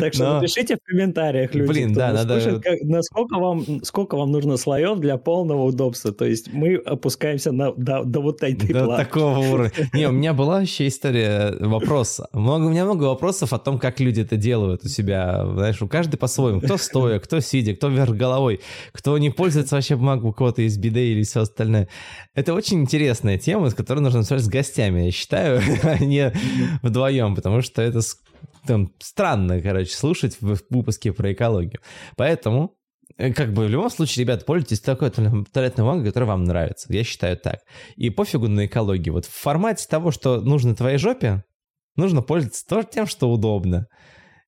Так 0.00 0.14
что 0.14 0.34
напишите 0.34 0.76
в 0.76 0.84
комментариях, 0.84 1.54
люди, 1.54 1.68
Блин, 1.68 1.92
да, 1.92 2.12
надо... 2.12 2.60
насколько 2.82 3.38
вам, 3.38 3.84
сколько 3.84 4.16
вам 4.16 4.30
нужно 4.30 4.56
слоев 4.56 4.98
для 4.98 5.16
полного 5.16 5.62
удобства. 5.64 6.12
То 6.12 6.24
есть 6.24 6.52
мы 6.52 6.76
опускаемся 6.76 7.52
на, 7.52 7.72
до, 7.72 8.04
до 8.04 8.20
вот 8.20 8.42
этой 8.42 8.72
До 8.72 8.84
планки. 8.84 9.04
такого 9.04 9.38
уровня. 9.38 9.72
Не, 9.92 10.08
у 10.08 10.12
меня 10.12 10.34
была 10.34 10.60
вообще 10.60 10.88
история, 10.88 11.54
вопрос. 11.58 12.20
Много, 12.32 12.66
у 12.66 12.70
меня 12.70 12.84
много 12.84 13.04
вопросов 13.04 13.52
о 13.52 13.58
том, 13.58 13.78
как 13.78 14.00
люди 14.00 14.20
это 14.20 14.36
делают 14.36 14.84
у 14.84 14.88
себя. 14.88 15.44
Знаешь, 15.52 15.82
у 15.82 15.88
каждого 15.88 16.18
по-своему. 16.18 16.60
Кто 16.60 16.76
стоя, 16.76 17.18
кто 17.18 17.40
сидя, 17.40 17.74
кто 17.74 17.88
вверх 17.88 18.14
головой, 18.14 18.60
кто 18.92 19.16
не 19.18 19.30
пользуется 19.30 19.74
вообще 19.74 19.96
бумагой 19.96 20.30
у 20.30 20.32
кого-то 20.32 20.62
из 20.62 20.76
биде 20.78 21.06
или 21.06 21.22
все 21.22 21.40
остальное. 21.40 21.55
Это 22.34 22.54
очень 22.54 22.80
интересная 22.80 23.38
тема, 23.38 23.70
с 23.70 23.74
которой 23.74 24.00
нужно 24.00 24.20
обсуждать 24.20 24.44
с 24.44 24.48
гостями, 24.48 25.02
я 25.02 25.10
считаю, 25.10 25.60
а 25.82 25.98
не 25.98 26.32
вдвоем, 26.82 27.34
потому 27.34 27.62
что 27.62 27.82
это 27.82 28.00
там, 28.66 28.92
странно, 28.98 29.60
короче, 29.60 29.94
слушать 29.94 30.36
в 30.40 30.58
выпуске 30.70 31.12
про 31.12 31.32
экологию. 31.32 31.80
Поэтому 32.16 32.74
э, 33.16 33.32
как 33.32 33.52
бы 33.52 33.66
в 33.66 33.70
любом 33.70 33.90
случае, 33.90 34.24
ребят, 34.24 34.44
пользуйтесь 34.44 34.80
такой 34.80 35.10
туалетной 35.10 35.84
бумагой, 35.84 36.06
которая 36.06 36.28
вам 36.28 36.44
нравится. 36.44 36.92
Я 36.92 37.04
считаю 37.04 37.36
так. 37.36 37.60
И 37.96 38.10
пофигу 38.10 38.48
на 38.48 38.66
экологию. 38.66 39.14
Вот 39.14 39.26
в 39.26 39.32
формате 39.32 39.86
того, 39.88 40.10
что 40.10 40.40
нужно 40.40 40.74
твоей 40.74 40.98
жопе, 40.98 41.44
нужно 41.96 42.22
пользоваться 42.22 42.66
тоже 42.66 42.88
тем, 42.90 43.06
что 43.06 43.30
удобно. 43.30 43.86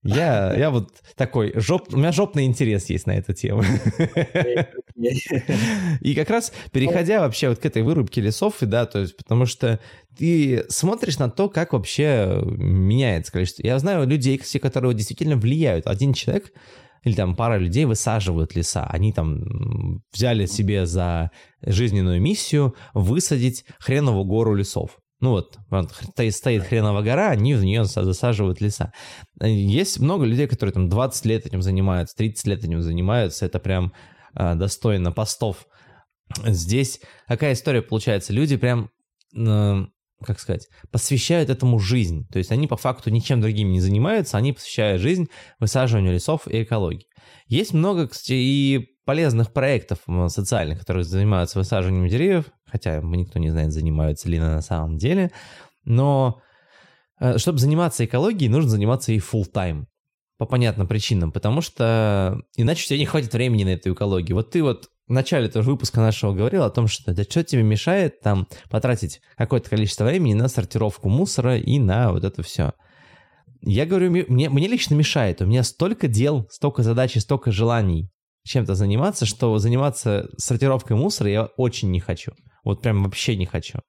Я, 0.04 0.54
я 0.56 0.70
вот 0.70 0.90
такой, 1.16 1.52
жоп, 1.56 1.92
у 1.92 1.96
меня 1.96 2.12
жопный 2.12 2.44
интерес 2.44 2.88
есть 2.88 3.06
на 3.06 3.16
эту 3.16 3.34
тему. 3.34 3.62
И 6.00 6.14
как 6.14 6.30
раз 6.30 6.52
переходя 6.72 7.20
вообще 7.20 7.48
вот 7.48 7.58
к 7.58 7.66
этой 7.66 7.82
вырубке 7.82 8.20
лесов, 8.20 8.56
да, 8.60 8.86
то 8.86 9.00
есть 9.00 9.16
потому 9.16 9.46
что 9.46 9.80
ты 10.16 10.64
смотришь 10.68 11.18
на 11.18 11.28
то, 11.28 11.48
как 11.48 11.72
вообще 11.72 12.42
меняется 12.44 13.32
количество. 13.32 13.66
Я 13.66 13.78
знаю 13.78 14.06
людей, 14.06 14.40
которые 14.60 14.94
действительно 14.94 15.36
влияют. 15.36 15.86
Один 15.86 16.12
человек 16.12 16.52
или 17.04 17.14
там 17.14 17.36
пара 17.36 17.58
людей 17.58 17.84
высаживают 17.84 18.54
леса. 18.54 18.86
Они 18.90 19.12
там 19.12 20.02
взяли 20.12 20.46
себе 20.46 20.86
за 20.86 21.30
жизненную 21.62 22.20
миссию 22.20 22.74
высадить 22.94 23.64
хреновую 23.78 24.24
гору 24.24 24.54
лесов. 24.54 24.98
Ну 25.20 25.30
вот, 25.30 25.58
стоит 26.30 26.62
хреновая 26.62 27.02
гора, 27.02 27.30
они 27.30 27.54
в 27.54 27.64
нее 27.64 27.84
засаживают 27.84 28.60
леса. 28.60 28.92
Есть 29.40 29.98
много 29.98 30.24
людей, 30.24 30.46
которые 30.46 30.72
там 30.72 30.88
20 30.88 31.24
лет 31.26 31.46
этим 31.46 31.60
занимаются, 31.60 32.16
30 32.16 32.46
лет 32.46 32.64
этим 32.64 32.82
занимаются. 32.82 33.44
Это 33.44 33.58
прям 33.58 33.92
э, 34.34 34.54
достойно 34.54 35.10
постов. 35.10 35.66
Здесь 36.46 37.00
какая 37.26 37.54
история 37.54 37.82
получается? 37.82 38.32
Люди 38.32 38.56
прям, 38.56 38.90
э, 39.36 39.86
как 40.24 40.38
сказать, 40.38 40.68
посвящают 40.92 41.50
этому 41.50 41.80
жизнь. 41.80 42.28
То 42.30 42.38
есть 42.38 42.52
они 42.52 42.68
по 42.68 42.76
факту 42.76 43.10
ничем 43.10 43.40
другим 43.40 43.72
не 43.72 43.80
занимаются, 43.80 44.36
они 44.36 44.52
посвящают 44.52 45.02
жизнь 45.02 45.26
высаживанию 45.58 46.12
лесов 46.12 46.46
и 46.46 46.62
экологии. 46.62 47.06
Есть 47.48 47.74
много, 47.74 48.06
кстати, 48.06 48.34
и 48.34 48.86
полезных 49.04 49.52
проектов 49.52 49.98
социальных, 50.28 50.80
которые 50.80 51.02
занимаются 51.02 51.58
высаживанием 51.58 52.06
деревьев, 52.08 52.52
хотя 52.70 53.00
никто 53.00 53.38
не 53.38 53.50
знает, 53.50 53.72
занимаются 53.72 54.28
ли 54.28 54.38
на 54.38 54.60
самом 54.62 54.96
деле, 54.96 55.30
но 55.84 56.40
э, 57.20 57.38
чтобы 57.38 57.58
заниматься 57.58 58.04
экологией, 58.04 58.50
нужно 58.50 58.70
заниматься 58.70 59.12
и 59.12 59.18
full 59.18 59.44
time 59.52 59.86
по 60.38 60.46
понятным 60.46 60.86
причинам, 60.86 61.32
потому 61.32 61.60
что 61.60 62.40
иначе 62.56 62.84
у 62.84 62.86
тебя 62.88 62.98
не 62.98 63.06
хватит 63.06 63.32
времени 63.32 63.64
на 63.64 63.70
эту 63.70 63.92
экологию. 63.92 64.36
Вот 64.36 64.50
ты 64.50 64.62
вот 64.62 64.88
в 65.08 65.12
начале 65.12 65.48
тоже 65.48 65.70
выпуска 65.70 66.00
нашего 66.00 66.32
говорил 66.32 66.62
о 66.62 66.70
том, 66.70 66.86
что 66.86 67.12
да 67.12 67.24
что 67.24 67.42
тебе 67.42 67.62
мешает 67.62 68.20
там 68.20 68.46
потратить 68.70 69.20
какое-то 69.36 69.70
количество 69.70 70.04
времени 70.04 70.34
на 70.34 70.48
сортировку 70.48 71.08
мусора 71.08 71.56
и 71.56 71.78
на 71.78 72.12
вот 72.12 72.24
это 72.24 72.42
все. 72.42 72.72
Я 73.60 73.86
говорю, 73.86 74.10
мне, 74.10 74.48
мне 74.48 74.68
лично 74.68 74.94
мешает. 74.94 75.42
У 75.42 75.46
меня 75.46 75.64
столько 75.64 76.06
дел, 76.06 76.46
столько 76.50 76.82
задач 76.82 77.16
и 77.16 77.20
столько 77.20 77.50
желаний 77.50 78.08
чем-то 78.44 78.74
заниматься, 78.74 79.26
что 79.26 79.58
заниматься 79.58 80.28
сортировкой 80.36 80.96
мусора 80.96 81.30
я 81.30 81.44
очень 81.56 81.90
не 81.90 82.00
хочу. 82.00 82.32
Вот 82.64 82.82
прям 82.82 83.02
вообще 83.02 83.36
не 83.36 83.46
хочу. 83.46 83.80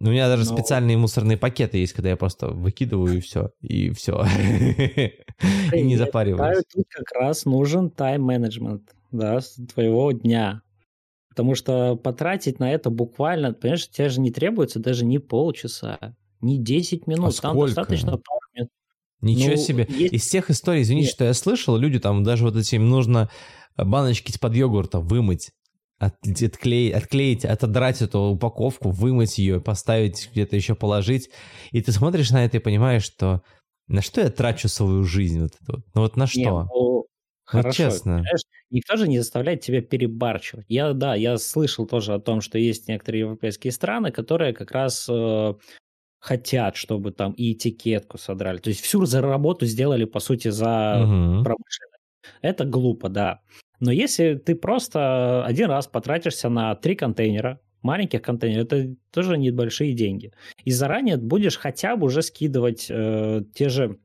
У 0.00 0.04
меня 0.04 0.28
даже 0.28 0.48
Но... 0.48 0.56
специальные 0.56 0.96
мусорные 0.96 1.36
пакеты 1.36 1.78
есть, 1.78 1.92
когда 1.92 2.10
я 2.10 2.16
просто 2.16 2.48
выкидываю 2.48 3.16
и 3.16 3.20
все, 3.20 3.50
и 3.60 3.90
все. 3.90 4.24
И 5.72 5.82
не 5.82 5.96
запариваюсь. 5.96 6.64
Тут 6.72 6.86
как 6.88 7.12
раз 7.20 7.44
нужен 7.44 7.90
тайм-менеджмент, 7.90 8.94
да, 9.10 9.40
твоего 9.72 10.12
дня. 10.12 10.62
Потому 11.28 11.54
что 11.54 11.94
потратить 11.96 12.58
на 12.58 12.72
это 12.72 12.90
буквально, 12.90 13.52
понимаешь, 13.52 13.88
тебе 13.88 14.08
же 14.08 14.20
не 14.20 14.32
требуется 14.32 14.80
даже 14.80 15.04
не 15.04 15.18
полчаса, 15.18 16.16
не 16.40 16.58
10 16.58 17.06
минут. 17.06 17.38
А 17.38 17.42
Там 17.42 17.58
достаточно 17.58 18.10
пару 18.12 18.40
минут. 18.54 18.70
Ничего 19.20 19.50
ну, 19.50 19.56
себе. 19.56 19.86
Есть... 19.88 20.14
Из 20.14 20.28
тех 20.28 20.50
историй, 20.50 20.82
извините, 20.82 21.06
Нет. 21.06 21.14
что 21.14 21.24
я 21.24 21.34
слышал, 21.34 21.76
люди 21.76 21.98
там 21.98 22.22
даже 22.24 22.44
вот 22.44 22.56
этим 22.56 22.88
нужно 22.88 23.30
баночки 23.76 24.30
из-под 24.30 24.54
йогурта 24.54 25.00
вымыть, 25.00 25.50
от, 25.98 26.14
отклеить, 26.26 26.94
отклеить, 26.94 27.44
отодрать 27.44 28.02
эту 28.02 28.20
упаковку, 28.20 28.90
вымыть 28.90 29.38
ее, 29.38 29.60
поставить 29.60 30.30
где-то 30.32 30.56
еще 30.56 30.74
положить. 30.74 31.30
И 31.72 31.80
ты 31.82 31.92
смотришь 31.92 32.30
на 32.30 32.44
это 32.44 32.58
и 32.58 32.60
понимаешь, 32.60 33.04
что 33.04 33.42
на 33.88 34.02
что 34.02 34.20
я 34.20 34.30
трачу 34.30 34.68
свою 34.68 35.04
жизнь? 35.04 35.40
Вот 35.40 35.52
это 35.60 35.72
вот? 35.72 35.84
Ну 35.94 36.00
вот 36.02 36.16
на 36.16 36.26
что? 36.26 36.40
Не, 36.40 36.50
ну, 36.50 37.06
Хорошо. 37.44 37.76
честно. 37.76 38.18
Знаешь, 38.18 38.42
никто 38.70 38.96
же 38.96 39.08
не 39.08 39.18
заставляет 39.18 39.62
тебя 39.62 39.80
перебарчивать. 39.80 40.66
Я, 40.68 40.92
да, 40.92 41.14
я 41.14 41.38
слышал 41.38 41.86
тоже 41.86 42.14
о 42.14 42.20
том, 42.20 42.42
что 42.42 42.58
есть 42.58 42.88
некоторые 42.88 43.20
европейские 43.20 43.72
страны, 43.72 44.12
которые 44.12 44.52
как 44.52 44.70
раз 44.70 45.08
э, 45.10 45.54
хотят, 46.20 46.76
чтобы 46.76 47.10
там 47.10 47.32
и 47.32 47.54
этикетку 47.54 48.18
содрали. 48.18 48.58
То 48.58 48.68
есть 48.68 48.82
всю 48.82 49.04
работу 49.06 49.64
сделали, 49.64 50.04
по 50.04 50.20
сути, 50.20 50.48
за 50.48 51.00
угу. 51.00 51.44
промышленность. 51.44 52.02
Это 52.42 52.64
глупо, 52.64 53.08
да. 53.08 53.40
Но 53.80 53.92
если 53.92 54.34
ты 54.34 54.54
просто 54.54 55.44
один 55.44 55.68
раз 55.70 55.86
потратишься 55.86 56.48
на 56.48 56.74
три 56.74 56.94
контейнера, 56.94 57.60
маленьких 57.82 58.22
контейнеров, 58.22 58.66
это 58.66 58.94
тоже 59.10 59.38
небольшие 59.38 59.94
деньги. 59.94 60.32
И 60.64 60.70
заранее 60.70 61.16
будешь 61.16 61.56
хотя 61.56 61.96
бы 61.96 62.06
уже 62.06 62.22
скидывать 62.22 62.86
э, 62.90 63.42
те 63.54 63.68
же 63.68 63.98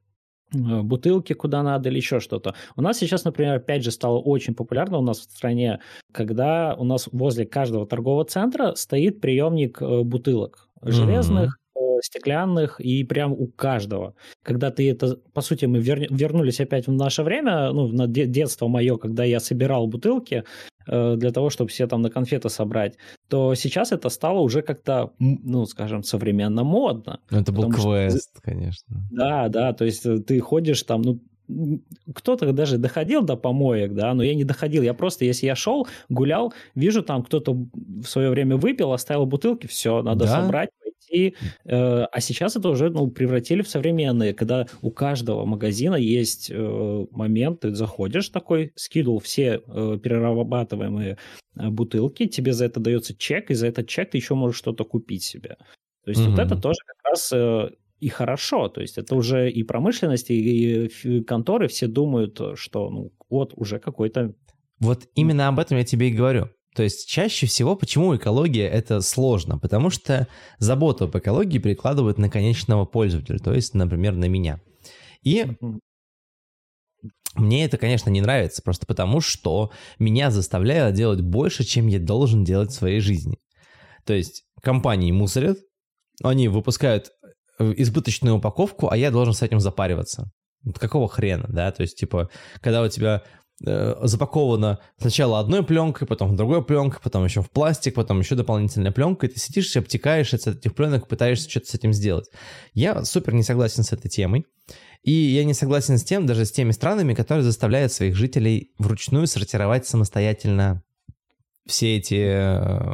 э, 0.54 0.82
бутылки 0.82 1.34
куда 1.34 1.64
надо 1.64 1.90
или 1.90 1.98
еще 1.98 2.20
что-то. 2.20 2.56
У 2.76 2.82
нас 2.82 3.00
сейчас, 3.00 3.24
например, 3.24 3.56
опять 3.56 3.84
же 3.84 3.92
стало 3.92 4.20
очень 4.20 4.54
популярно 4.54 4.98
у 5.00 5.02
нас 5.02 5.20
в 5.20 5.24
стране, 5.24 5.80
когда 6.12 6.76
у 6.76 6.84
нас 6.84 7.10
возле 7.12 7.46
каждого 7.46 7.88
торгового 7.88 8.26
центра 8.26 8.76
стоит 8.76 9.22
приемник 9.22 9.82
э, 9.82 10.04
бутылок 10.04 10.70
железных. 10.82 11.58
Стеклянных, 12.04 12.80
и 12.80 13.04
прям 13.04 13.32
у 13.32 13.48
каждого. 13.48 14.16
Когда 14.44 14.72
ты 14.72 14.90
это, 14.90 15.18
по 15.34 15.42
сути, 15.42 15.66
мы 15.66 15.80
вер, 15.80 16.08
вернулись 16.10 16.60
опять 16.60 16.88
в 16.88 16.92
наше 16.92 17.24
время, 17.24 17.72
ну, 17.72 17.88
на 17.88 18.08
детство 18.08 18.68
мое, 18.68 18.98
когда 18.98 19.24
я 19.24 19.40
собирал 19.40 19.88
бутылки 19.88 20.44
э, 20.88 21.16
для 21.16 21.32
того, 21.32 21.50
чтобы 21.50 21.70
все 21.70 21.88
там 21.88 22.02
на 22.02 22.10
конфеты 22.10 22.50
собрать, 22.50 22.98
то 23.30 23.56
сейчас 23.56 23.92
это 23.92 24.10
стало 24.10 24.40
уже 24.40 24.62
как-то, 24.62 25.12
ну, 25.20 25.66
скажем, 25.66 26.04
современно 26.04 26.64
модно. 26.64 27.20
Это 27.32 27.52
был 27.52 27.70
квест, 27.70 28.32
что... 28.32 28.42
конечно. 28.42 29.08
Да, 29.12 29.48
да, 29.50 29.74
то 29.74 29.86
есть 29.86 30.06
э, 30.06 30.20
ты 30.20 30.40
ходишь 30.40 30.84
там, 30.84 31.02
ну, 31.02 31.20
кто-то 32.14 32.52
даже 32.54 32.78
доходил 32.78 33.22
до 33.22 33.36
помоек, 33.36 33.94
да, 33.94 34.14
но 34.14 34.24
я 34.24 34.36
не 34.36 34.44
доходил. 34.44 34.84
Я 34.84 34.94
просто, 34.94 35.26
если 35.26 35.46
я 35.46 35.56
шел, 35.56 35.88
гулял, 36.10 36.54
вижу 36.76 37.04
там 37.04 37.24
кто-то 37.24 37.54
в 37.54 38.06
свое 38.06 38.30
время 38.30 38.58
выпил, 38.58 38.94
оставил 38.94 39.26
бутылки, 39.26 39.68
все, 39.68 40.02
надо 40.02 40.26
да? 40.26 40.42
собрать, 40.42 40.70
пойти. 41.14 41.36
Э, 41.66 42.06
а 42.12 42.20
сейчас 42.20 42.56
это 42.56 42.70
уже 42.70 42.90
ну, 42.90 43.10
превратили 43.10 43.62
в 43.62 43.68
современные, 43.68 44.34
когда 44.34 44.68
у 44.82 44.92
каждого 44.92 45.46
магазина 45.46 45.96
есть 45.96 46.52
э, 46.52 47.06
момент, 47.12 47.62
ты 47.62 47.74
заходишь 47.74 48.30
такой, 48.30 48.72
скидывал 48.76 49.20
все 49.20 49.62
э, 49.66 50.00
перерабатываемые 50.02 51.18
бутылки, 51.56 52.28
тебе 52.28 52.54
за 52.54 52.66
это 52.66 52.80
дается 52.80 53.16
чек, 53.16 53.52
и 53.52 53.54
за 53.54 53.68
этот 53.68 53.88
чек 53.88 54.12
ты 54.12 54.18
еще 54.18 54.36
можешь 54.36 54.58
что-то 54.58 54.86
купить 54.86 55.24
себе. 55.24 55.58
То 56.04 56.10
есть 56.10 56.22
mm-hmm. 56.22 56.30
вот 56.32 56.40
это 56.40 56.56
тоже 56.58 56.80
как 56.86 57.12
раз 57.12 57.34
и 58.00 58.10
хорошо. 58.10 58.70
То 58.70 58.82
есть 58.82 58.98
это 58.98 59.16
уже 59.16 59.52
и 59.52 59.64
промышленность, 59.64 60.32
и 60.32 60.90
конторы 61.28 61.68
все 61.68 61.88
думают, 61.88 62.42
что 62.56 62.90
ну 62.90 63.12
вот 63.30 63.54
уже 63.56 63.80
какой-то... 63.80 64.34
Вот 64.80 65.08
именно 65.16 65.48
об 65.48 65.60
этом 65.60 65.78
я 65.78 65.86
тебе 65.86 66.10
и 66.10 66.14
говорю. 66.14 66.50
То 66.76 66.84
есть 66.84 67.08
чаще 67.08 67.46
всего 67.46 67.76
почему 67.76 68.16
экология 68.16 68.68
это 68.68 69.02
сложно? 69.02 69.60
Потому 69.60 69.90
что 69.90 70.28
заботу 70.58 71.06
об 71.06 71.18
экологии 71.18 71.60
перекладывают 71.60 72.18
на 72.18 72.30
конечного 72.30 72.86
пользователя, 72.86 73.40
то 73.40 73.54
есть, 73.54 73.74
например, 73.74 74.16
на 74.16 74.26
меня. 74.26 74.60
И 75.24 75.48
мне 77.36 77.66
это, 77.66 77.78
конечно, 77.78 78.10
не 78.10 78.22
нравится, 78.22 78.62
просто 78.62 78.86
потому 78.86 79.22
что 79.22 79.72
меня 80.00 80.32
заставляют 80.32 80.96
делать 80.96 81.22
больше, 81.22 81.64
чем 81.64 81.88
я 81.88 82.00
должен 82.00 82.44
делать 82.44 82.72
в 82.72 82.76
своей 82.76 83.00
жизни. 83.00 83.38
То 84.06 84.14
есть 84.14 84.44
компании 84.62 85.12
мусорят, 85.12 85.58
они 86.22 86.48
выпускают 86.48 87.12
Э, 87.60 87.74
избыточную 87.78 88.38
упаковку, 88.38 88.90
а 88.90 88.98
я 88.98 89.12
должен 89.12 89.34
с 89.34 89.42
этим 89.42 89.60
запариваться. 89.60 90.32
Какого 90.80 91.08
хрена, 91.08 91.48
да? 91.50 91.72
То 91.72 91.84
есть, 91.84 91.98
типа, 91.98 92.30
когда 92.62 92.82
у 92.82 92.88
тебя 92.88 93.24
э, 93.66 93.96
запаковано 94.04 94.80
сначала 94.98 95.40
одной 95.40 95.64
пленкой, 95.64 96.08
потом 96.08 96.36
другой 96.36 96.64
пленкой, 96.64 97.00
потом 97.04 97.24
еще 97.26 97.42
в 97.42 97.50
пластик, 97.50 97.96
потом 97.96 98.20
еще 98.20 98.36
дополнительная 98.36 98.92
пленка, 98.92 99.26
и 99.26 99.30
ты 99.30 99.40
сидишь 99.40 99.76
и 99.76 99.80
обтекаешь 99.80 100.34
от 100.34 100.48
этих 100.48 100.76
пленок, 100.76 101.08
пытаешься 101.08 101.50
что-то 101.50 101.68
с 101.68 101.74
этим 101.76 101.94
сделать. 101.94 102.30
Я 102.74 103.04
супер 103.04 103.34
не 103.34 103.44
согласен 103.44 103.84
с 103.84 103.92
этой 103.92 104.10
темой. 104.10 104.46
И 105.04 105.12
я 105.12 105.44
не 105.44 105.54
согласен 105.54 105.98
с 105.98 106.04
тем, 106.04 106.26
даже 106.26 106.46
с 106.46 106.52
теми 106.52 106.72
странами, 106.72 107.14
которые 107.14 107.44
заставляют 107.44 107.92
своих 107.92 108.16
жителей 108.16 108.72
вручную 108.78 109.28
сортировать 109.28 109.86
самостоятельно 109.86 110.82
все 111.66 111.98
эти 111.98 112.16
э, 112.16 112.90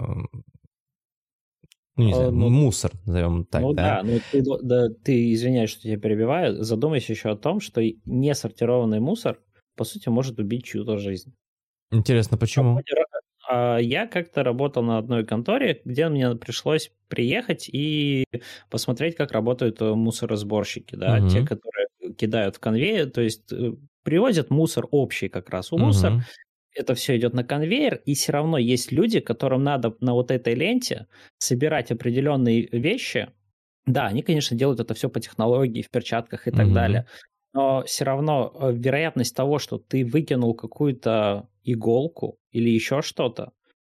ну, 2.00 2.06
не 2.06 2.14
знаю, 2.14 2.32
ну, 2.32 2.50
мусор, 2.50 2.92
назовем 3.06 3.44
так, 3.44 3.62
ну, 3.62 3.74
да? 3.74 4.02
да, 4.02 4.10
ну 4.10 4.20
ты, 4.32 4.44
да, 4.64 4.88
ты 5.04 5.34
извиняюсь, 5.34 5.70
что 5.70 5.82
тебя 5.82 5.98
перебиваю, 5.98 6.64
задумайся 6.64 7.12
еще 7.12 7.30
о 7.30 7.36
том, 7.36 7.60
что 7.60 7.82
несортированный 8.06 9.02
мусор, 9.02 9.38
по 9.80 9.86
сути, 9.86 10.10
может 10.10 10.40
убить 10.40 10.66
чью-то 10.66 10.98
жизнь. 10.98 11.34
Интересно, 11.90 12.38
почему? 12.38 12.82
А, 13.50 13.78
я 13.78 14.08
как-то 14.08 14.44
работал 14.44 14.84
на 14.84 14.98
одной 14.98 15.26
конторе, 15.26 15.80
где 15.86 16.10
мне 16.10 16.36
пришлось 16.36 16.92
приехать 17.08 17.70
и 17.72 18.26
посмотреть, 18.70 19.16
как 19.16 19.32
работают 19.32 19.82
э, 19.82 19.94
мусоросборщики, 19.94 20.96
да, 20.96 21.20
угу. 21.20 21.30
те, 21.30 21.46
которые 21.46 21.88
кидают 22.18 22.58
в 22.58 22.60
конвейер, 22.60 23.10
то 23.10 23.22
есть 23.22 23.54
э, 23.54 23.72
привозят 24.04 24.50
мусор 24.50 24.86
общий 24.92 25.30
как 25.30 25.50
раз. 25.50 25.72
У 25.72 25.78
угу. 25.78 25.86
мусор 25.86 26.26
это 26.76 26.94
все 26.94 27.16
идет 27.16 27.34
на 27.34 27.46
конвейер, 27.46 28.02
и 28.06 28.16
все 28.16 28.34
равно 28.34 28.58
есть 28.58 28.92
люди, 28.92 29.22
которым 29.22 29.64
надо 29.64 29.96
на 30.02 30.12
вот 30.12 30.30
этой 30.30 30.56
ленте 30.56 31.08
собирать 31.38 31.90
определенные 31.90 32.68
вещи. 32.74 33.30
Да, 33.86 34.08
они, 34.08 34.24
конечно, 34.24 34.58
делают 34.58 34.82
это 34.82 34.94
все 34.94 35.10
по 35.10 35.22
технологии, 35.22 35.84
в 35.84 35.90
перчатках 35.90 36.50
и 36.50 36.52
так 36.52 36.68
mm-hmm. 36.68 36.74
далее. 36.74 37.08
Но 37.54 37.84
все 37.84 38.04
равно 38.06 38.54
э, 38.54 38.74
вероятность 38.74 39.36
того, 39.36 39.60
что 39.60 39.78
ты 39.78 40.06
выкинул 40.06 40.54
какую-то 40.54 41.50
иголку 41.64 42.38
или 42.52 42.70
еще 42.70 43.02
что-то, 43.02 43.54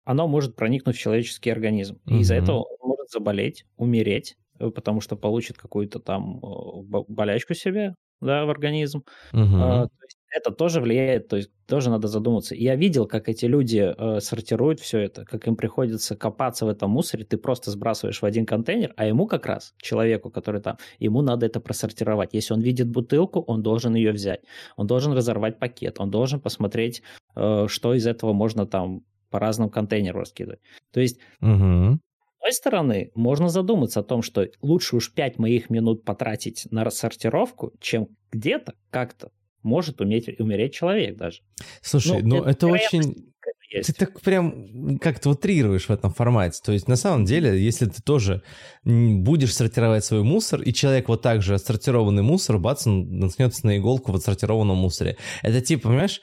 оно 0.05 0.29
может 0.29 0.57
проникнуть 0.57 0.97
в 0.97 1.01
человеческий 1.01 1.51
организм. 1.51 1.97
Mm-hmm. 1.97 2.17
И 2.17 2.21
из-за 2.21 2.37
этого 2.37 2.63
он 2.63 2.89
может 2.89 3.11
заболеть, 3.11 3.65
умереть, 3.77 4.37
э, 4.59 4.71
потому 4.71 5.01
что 5.01 5.17
получит 5.17 5.59
какую-то 5.59 5.99
там 5.99 6.39
э, 6.39 7.03
болячку 7.09 7.55
себе 7.55 7.95
да, 8.21 8.45
в 8.45 8.51
организм. 8.51 9.05
Mm-hmm. 9.33 9.61
А, 9.61 9.87
то 9.87 10.05
есть 10.05 10.19
это 10.31 10.53
тоже 10.53 10.81
влияет, 10.81 11.29
то 11.29 11.37
есть 11.37 11.51
тоже 11.67 11.91
надо 11.91 12.09
задуматься. 12.09 12.55
я 12.55 12.77
видел, 12.77 13.07
как 13.07 13.29
эти 13.29 13.47
люди 13.47 13.95
э, 13.97 14.21
сортируют 14.21 14.81
все 14.81 15.01
это, 15.01 15.25
как 15.25 15.47
им 15.47 15.57
приходится 15.57 16.17
копаться 16.17 16.67
в 16.67 16.69
этом 16.69 16.91
мусоре, 16.91 17.25
ты 17.25 17.37
просто 17.37 17.71
сбрасываешь 17.71 18.23
в 18.23 18.25
один 18.25 18.47
контейнер, 18.47 18.93
а 18.97 19.07
ему 19.07 19.27
как 19.27 19.47
раз, 19.47 19.75
человеку, 19.79 20.31
который 20.31 20.61
там, 20.61 20.79
ему 20.99 21.23
надо 21.23 21.47
это 21.47 21.61
просортировать. 21.61 22.31
Если 22.33 22.55
он 22.55 22.61
видит 22.61 22.89
бутылку, 22.89 23.41
он 23.41 23.63
должен 23.63 23.95
ее 23.95 24.13
взять, 24.13 24.41
он 24.77 24.87
должен 24.87 25.13
разорвать 25.13 25.59
пакет, 25.59 25.97
он 25.99 26.11
должен 26.11 26.41
посмотреть, 26.41 27.03
э, 27.37 27.67
что 27.69 27.95
из 27.95 28.07
этого 28.07 28.33
можно 28.33 28.67
там 28.67 29.03
по 29.31 29.39
разным 29.39 29.71
контейнерам 29.71 30.21
раскидывать. 30.21 30.61
То 30.93 31.01
есть 31.01 31.19
угу. 31.41 31.99
С 32.41 32.43
одной 32.43 32.53
стороны, 32.55 33.11
можно 33.15 33.51
задуматься 33.51 34.01
о 34.01 34.03
том, 34.03 34.23
что 34.23 34.49
лучше 34.63 34.97
уж 34.97 35.13
5 35.13 35.39
моих 35.39 35.69
минут 35.69 36.05
потратить 36.05 36.67
на 36.71 36.85
рассортировку, 36.85 37.75
чем 37.81 38.09
где-то 38.33 38.73
как-то 38.91 39.31
может 39.63 40.01
уметь, 40.01 40.41
умереть 40.41 40.75
человек 40.75 41.17
даже. 41.17 41.41
Слушай, 41.83 42.23
ну, 42.23 42.37
ну 42.37 42.43
это, 42.43 42.51
это 42.51 42.67
очень... 42.69 43.31
Есть. 43.73 43.87
Ты 43.87 43.93
так 43.93 44.21
прям 44.21 44.99
как-то 44.99 45.31
утрируешь 45.31 45.87
в 45.87 45.93
этом 45.93 46.13
формате. 46.13 46.61
То 46.65 46.73
есть 46.73 46.89
на 46.89 46.97
самом 46.97 47.25
деле, 47.25 47.57
если 47.57 47.87
ты 47.87 48.03
тоже 48.03 48.43
будешь 48.83 49.55
сортировать 49.55 50.05
свой 50.05 50.25
мусор, 50.25 50.61
и 50.61 50.73
человек 50.73 51.09
вот 51.09 51.23
так 51.23 51.41
же 51.41 51.55
отсортированный 51.55 52.25
мусор, 52.25 52.59
бац, 52.59 52.89
он 52.89 53.21
наткнется 53.21 53.65
на 53.67 53.79
иголку 53.79 54.11
в 54.11 54.17
отсортированном 54.17 54.77
мусоре. 54.77 55.19
Это 55.43 55.61
типа, 55.61 55.89
понимаешь, 55.89 56.21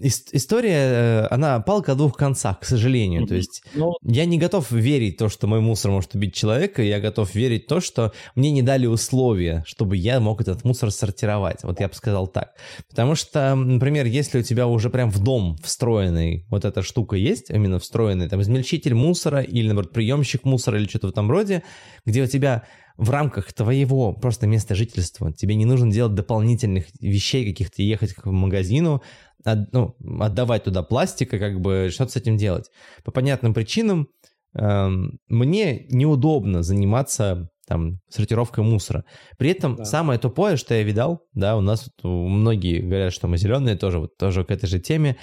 история, 0.00 0.72
э, 0.72 1.26
она 1.30 1.60
палка 1.60 1.92
о 1.92 1.94
двух 1.94 2.16
концах, 2.16 2.60
к 2.60 2.64
сожалению. 2.64 3.22
Mm-hmm. 3.22 3.26
То 3.26 3.34
есть 3.34 3.62
ну... 3.74 3.92
я 4.02 4.24
не 4.24 4.38
готов 4.38 4.70
верить 4.70 5.16
то, 5.16 5.28
что 5.28 5.46
мой 5.46 5.60
мусор 5.60 5.90
может 5.90 6.14
убить 6.14 6.34
человека, 6.34 6.82
я 6.82 7.00
готов 7.00 7.34
верить 7.34 7.66
то, 7.66 7.80
что 7.80 8.12
мне 8.34 8.50
не 8.50 8.62
дали 8.62 8.86
условия, 8.86 9.64
чтобы 9.66 9.96
я 9.96 10.20
мог 10.20 10.40
этот 10.40 10.64
мусор 10.64 10.90
сортировать. 10.90 11.62
Вот 11.62 11.80
я 11.80 11.88
бы 11.88 11.94
сказал 11.94 12.26
так. 12.26 12.54
Потому 12.88 13.14
что, 13.14 13.54
например, 13.54 14.06
если 14.06 14.40
у 14.40 14.42
тебя 14.42 14.66
уже 14.66 14.90
прям 14.90 15.10
в 15.10 15.22
дом 15.22 15.56
встроенный 15.62 16.46
вот 16.48 16.64
эта 16.64 16.82
штука 16.82 17.16
есть, 17.16 17.50
именно 17.50 17.78
встроенный, 17.78 18.28
там, 18.28 18.40
измельчитель 18.42 18.94
мусора 18.94 19.40
или, 19.40 19.66
наоборот, 19.66 19.92
приемщик 19.92 20.44
мусора 20.44 20.78
или 20.78 20.88
что-то 20.88 21.08
в 21.08 21.10
этом 21.10 21.30
роде, 21.30 21.62
где 22.04 22.22
у 22.22 22.26
тебя 22.26 22.64
в 22.96 23.10
рамках 23.10 23.52
твоего 23.52 24.12
просто 24.12 24.46
места 24.46 24.74
жительства. 24.74 25.32
Тебе 25.32 25.54
не 25.54 25.64
нужно 25.64 25.90
делать 25.90 26.14
дополнительных 26.14 26.86
вещей, 27.00 27.44
каких-то 27.50 27.82
ехать 27.82 28.14
к 28.14 28.24
магазину, 28.26 29.02
от, 29.44 29.72
ну, 29.72 29.96
отдавать 30.20 30.64
туда 30.64 30.82
пластика, 30.82 31.38
как 31.38 31.60
бы 31.60 31.90
что-то 31.92 32.12
с 32.12 32.16
этим 32.16 32.36
делать. 32.36 32.70
По 33.04 33.10
понятным 33.10 33.52
причинам 33.52 34.08
э, 34.54 34.88
мне 35.28 35.86
неудобно 35.90 36.62
заниматься 36.62 37.50
там 37.66 38.00
сортировкой 38.08 38.64
мусора. 38.64 39.04
При 39.38 39.50
этом 39.50 39.76
да. 39.76 39.84
самое 39.84 40.18
тупое, 40.18 40.56
что 40.56 40.74
я 40.74 40.82
видал, 40.82 41.22
да, 41.32 41.56
у 41.56 41.60
нас 41.60 41.88
многие 42.02 42.80
говорят, 42.80 43.12
что 43.12 43.26
мы 43.26 43.38
зеленые, 43.38 43.76
тоже 43.76 43.98
вот 43.98 44.16
тоже 44.16 44.44
к 44.44 44.50
этой 44.50 44.66
же 44.66 44.78
теме, 44.80 45.16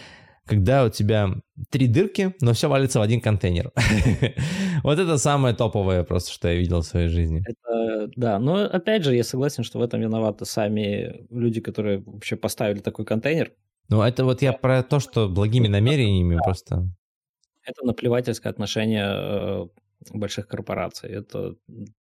когда 0.46 0.86
у 0.86 0.90
тебя 0.90 1.30
три 1.70 1.88
дырки, 1.88 2.36
но 2.42 2.54
все 2.54 2.68
валится 2.68 3.00
в 3.00 3.02
один 3.02 3.22
контейнер. 3.22 3.72
Вот 4.84 4.98
это 4.98 5.18
самое 5.20 5.54
топовое 5.56 6.04
просто, 6.04 6.32
что 6.32 6.48
я 6.48 6.56
видел 6.56 6.82
в 6.82 6.86
своей 6.86 7.08
жизни. 7.08 7.44
Это, 7.46 8.10
да, 8.16 8.40
но 8.40 8.66
опять 8.66 9.04
же, 9.04 9.16
я 9.16 9.24
согласен, 9.24 9.64
что 9.64 9.78
в 9.78 9.84
этом 9.84 10.02
виноваты 10.02 10.46
сами 10.46 11.28
люди, 11.30 11.62
которые 11.62 12.00
вообще 12.00 12.36
поставили 12.36 12.80
такой 12.80 13.06
контейнер. 13.06 13.54
Ну, 13.90 14.02
это 14.02 14.26
вот 14.26 14.42
я 14.42 14.54
про 14.54 14.82
то, 14.82 15.00
что 15.00 15.30
благими 15.30 15.68
намерениями 15.68 16.40
просто... 16.44 16.90
Это 17.64 17.86
наплевательское 17.86 18.52
отношение 18.52 19.06
э, 19.06 19.68
больших 20.14 20.48
корпораций. 20.48 21.12
Это 21.12 21.56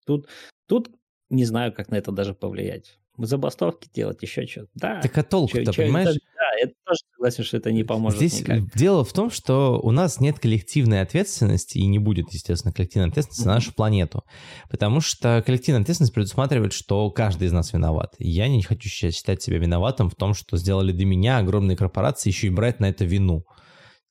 тут, 0.04 0.28
тут 0.68 0.90
не 1.30 1.46
знаю, 1.46 1.72
как 1.72 1.88
на 1.88 1.94
это 1.94 2.12
даже 2.12 2.34
повлиять 2.34 2.98
забастовки 3.18 3.88
делать, 3.92 4.22
еще 4.22 4.46
что-то. 4.46 4.68
Да. 4.74 5.00
Так 5.00 5.16
а 5.18 5.22
толку-то, 5.22 5.72
понимаешь? 5.72 6.08
Это, 6.08 6.18
да, 6.34 6.66
я 6.66 6.72
тоже 6.84 6.98
согласен, 7.12 7.44
что 7.44 7.56
это 7.56 7.72
не 7.72 7.84
поможет 7.84 8.18
Здесь 8.18 8.40
никак. 8.40 8.74
дело 8.74 9.04
в 9.04 9.12
том, 9.12 9.30
что 9.30 9.80
у 9.82 9.90
нас 9.90 10.20
нет 10.20 10.38
коллективной 10.38 11.00
ответственности, 11.00 11.78
и 11.78 11.86
не 11.86 11.98
будет, 11.98 12.32
естественно, 12.32 12.72
коллективной 12.72 13.08
ответственности 13.08 13.44
mm-hmm. 13.44 13.48
на 13.48 13.54
нашу 13.54 13.74
планету. 13.74 14.22
Потому 14.70 15.00
что 15.00 15.42
коллективная 15.44 15.82
ответственность 15.82 16.14
предусматривает, 16.14 16.72
что 16.72 17.10
каждый 17.10 17.48
из 17.48 17.52
нас 17.52 17.72
виноват. 17.72 18.14
Я 18.18 18.48
не 18.48 18.62
хочу 18.62 18.88
считать 18.88 19.42
себя 19.42 19.58
виноватым 19.58 20.10
в 20.10 20.14
том, 20.14 20.34
что 20.34 20.56
сделали 20.56 20.92
до 20.92 21.04
меня 21.04 21.38
огромные 21.38 21.76
корпорации, 21.76 22.30
еще 22.30 22.48
и 22.48 22.50
брать 22.50 22.80
на 22.80 22.88
это 22.88 23.04
вину 23.04 23.44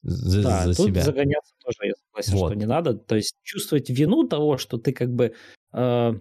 за, 0.06 0.44
да, 0.44 0.66
за 0.66 0.76
тут 0.76 0.88
себя. 0.88 1.02
загоняться 1.02 1.54
тоже 1.64 1.78
я 1.84 1.94
согласен, 1.96 2.38
вот. 2.38 2.52
что 2.52 2.60
не 2.60 2.66
надо. 2.66 2.94
То 2.94 3.16
есть 3.16 3.36
чувствовать 3.44 3.90
вину 3.90 4.28
того, 4.28 4.58
что 4.58 4.78
ты 4.78 4.94
как 4.94 5.10
бы... 5.10 5.34
Э, 5.74 6.14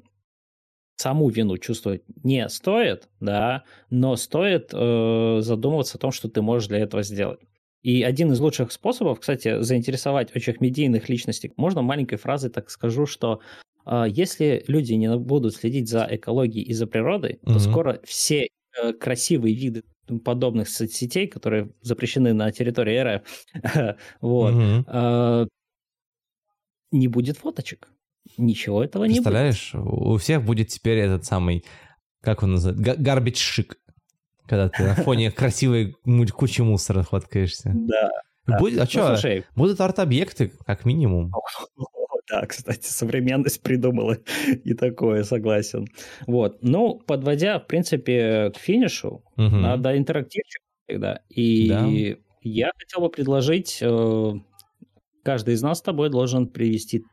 саму 0.96 1.28
вину 1.28 1.58
чувствовать 1.58 2.02
не 2.22 2.48
стоит, 2.48 3.08
да, 3.20 3.64
но 3.90 4.16
стоит 4.16 4.70
э, 4.72 5.38
задумываться 5.40 5.98
о 5.98 6.00
том, 6.00 6.12
что 6.12 6.28
ты 6.28 6.42
можешь 6.42 6.68
для 6.68 6.78
этого 6.78 7.02
сделать. 7.02 7.40
И 7.82 8.02
один 8.02 8.32
из 8.32 8.40
лучших 8.40 8.72
способов, 8.72 9.20
кстати, 9.20 9.60
заинтересовать 9.60 10.34
очень 10.34 10.56
медийных 10.60 11.08
личностей, 11.08 11.52
можно 11.56 11.82
маленькой 11.82 12.16
фразой 12.16 12.50
так 12.50 12.70
скажу, 12.70 13.06
что 13.06 13.40
э, 13.84 14.04
если 14.08 14.64
люди 14.68 14.94
не 14.94 15.14
будут 15.18 15.54
следить 15.54 15.88
за 15.88 16.06
экологией 16.10 16.64
и 16.64 16.72
за 16.72 16.86
природой, 16.86 17.34
mm-hmm. 17.34 17.52
то 17.52 17.58
скоро 17.58 18.00
все 18.04 18.48
э, 18.82 18.92
красивые 18.94 19.54
виды 19.54 19.82
подобных 20.24 20.68
соцсетей, 20.68 21.26
которые 21.26 21.70
запрещены 21.80 22.32
на 22.32 22.50
территории 22.52 23.16
РФ, 23.16 23.22
вот, 24.20 24.54
mm-hmm. 24.54 24.84
э, 24.86 25.46
не 26.92 27.08
будет 27.08 27.36
фоточек. 27.38 27.88
Ничего 28.38 28.82
этого 28.82 29.04
не 29.04 29.20
будет. 29.20 29.24
Представляешь, 29.24 29.74
у 29.74 30.16
всех 30.16 30.42
будет 30.44 30.68
теперь 30.68 30.98
этот 30.98 31.24
самый, 31.24 31.64
как 32.20 32.42
он 32.42 32.52
называется, 32.52 32.94
гарбич 33.00 33.38
шик 33.38 33.78
когда 34.46 34.68
ты 34.68 34.84
на 34.84 34.94
фоне 34.94 35.30
красивой 35.30 35.96
кучи 36.32 36.60
мусора 36.60 37.02
фоткаешься. 37.02 37.72
Да. 37.74 38.10
Будет, 38.58 38.78
а 38.78 38.86
что, 38.86 39.16
ну, 39.22 39.42
будут 39.56 39.80
арт-объекты, 39.80 40.52
как 40.66 40.84
минимум. 40.84 41.32
Да, 42.30 42.46
кстати, 42.46 42.86
современность 42.86 43.62
придумала 43.62 44.16
и 44.64 44.72
такое, 44.72 45.24
согласен. 45.24 45.86
Вот. 46.26 46.62
Ну, 46.62 46.98
подводя, 47.06 47.58
в 47.58 47.66
принципе, 47.66 48.50
к 48.50 48.56
финишу, 48.56 49.22
угу. 49.36 49.56
надо 49.56 49.96
интерактивчик 49.98 50.62
всегда. 50.88 51.20
И 51.28 51.68
да. 51.68 51.86
я 52.40 52.72
хотел 52.78 53.02
бы 53.02 53.10
предложить, 53.10 53.78
э, 53.82 54.32
каждый 55.22 55.52
из 55.52 55.62
нас 55.62 55.80
с 55.80 55.82
тобой 55.82 56.08
должен 56.08 56.48
привести 56.48 57.04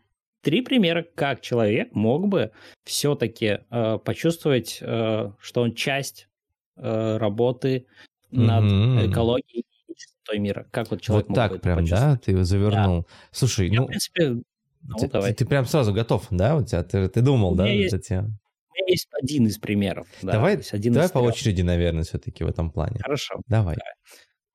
три 0.42 0.62
примера, 0.62 1.06
как 1.16 1.42
человек 1.42 1.94
мог 1.94 2.28
бы 2.28 2.52
все-таки 2.84 3.60
э, 3.70 4.00
почувствовать, 4.04 4.80
э, 4.82 5.32
что 5.40 5.62
он 5.62 5.74
часть 5.74 6.28
Э, 6.84 7.18
работы 7.18 7.86
над 8.32 8.64
mm-hmm. 8.64 9.12
экологией 9.12 9.66
и 9.88 9.94
чистотой 9.96 10.40
мира. 10.40 10.68
Как 10.72 10.90
вот 10.90 11.02
человек 11.02 11.28
Вот 11.28 11.36
так 11.36 11.62
прям, 11.62 11.86
да? 11.86 12.18
Ты 12.18 12.44
завернул. 12.44 13.02
Да. 13.02 13.08
Слушай, 13.32 13.68
Я, 13.68 13.82
ну... 13.82 13.84
в 13.84 13.88
принципе, 13.90 14.30
ну, 14.30 14.98
ты, 14.98 15.08
давай. 15.08 15.32
Ты, 15.32 15.44
ты 15.44 15.46
прям 15.46 15.66
сразу 15.66 15.94
готов, 15.94 16.26
да? 16.32 16.56
У 16.56 16.64
тебя, 16.64 16.82
ты, 16.84 17.08
ты 17.08 17.22
думал, 17.22 17.54
да? 17.54 17.68
Есть, 17.68 17.94
у 18.10 18.14
меня 18.14 18.88
есть 18.88 19.10
один 19.22 19.46
из 19.46 19.60
примеров. 19.60 20.08
Да, 20.24 20.32
давай 20.32 20.56
один 20.72 20.94
давай 20.94 21.10
по 21.10 21.20
трех. 21.20 21.34
очереди, 21.34 21.62
наверное, 21.62 22.04
все-таки 22.04 22.44
в 22.44 22.48
этом 22.48 22.72
плане. 22.72 23.00
Хорошо. 23.04 23.36
Давай. 23.48 23.76
давай. 23.76 23.94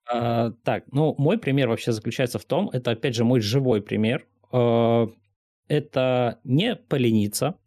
А, 0.09 0.53
так, 0.65 0.85
ну, 0.91 1.15
мой 1.19 1.39
пример 1.39 1.69
вообще 1.69 1.93
заключается 1.93 2.41
в 2.41 2.45
том, 2.45 2.71
это, 2.71 2.91
опять 2.93 3.15
же, 3.15 3.25
мой 3.25 3.41
живой 3.41 3.83
пример. 3.83 4.27
А, 4.51 5.07
это 5.69 6.41
не 6.45 6.77
полениться, 6.77 7.59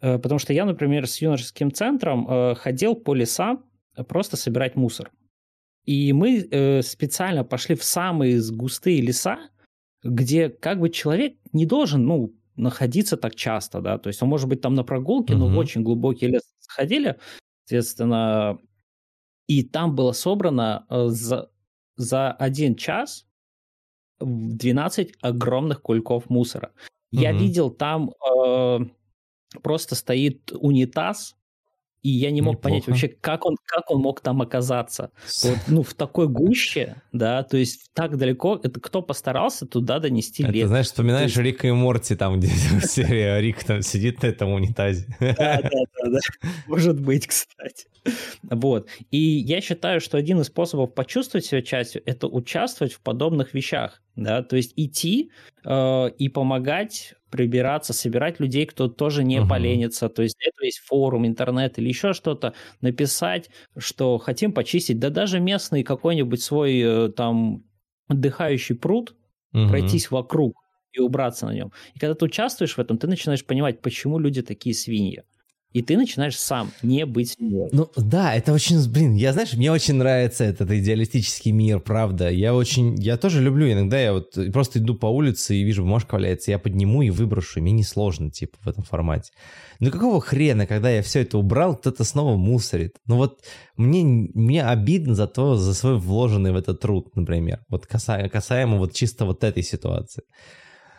а, 0.00 0.18
потому 0.18 0.38
что 0.38 0.52
я, 0.52 0.64
например, 0.64 1.06
с 1.06 1.20
юношеским 1.20 1.72
центром 1.72 2.26
а, 2.28 2.54
ходил 2.54 2.94
по 2.94 3.14
лесам 3.14 3.64
просто 4.08 4.36
собирать 4.36 4.76
мусор. 4.76 5.10
И 5.84 6.12
мы 6.12 6.46
э, 6.48 6.82
специально 6.82 7.42
пошли 7.44 7.74
в 7.74 7.82
самые 7.82 8.40
густые 8.52 9.00
леса, 9.00 9.50
где 10.04 10.48
как 10.48 10.78
бы 10.78 10.90
человек 10.90 11.36
не 11.52 11.66
должен, 11.66 12.06
ну, 12.06 12.34
находиться 12.56 13.16
так 13.16 13.34
часто, 13.34 13.80
да, 13.80 13.98
то 13.98 14.08
есть 14.08 14.22
он 14.22 14.28
может 14.28 14.48
быть 14.48 14.60
там 14.60 14.74
на 14.74 14.84
прогулке, 14.84 15.34
угу. 15.34 15.40
но 15.40 15.48
в 15.48 15.58
очень 15.58 15.82
глубокий 15.82 16.28
лес 16.28 16.42
сходили, 16.60 17.18
соответственно, 17.64 18.58
и 19.48 19.64
там 19.64 19.94
было 19.94 20.12
собрано 20.12 20.86
э, 20.88 21.08
за, 21.08 21.50
за 21.96 22.30
один 22.30 22.76
час 22.76 23.26
12 24.20 25.16
огромных 25.20 25.82
кульков 25.82 26.30
мусора. 26.30 26.72
Я 27.12 27.32
видел 27.32 27.70
там 27.70 28.10
э, 28.10 28.78
просто 29.62 29.94
стоит 29.94 30.50
унитаз 30.52 31.36
и 32.02 32.10
я 32.10 32.30
не 32.30 32.42
мог 32.42 32.56
Неплохо. 32.56 32.62
понять 32.62 32.86
вообще, 32.88 33.08
как 33.08 33.46
он, 33.46 33.56
как 33.64 33.90
он 33.90 34.00
мог 34.00 34.20
там 34.20 34.42
оказаться. 34.42 35.10
Вот, 35.44 35.58
ну, 35.68 35.82
в 35.82 35.94
такой 35.94 36.28
гуще, 36.28 36.96
да, 37.12 37.42
то 37.44 37.56
есть 37.56 37.90
так 37.94 38.16
далеко, 38.16 38.60
это 38.62 38.80
кто 38.80 39.02
постарался 39.02 39.66
туда 39.66 40.00
донести 40.00 40.42
это, 40.42 40.66
знаешь, 40.66 40.86
вспоминаешь 40.86 41.30
есть... 41.30 41.38
Рика 41.38 41.68
и 41.68 41.70
Морти, 41.70 42.16
там, 42.16 42.38
где 42.38 42.48
серия 42.82 43.40
Рик 43.40 43.62
там 43.64 43.82
сидит 43.82 44.22
на 44.22 44.26
этом 44.26 44.50
унитазе. 44.50 45.06
Да, 45.20 45.60
да, 45.62 45.70
да, 45.70 46.10
да. 46.10 46.18
Может 46.66 47.00
быть, 47.00 47.26
кстати. 47.26 47.86
Вот. 48.42 48.88
И 49.10 49.18
я 49.18 49.60
считаю, 49.60 50.00
что 50.00 50.18
один 50.18 50.40
из 50.40 50.46
способов 50.46 50.94
почувствовать 50.94 51.46
себя 51.46 51.62
частью– 51.62 52.02
это 52.06 52.26
участвовать 52.26 52.92
в 52.92 53.00
подобных 53.00 53.54
вещах, 53.54 54.02
да, 54.16 54.42
то 54.42 54.56
есть 54.56 54.72
идти 54.76 55.30
э, 55.64 56.10
и 56.18 56.28
помогать 56.28 57.14
прибираться, 57.32 57.92
собирать 57.92 58.38
людей, 58.38 58.66
кто 58.66 58.88
тоже 58.88 59.24
не 59.24 59.38
uh-huh. 59.38 59.48
поленится. 59.48 60.08
То 60.08 60.22
есть 60.22 60.36
это 60.38 60.64
есть 60.64 60.78
форум, 60.78 61.26
интернет 61.26 61.78
или 61.78 61.88
еще 61.88 62.12
что-то. 62.12 62.54
Написать, 62.80 63.50
что 63.76 64.18
хотим 64.18 64.52
почистить, 64.52 65.00
да 65.00 65.08
даже 65.10 65.40
местный 65.40 65.82
какой-нибудь 65.82 66.42
свой 66.42 66.78
э, 66.78 67.08
там 67.08 67.64
отдыхающий 68.06 68.76
пруд, 68.76 69.16
uh-huh. 69.54 69.68
пройтись 69.68 70.10
вокруг 70.10 70.54
и 70.92 71.00
убраться 71.00 71.46
на 71.46 71.54
нем. 71.54 71.72
И 71.94 71.98
когда 71.98 72.14
ты 72.14 72.26
участвуешь 72.26 72.76
в 72.76 72.78
этом, 72.78 72.98
ты 72.98 73.06
начинаешь 73.06 73.44
понимать, 73.44 73.80
почему 73.80 74.18
люди 74.18 74.42
такие 74.42 74.74
свиньи 74.74 75.24
и 75.72 75.82
ты 75.82 75.96
начинаешь 75.96 76.38
сам 76.38 76.70
не 76.82 77.06
быть. 77.06 77.36
Ну 77.38 77.90
да, 77.96 78.34
это 78.34 78.52
очень, 78.52 78.90
блин, 78.90 79.14
я 79.14 79.32
знаешь, 79.32 79.54
мне 79.54 79.72
очень 79.72 79.94
нравится 79.94 80.44
этот 80.44 80.70
идеалистический 80.70 81.52
мир, 81.52 81.80
правда. 81.80 82.30
Я 82.30 82.54
очень, 82.54 82.94
я 83.00 83.16
тоже 83.16 83.42
люблю 83.42 83.70
иногда, 83.70 83.98
я 83.98 84.12
вот 84.12 84.36
просто 84.52 84.78
иду 84.78 84.94
по 84.94 85.06
улице 85.06 85.56
и 85.56 85.62
вижу, 85.62 85.82
бумажка 85.82 86.14
валяется, 86.14 86.50
я 86.50 86.58
подниму 86.58 87.02
и 87.02 87.10
выброшу, 87.10 87.60
мне 87.60 87.72
несложно, 87.72 88.30
типа, 88.30 88.58
в 88.60 88.68
этом 88.68 88.84
формате. 88.84 89.32
Ну 89.80 89.90
какого 89.90 90.20
хрена, 90.20 90.66
когда 90.66 90.90
я 90.90 91.02
все 91.02 91.20
это 91.20 91.38
убрал, 91.38 91.76
кто-то 91.76 92.04
снова 92.04 92.36
мусорит? 92.36 92.96
Ну 93.06 93.16
вот 93.16 93.40
мне, 93.76 94.04
мне 94.04 94.64
обидно 94.64 95.14
за 95.14 95.26
то, 95.26 95.56
за 95.56 95.74
свой 95.74 95.98
вложенный 95.98 96.52
в 96.52 96.56
этот 96.56 96.80
труд, 96.80 97.14
например, 97.16 97.60
вот 97.68 97.86
касаемо, 97.86 98.28
касаемо 98.28 98.78
вот 98.78 98.94
чисто 98.94 99.24
вот 99.24 99.42
этой 99.42 99.62
ситуации. 99.62 100.22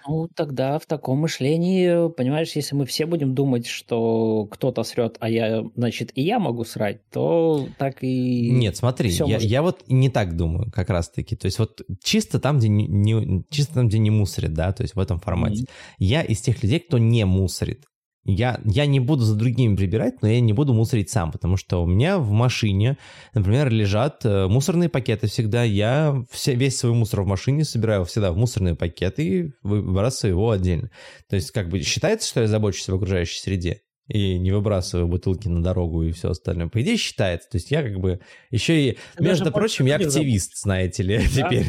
Ну, 0.07 0.27
тогда 0.35 0.79
в 0.79 0.85
таком 0.85 1.19
мышлении, 1.19 2.09
понимаешь, 2.11 2.51
если 2.55 2.75
мы 2.75 2.85
все 2.85 3.05
будем 3.05 3.33
думать, 3.33 3.67
что 3.67 4.47
кто-то 4.51 4.83
срет, 4.83 5.17
а 5.19 5.29
я, 5.29 5.63
значит, 5.75 6.11
и 6.15 6.21
я 6.21 6.39
могу 6.39 6.63
срать, 6.65 7.07
то 7.09 7.67
так 7.77 8.03
и... 8.03 8.49
Нет, 8.51 8.75
смотри, 8.75 9.09
я, 9.09 9.25
может... 9.25 9.41
я 9.43 9.61
вот 9.61 9.83
не 9.87 10.09
так 10.09 10.35
думаю 10.35 10.71
как 10.71 10.89
раз-таки. 10.89 11.35
То 11.35 11.45
есть 11.45 11.59
вот 11.59 11.81
чисто 12.03 12.39
там, 12.39 12.59
где 12.59 12.69
не, 12.69 12.87
не, 12.87 13.43
чисто 13.49 13.75
там, 13.75 13.87
где 13.87 13.99
не 13.99 14.11
мусорит, 14.11 14.53
да, 14.53 14.71
то 14.73 14.83
есть 14.83 14.95
в 14.95 14.99
этом 14.99 15.19
формате. 15.19 15.63
Mm-hmm. 15.63 15.95
Я 15.99 16.21
из 16.21 16.41
тех 16.41 16.61
людей, 16.63 16.79
кто 16.79 16.97
не 16.97 17.25
мусорит. 17.25 17.85
Я, 18.25 18.61
я 18.63 18.85
не 18.85 19.01
буду 19.01 19.23
за 19.23 19.35
другими 19.35 19.75
прибирать, 19.75 20.21
но 20.21 20.29
я 20.29 20.39
не 20.39 20.53
буду 20.53 20.73
мусорить 20.73 21.09
сам, 21.09 21.31
потому 21.31 21.57
что 21.57 21.83
у 21.83 21.85
меня 21.85 22.17
в 22.19 22.31
машине, 22.31 22.97
например, 23.33 23.69
лежат 23.69 24.23
э, 24.23 24.47
мусорные 24.47 24.87
пакеты 24.87 25.27
всегда. 25.27 25.63
Я 25.63 26.23
все, 26.31 26.55
весь 26.55 26.77
свой 26.77 26.93
мусор 26.93 27.23
в 27.23 27.27
машине 27.27 27.65
собираю 27.65 28.05
всегда 28.05 28.31
в 28.31 28.37
мусорные 28.37 28.75
пакеты 28.75 29.27
и 29.27 29.51
выбрасываю 29.61 30.35
его 30.35 30.51
отдельно. 30.51 30.89
То 31.29 31.35
есть 31.35 31.51
как 31.51 31.67
бы 31.67 31.81
считается, 31.81 32.29
что 32.29 32.41
я 32.41 32.47
забочусь 32.47 32.87
об 32.87 32.95
окружающей 32.95 33.39
среде 33.39 33.81
и 34.07 34.37
не 34.39 34.51
выбрасываю 34.51 35.07
бутылки 35.07 35.49
на 35.49 35.61
дорогу 35.61 36.03
и 36.03 36.13
все 36.13 36.29
остальное. 36.29 36.67
По 36.67 36.81
идее 36.81 36.95
считается. 36.95 37.49
То 37.49 37.57
есть 37.57 37.71
я 37.71 37.83
как 37.83 37.99
бы 37.99 38.21
еще 38.51 38.89
и, 38.89 38.97
Ты 39.17 39.23
между 39.23 39.51
прочим, 39.51 39.85
я 39.85 39.95
активист, 39.95 40.57
знаете 40.57 41.03
ли, 41.03 41.17
да? 41.17 41.49
теперь. 41.49 41.65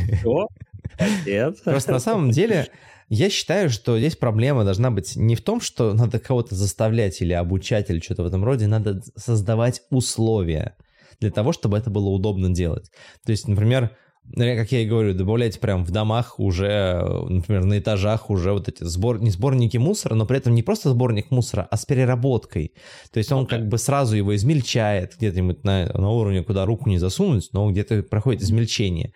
Нет. 1.27 1.63
Просто 1.65 1.93
на 1.93 1.99
самом 1.99 2.31
деле 2.31 2.69
я 3.09 3.31
считаю, 3.31 3.71
что 3.71 3.99
здесь 3.99 4.17
проблема 4.17 4.65
должна 4.65 4.91
быть 4.91 5.17
не 5.17 5.37
в 5.37 5.43
том, 5.43 5.61
что 5.61 5.93
надо 5.93 6.19
кого-то 6.19 6.55
заставлять 6.55 7.21
или 7.21 7.33
обучать 7.33 7.91
или 7.91 8.01
что-то 8.01 8.23
в 8.23 8.27
этом 8.27 8.45
роде, 8.45 8.67
надо 8.67 9.03
создавать 9.17 9.83
условия 9.91 10.77
для 11.21 11.31
того, 11.31 11.53
чтобы 11.53 11.79
это 11.79 11.91
было 11.91 12.09
удобно 12.09 12.51
делать. 12.51 12.91
То 13.25 13.33
есть, 13.33 13.47
например, 13.47 13.91
как 14.37 14.73
я 14.73 14.81
и 14.81 14.87
говорю, 14.87 15.15
добавлять 15.15 15.61
прям 15.61 15.85
в 15.85 15.91
домах 15.91 16.41
уже, 16.41 17.03
например, 17.29 17.65
на 17.65 17.79
этажах 17.79 18.31
уже 18.31 18.53
вот 18.53 18.69
эти 18.69 18.83
сбор, 18.83 19.21
не 19.21 19.31
сборники 19.31 19.77
мусора, 19.77 20.15
но 20.15 20.25
при 20.27 20.39
этом 20.39 20.55
не 20.55 20.63
просто 20.63 20.91
сборник 20.91 21.31
мусора, 21.31 21.69
а 21.71 21.77
с 21.77 21.85
переработкой. 21.85 22.73
То 23.13 23.19
есть 23.19 23.31
он 23.31 23.47
как 23.47 23.69
бы 23.69 23.77
сразу 23.79 24.17
его 24.17 24.35
измельчает 24.35 25.15
где-нибудь 25.19 25.63
на, 25.63 25.87
на 25.93 26.11
уровне, 26.11 26.43
куда 26.43 26.65
руку 26.65 26.89
не 26.89 26.99
засунуть, 26.99 27.51
но 27.53 27.71
где-то 27.71 28.03
проходит 28.03 28.43
измельчение 28.43 29.13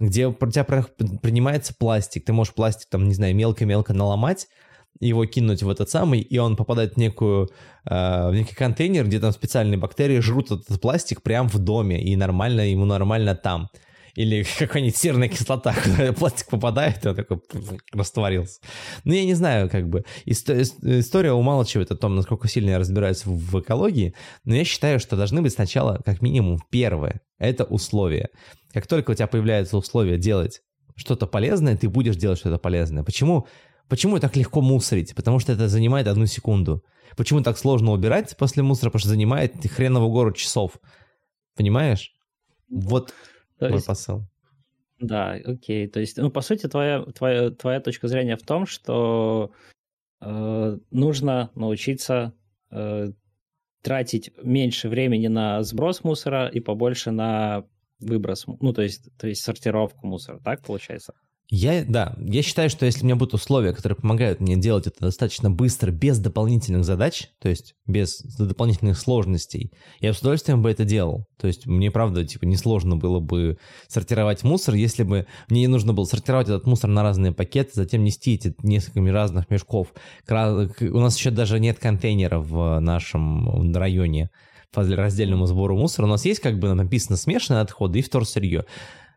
где 0.00 0.26
у 0.26 0.32
тебя 0.32 0.64
принимается 0.64 1.74
пластик. 1.78 2.24
Ты 2.24 2.32
можешь 2.32 2.54
пластик, 2.54 2.88
там, 2.88 3.06
не 3.06 3.14
знаю, 3.14 3.36
мелко-мелко 3.36 3.92
наломать, 3.92 4.48
его 4.98 5.24
кинуть 5.26 5.62
в 5.62 5.68
этот 5.68 5.88
самый, 5.88 6.20
и 6.20 6.38
он 6.38 6.56
попадает 6.56 6.94
в 6.94 6.96
некую, 6.96 7.50
э, 7.84 8.30
в 8.30 8.34
некий 8.34 8.54
контейнер, 8.54 9.06
где 9.06 9.20
там 9.20 9.32
специальные 9.32 9.78
бактерии 9.78 10.18
жрут 10.20 10.50
этот 10.50 10.80
пластик 10.80 11.22
прямо 11.22 11.48
в 11.48 11.58
доме, 11.58 12.02
и 12.02 12.16
нормально, 12.16 12.62
ему 12.62 12.86
нормально 12.86 13.34
там. 13.34 13.68
Или 14.14 14.44
какая-нибудь 14.58 14.96
серная 14.96 15.28
кислота, 15.28 15.74
куда 15.84 16.12
пластик 16.12 16.48
попадает, 16.48 17.04
и 17.04 17.08
он 17.08 17.16
такой 17.16 17.40
растворился. 17.92 18.60
Ну, 19.04 19.12
я 19.12 19.24
не 19.24 19.34
знаю, 19.34 19.68
как 19.70 19.88
бы. 19.88 20.04
История 20.26 21.32
умалчивает 21.32 21.90
о 21.90 21.96
том, 21.96 22.14
насколько 22.14 22.48
сильно 22.48 22.70
я 22.70 22.78
разбираюсь 22.78 23.24
в 23.24 23.60
экологии, 23.60 24.14
но 24.44 24.54
я 24.54 24.64
считаю, 24.64 25.00
что 25.00 25.16
должны 25.16 25.42
быть 25.42 25.52
сначала, 25.52 26.00
как 26.04 26.22
минимум, 26.22 26.58
первое. 26.70 27.20
Это 27.38 27.64
условия. 27.64 28.30
Как 28.72 28.86
только 28.86 29.12
у 29.12 29.14
тебя 29.14 29.26
появляются 29.26 29.76
условия 29.76 30.18
делать 30.18 30.62
что-то 30.96 31.26
полезное, 31.26 31.76
ты 31.76 31.88
будешь 31.88 32.16
делать 32.16 32.38
что-то 32.38 32.58
полезное. 32.58 33.02
Почему? 33.02 33.46
Почему 33.88 34.20
так 34.20 34.36
легко 34.36 34.60
мусорить? 34.60 35.14
Потому 35.14 35.40
что 35.40 35.52
это 35.52 35.68
занимает 35.68 36.06
одну 36.06 36.26
секунду. 36.26 36.84
Почему 37.16 37.40
так 37.40 37.58
сложно 37.58 37.92
убирать 37.92 38.36
после 38.36 38.62
мусора? 38.62 38.90
Потому 38.90 39.00
что 39.00 39.08
занимает 39.08 39.54
хренову 39.68 40.10
гору 40.10 40.32
часов. 40.32 40.78
Понимаешь? 41.56 42.12
Вот 42.68 43.12
То 43.60 43.66
мой 43.68 43.74
есть... 43.76 43.86
посыл. 43.86 44.24
Да, 44.98 45.32
окей. 45.32 45.86
То 45.86 46.00
есть, 46.00 46.16
ну, 46.16 46.30
по 46.30 46.40
сути, 46.40 46.66
твоя, 46.66 47.02
твоя, 47.04 47.50
твоя 47.50 47.80
точка 47.80 48.08
зрения 48.08 48.36
в 48.36 48.42
том, 48.42 48.66
что 48.66 49.52
э, 50.20 50.78
нужно 50.90 51.50
научиться 51.54 52.34
э, 52.70 53.12
тратить 53.82 54.32
меньше 54.42 54.88
времени 54.88 55.28
на 55.28 55.62
сброс 55.62 56.04
мусора 56.04 56.48
и 56.48 56.60
побольше 56.60 57.12
на 57.12 57.64
выброс, 57.98 58.46
ну, 58.46 58.72
то 58.72 58.82
есть, 58.82 59.08
то 59.18 59.26
есть 59.26 59.42
сортировку 59.42 60.06
мусора, 60.06 60.40
так 60.40 60.62
получается? 60.62 61.14
Я, 61.52 61.84
да, 61.84 62.14
я 62.20 62.42
считаю, 62.42 62.70
что 62.70 62.86
если 62.86 63.02
у 63.02 63.04
меня 63.06 63.16
будут 63.16 63.34
условия, 63.34 63.72
которые 63.72 63.96
помогают 63.96 64.38
мне 64.40 64.54
делать 64.56 64.86
это 64.86 65.00
достаточно 65.00 65.50
быстро, 65.50 65.90
без 65.90 66.20
дополнительных 66.20 66.84
задач, 66.84 67.28
то 67.40 67.48
есть 67.48 67.74
без 67.86 68.22
дополнительных 68.38 68.96
сложностей, 68.96 69.72
я 69.98 70.12
с 70.14 70.20
удовольствием 70.20 70.62
бы 70.62 70.70
это 70.70 70.84
делал. 70.84 71.26
То 71.40 71.48
есть 71.48 71.66
мне, 71.66 71.90
правда, 71.90 72.24
типа, 72.24 72.44
несложно 72.44 72.96
было 72.96 73.18
бы 73.18 73.58
сортировать 73.88 74.44
мусор, 74.44 74.74
если 74.76 75.02
бы 75.02 75.26
мне 75.48 75.62
не 75.62 75.66
нужно 75.66 75.92
было 75.92 76.04
сортировать 76.04 76.46
этот 76.48 76.66
мусор 76.66 76.88
на 76.88 77.02
разные 77.02 77.32
пакеты, 77.32 77.70
затем 77.74 78.04
нести 78.04 78.34
эти 78.34 78.54
несколько 78.62 79.00
разных 79.10 79.50
мешков. 79.50 79.92
У 80.28 80.32
нас 81.00 81.16
еще 81.18 81.30
даже 81.32 81.58
нет 81.58 81.80
контейнеров 81.80 82.46
в 82.46 82.78
нашем 82.78 83.74
районе 83.74 84.30
по 84.72 84.84
раздельному 84.84 85.46
сбору 85.46 85.76
мусора. 85.76 86.06
У 86.06 86.10
нас 86.10 86.24
есть 86.24 86.38
как 86.38 86.60
бы 86.60 86.72
написано 86.74 87.16
смешанные 87.16 87.62
отходы 87.62 87.98
и 87.98 88.02
вторсырье. 88.02 88.66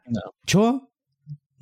Да. 0.08 0.22
Чё? 0.46 0.82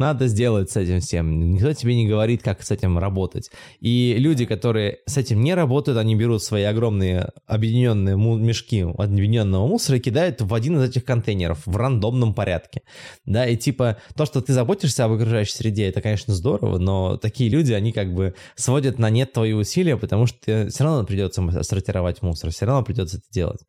Надо 0.01 0.25
сделать 0.25 0.71
с 0.71 0.77
этим 0.77 0.99
всем. 0.99 1.51
Никто 1.51 1.71
тебе 1.73 1.95
не 1.95 2.07
говорит, 2.07 2.41
как 2.41 2.63
с 2.63 2.71
этим 2.71 2.97
работать. 2.97 3.51
И 3.81 4.15
люди, 4.17 4.45
которые 4.45 4.97
с 5.05 5.15
этим 5.15 5.43
не 5.43 5.53
работают, 5.53 5.99
они 5.99 6.15
берут 6.15 6.41
свои 6.41 6.63
огромные 6.63 7.29
объединенные 7.45 8.17
мешки 8.17 8.81
объединенного 8.81 9.67
мусора 9.67 9.99
и 9.99 10.01
кидают 10.01 10.41
в 10.41 10.51
один 10.55 10.79
из 10.79 10.89
этих 10.89 11.05
контейнеров 11.05 11.59
в 11.67 11.77
рандомном 11.77 12.33
порядке. 12.33 12.81
Да, 13.25 13.45
и 13.45 13.55
типа 13.55 13.97
то, 14.15 14.25
что 14.25 14.41
ты 14.41 14.53
заботишься 14.53 15.05
об 15.05 15.11
окружающей 15.11 15.53
среде, 15.53 15.87
это, 15.87 16.01
конечно, 16.01 16.33
здорово, 16.33 16.79
но 16.79 17.17
такие 17.17 17.51
люди, 17.51 17.71
они 17.71 17.91
как 17.91 18.11
бы 18.11 18.33
сводят 18.55 18.97
на 18.97 19.11
нет 19.11 19.33
твои 19.33 19.53
усилия, 19.53 19.97
потому 19.97 20.25
что 20.25 20.67
все 20.67 20.83
равно 20.83 21.03
придется 21.05 21.61
сортировать 21.61 22.23
мусор, 22.23 22.49
все 22.49 22.65
равно 22.65 22.83
придется 22.83 23.17
это 23.17 23.27
делать. 23.31 23.61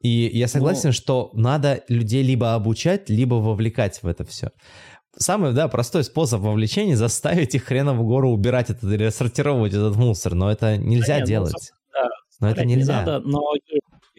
И 0.00 0.30
я 0.32 0.46
согласен, 0.46 0.90
ну... 0.90 0.92
что 0.92 1.30
надо 1.34 1.82
людей 1.88 2.22
либо 2.22 2.54
обучать, 2.54 3.10
либо 3.10 3.34
вовлекать 3.34 4.02
в 4.02 4.06
это 4.06 4.24
все 4.24 4.52
самый, 5.16 5.52
да, 5.52 5.68
простой 5.68 6.04
способ 6.04 6.40
вовлечения 6.40 6.96
заставить 6.96 7.54
их 7.54 7.64
хреново 7.64 8.02
гору 8.02 8.30
убирать 8.30 8.70
этот 8.70 8.84
или 8.84 9.08
сортировать 9.08 9.72
этот 9.72 9.96
мусор, 9.96 10.34
но 10.34 10.50
это 10.50 10.76
нельзя 10.76 11.14
да, 11.14 11.20
ну, 11.20 11.26
делать. 11.26 11.54
Ну, 11.54 11.92
да, 11.92 12.08
но 12.40 12.50
это 12.50 12.64
нельзя. 12.64 13.00
Не 13.00 13.06
надо, 13.06 13.20
но 13.26 13.42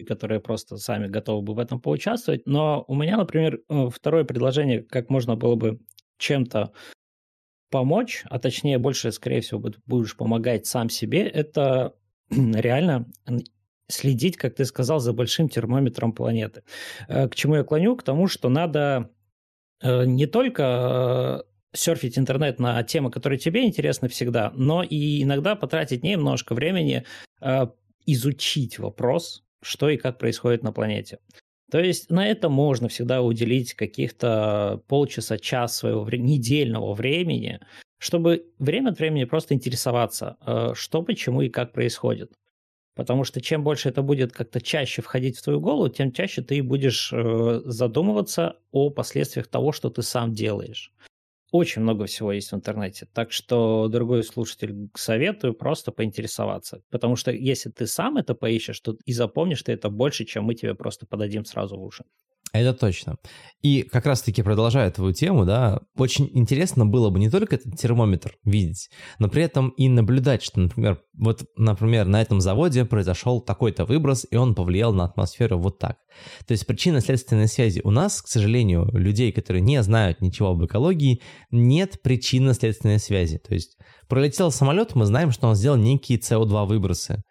которые 0.07 0.39
просто 0.39 0.77
сами 0.77 1.07
готовы 1.07 1.41
бы 1.41 1.53
в 1.53 1.59
этом 1.59 1.79
поучаствовать. 1.79 2.45
Но 2.45 2.85
у 2.87 2.95
меня, 2.95 3.17
например, 3.17 3.61
э, 3.67 3.89
второе 3.91 4.23
предложение, 4.23 4.83
как 4.83 5.09
можно 5.09 5.35
было 5.35 5.55
бы 5.55 5.79
чем-то 6.17 6.71
помочь, 7.69 8.23
а 8.29 8.39
точнее 8.39 8.77
больше, 8.77 9.11
скорее 9.11 9.41
всего, 9.41 9.71
будешь 9.85 10.15
помогать 10.15 10.65
сам 10.67 10.89
себе, 10.89 11.27
это 11.27 11.95
реально 12.29 13.07
следить, 13.87 14.37
как 14.37 14.55
ты 14.55 14.65
сказал, 14.65 14.99
за 14.99 15.13
большим 15.13 15.49
термометром 15.49 16.11
планеты. 16.13 16.63
Э, 17.07 17.27
к 17.27 17.35
чему 17.35 17.55
я 17.55 17.63
клоню? 17.63 17.95
К 17.95 18.03
тому, 18.03 18.27
что 18.27 18.49
надо 18.49 19.09
не 19.81 20.25
только 20.25 21.43
э, 21.43 21.77
серфить 21.77 22.17
интернет 22.17 22.59
на 22.59 22.81
темы, 22.83 23.11
которые 23.11 23.39
тебе 23.39 23.65
интересны 23.65 24.07
всегда, 24.09 24.51
но 24.55 24.83
и 24.83 25.23
иногда 25.23 25.55
потратить 25.55 26.03
немножко 26.03 26.55
времени 26.55 27.05
э, 27.41 27.67
изучить 28.05 28.79
вопрос, 28.79 29.43
что 29.61 29.89
и 29.89 29.97
как 29.97 30.17
происходит 30.17 30.63
на 30.63 30.71
планете. 30.71 31.19
То 31.69 31.79
есть 31.79 32.09
на 32.09 32.25
это 32.25 32.49
можно 32.49 32.87
всегда 32.87 33.21
уделить 33.21 33.73
каких-то 33.73 34.81
полчаса, 34.87 35.37
час 35.37 35.75
своего 35.75 36.07
недельного 36.09 36.93
времени, 36.93 37.59
чтобы 37.99 38.45
время 38.57 38.91
от 38.91 38.99
времени 38.99 39.25
просто 39.25 39.53
интересоваться, 39.53 40.37
что, 40.75 41.03
почему 41.03 41.41
и 41.41 41.49
как 41.49 41.73
происходит. 41.73 42.31
Потому 42.97 43.23
что 43.23 43.41
чем 43.41 43.63
больше 43.63 43.89
это 43.89 44.01
будет 44.01 44.33
как-то 44.33 44.59
чаще 44.59 45.03
входить 45.03 45.37
в 45.37 45.43
твою 45.43 45.61
голову, 45.61 45.87
тем 45.87 46.11
чаще 46.11 46.41
ты 46.41 46.63
будешь 46.63 47.13
э, 47.13 47.61
задумываться 47.63 48.57
о 48.71 48.89
последствиях 48.89 49.47
того, 49.47 49.71
что 49.71 49.91
ты 49.91 50.01
сам 50.01 50.33
делаешь. 50.33 50.91
Очень 51.51 51.83
много 51.83 52.07
всего 52.07 52.31
есть 52.33 52.51
в 52.51 52.55
интернете. 52.55 53.07
Так 53.13 53.31
что, 53.31 53.87
дорогой 53.87 54.23
слушатель, 54.23 54.89
советую 54.95 55.53
просто 55.53 55.91
поинтересоваться. 55.91 56.81
Потому 56.89 57.15
что 57.15 57.31
если 57.31 57.69
ты 57.69 57.85
сам 57.85 58.17
это 58.17 58.33
поищешь, 58.33 58.79
то 58.79 58.97
и 59.05 59.13
запомнишь 59.13 59.61
ты 59.61 59.73
это 59.73 59.89
больше, 59.89 60.25
чем 60.25 60.45
мы 60.45 60.55
тебе 60.55 60.73
просто 60.73 61.05
подадим 61.05 61.45
сразу 61.45 61.77
в 61.77 61.83
уши. 61.83 62.03
Это 62.53 62.73
точно. 62.73 63.17
И 63.61 63.83
как 63.83 64.05
раз-таки 64.05 64.41
продолжая 64.41 64.89
твою 64.91 65.13
тему, 65.13 65.45
да, 65.45 65.81
очень 65.97 66.29
интересно 66.33 66.85
было 66.85 67.09
бы 67.09 67.19
не 67.19 67.29
только 67.29 67.55
этот 67.55 67.77
термометр 67.77 68.37
видеть, 68.45 68.89
но 69.19 69.29
при 69.29 69.43
этом 69.43 69.69
и 69.69 69.89
наблюдать, 69.89 70.43
что, 70.43 70.61
например, 70.61 71.01
вот, 71.17 71.43
например, 71.57 72.07
на 72.07 72.21
этом 72.21 72.39
заводе 72.39 72.85
произошел 72.85 73.41
такой-то 73.41 73.85
выброс, 73.85 74.25
и 74.29 74.37
он 74.37 74.55
повлиял 74.55 74.93
на 74.93 75.05
атмосферу 75.05 75.57
вот 75.57 75.79
так. 75.79 75.97
То 76.45 76.53
есть 76.53 76.65
причинно-следственной 76.65 77.47
связи 77.47 77.81
у 77.83 77.91
нас, 77.91 78.21
к 78.21 78.27
сожалению, 78.27 78.89
людей, 78.93 79.31
которые 79.31 79.61
не 79.61 79.81
знают 79.83 80.21
ничего 80.21 80.49
об 80.49 80.63
экологии, 80.63 81.21
нет 81.51 82.01
причинно-следственной 82.01 82.99
связи. 82.99 83.39
То 83.39 83.53
есть 83.53 83.77
пролетел 84.07 84.51
самолет, 84.51 84.95
мы 84.95 85.05
знаем, 85.05 85.31
что 85.31 85.47
он 85.47 85.55
сделал 85.55 85.77
некие 85.77 86.19
СО2 86.19 86.65
выбросы. 86.65 87.23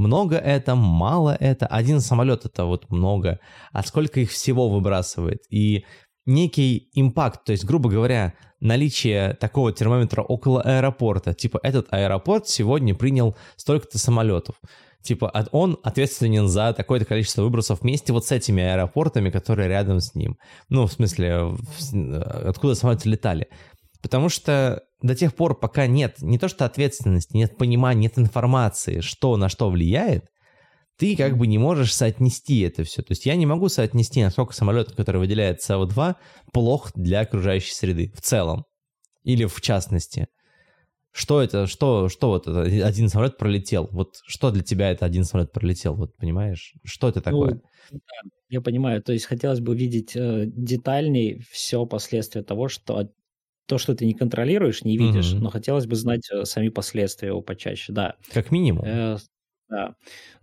Много 0.00 0.36
это, 0.36 0.76
мало 0.76 1.36
это. 1.38 1.66
Один 1.66 2.00
самолет 2.00 2.46
это 2.46 2.64
вот 2.64 2.90
много. 2.90 3.38
А 3.70 3.82
сколько 3.82 4.20
их 4.20 4.30
всего 4.30 4.70
выбрасывает? 4.70 5.42
И 5.50 5.84
некий 6.24 6.88
импакт, 6.94 7.44
то 7.44 7.52
есть, 7.52 7.66
грубо 7.66 7.90
говоря, 7.90 8.32
наличие 8.60 9.34
такого 9.34 9.72
термометра 9.72 10.22
около 10.22 10.62
аэропорта. 10.62 11.34
Типа, 11.34 11.60
этот 11.62 11.88
аэропорт 11.90 12.48
сегодня 12.48 12.94
принял 12.94 13.36
столько-то 13.56 13.98
самолетов. 13.98 14.54
Типа, 15.02 15.30
он 15.52 15.78
ответственен 15.82 16.48
за 16.48 16.72
такое-то 16.72 17.04
количество 17.04 17.42
выбросов 17.42 17.82
вместе 17.82 18.14
вот 18.14 18.24
с 18.24 18.32
этими 18.32 18.62
аэропортами, 18.62 19.28
которые 19.28 19.68
рядом 19.68 20.00
с 20.00 20.14
ним. 20.14 20.38
Ну, 20.70 20.86
в 20.86 20.92
смысле, 20.94 21.54
откуда 22.46 22.74
самолеты 22.74 23.06
летали. 23.10 23.48
Потому 24.02 24.28
что 24.28 24.82
до 25.02 25.14
тех 25.14 25.34
пор, 25.34 25.58
пока 25.58 25.86
нет 25.86 26.20
не 26.20 26.38
то 26.38 26.48
что 26.48 26.64
ответственности, 26.64 27.36
нет 27.36 27.56
понимания, 27.56 28.02
нет 28.02 28.18
информации, 28.18 29.00
что 29.00 29.36
на 29.36 29.48
что 29.48 29.70
влияет, 29.70 30.24
ты 30.98 31.16
как 31.16 31.38
бы 31.38 31.46
не 31.46 31.58
можешь 31.58 31.94
соотнести 31.94 32.60
это 32.60 32.84
все. 32.84 33.02
То 33.02 33.12
есть 33.12 33.24
я 33.24 33.34
не 33.34 33.46
могу 33.46 33.68
соотнести, 33.68 34.22
насколько 34.22 34.52
самолет, 34.52 34.92
который 34.94 35.16
выделяет 35.16 35.60
СО2, 35.66 36.16
плох 36.52 36.92
для 36.94 37.20
окружающей 37.20 37.72
среды 37.72 38.12
в 38.14 38.20
целом. 38.20 38.64
Или 39.22 39.46
в 39.46 39.60
частности. 39.60 40.26
Что 41.12 41.42
это, 41.42 41.66
что, 41.66 42.08
что 42.08 42.28
вот 42.28 42.46
это, 42.46 42.62
один 42.86 43.08
самолет 43.08 43.36
пролетел? 43.38 43.88
Вот 43.92 44.16
что 44.26 44.50
для 44.50 44.62
тебя 44.62 44.90
это 44.90 45.06
один 45.06 45.24
самолет 45.24 45.52
пролетел? 45.52 45.94
Вот 45.94 46.16
понимаешь? 46.16 46.74
Что 46.84 47.08
это 47.08 47.20
такое? 47.20 47.60
Ну, 47.90 47.98
да, 47.98 48.30
я 48.48 48.60
понимаю. 48.60 49.02
То 49.02 49.12
есть 49.12 49.24
хотелось 49.24 49.60
бы 49.60 49.74
видеть 49.74 50.14
э, 50.14 50.44
детальней 50.46 51.42
все 51.50 51.84
последствия 51.86 52.42
того, 52.42 52.68
что 52.68 53.08
то, 53.70 53.78
что 53.78 53.94
ты 53.94 54.04
не 54.04 54.14
контролируешь, 54.14 54.82
не 54.82 54.98
видишь, 54.98 55.32
угу. 55.32 55.44
но 55.44 55.50
хотелось 55.50 55.86
бы 55.86 55.94
знать 55.94 56.28
э, 56.32 56.44
сами 56.44 56.70
последствия 56.70 57.28
его 57.28 57.40
почаще, 57.40 57.92
да. 57.92 58.16
Как 58.32 58.50
минимум. 58.50 58.84
Э, 58.84 59.16
да. 59.70 59.94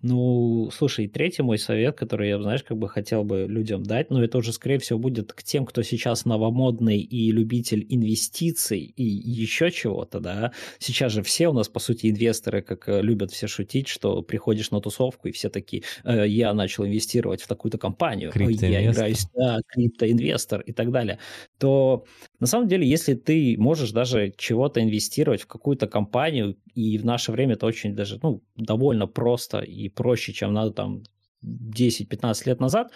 Ну, 0.02 0.70
слушай, 0.72 1.08
третий 1.08 1.42
мой 1.44 1.58
совет, 1.58 1.98
который 1.98 2.30
я, 2.30 2.42
знаешь, 2.42 2.64
как 2.64 2.78
бы 2.78 2.88
хотел 2.88 3.24
бы 3.26 3.46
людям 3.50 3.84
дать, 3.84 4.10
но 4.10 4.24
это 4.24 4.38
уже, 4.38 4.54
скорее 4.54 4.80
всего, 4.80 5.00
будет 5.00 5.34
к 5.34 5.44
тем, 5.44 5.66
кто 5.66 5.84
сейчас 5.84 6.24
новомодный 6.26 7.00
и 7.00 7.32
любитель 7.32 7.86
инвестиций 7.90 8.80
и 8.80 9.04
еще 9.04 9.70
чего-то, 9.72 10.20
да. 10.22 10.54
Сейчас 10.80 11.12
же 11.12 11.24
все 11.24 11.50
у 11.50 11.54
нас, 11.54 11.68
по 11.68 11.80
сути, 11.80 12.10
инвесторы, 12.10 12.62
как 12.62 12.88
э, 12.88 13.02
любят 13.02 13.32
все 13.32 13.48
шутить, 13.48 13.90
что 13.90 14.22
приходишь 14.22 14.72
на 14.72 14.80
тусовку, 14.82 15.28
и 15.28 15.32
все 15.34 15.50
такие, 15.50 15.84
э, 16.06 16.26
я 16.28 16.54
начал 16.54 16.86
инвестировать 16.86 17.42
в 17.42 17.48
такую-то 17.48 17.78
компанию, 17.78 18.36
я 18.66 18.86
играюсь, 18.86 19.28
да, 19.34 19.60
криптоинвестор 19.68 20.62
и 20.62 20.72
так 20.72 20.92
далее, 20.92 21.20
то 21.58 22.06
на 22.40 22.48
самом 22.48 22.68
деле, 22.68 22.88
если 22.88 23.14
ты 23.16 23.56
можешь 23.58 23.92
даже 23.92 24.34
чего-то 24.38 24.82
инвестировать 24.82 25.42
в 25.42 25.48
какую-то 25.48 25.88
компанию, 25.88 26.56
и 26.78 26.98
в 27.00 27.06
наше 27.06 27.32
время 27.32 27.56
это 27.56 27.66
очень 27.66 27.96
даже, 27.96 28.20
ну, 28.22 28.44
довольно 28.56 29.08
просто 29.08 29.60
и 29.60 29.90
проще, 29.90 30.32
чем 30.32 30.54
надо 30.54 30.72
там 30.72 31.04
10-15 31.44 32.44
лет 32.46 32.60
назад, 32.60 32.92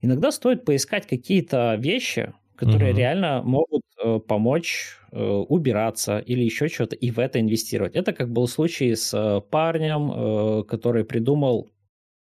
иногда 0.00 0.32
стоит 0.32 0.64
поискать 0.64 1.06
какие-то 1.06 1.74
вещи, 1.74 2.32
которые 2.56 2.92
угу. 2.92 2.98
реально 2.98 3.42
могут 3.42 3.82
э, 4.02 4.18
помочь 4.26 4.96
э, 5.12 5.22
убираться 5.22 6.18
или 6.18 6.42
еще 6.42 6.68
что-то, 6.68 6.96
и 6.96 7.10
в 7.10 7.18
это 7.18 7.38
инвестировать. 7.38 7.94
Это 7.96 8.14
как 8.14 8.32
был 8.32 8.48
случай 8.48 8.94
с 8.94 9.12
э, 9.12 9.42
парнем, 9.50 10.10
э, 10.10 10.64
который 10.64 11.04
придумал, 11.04 11.70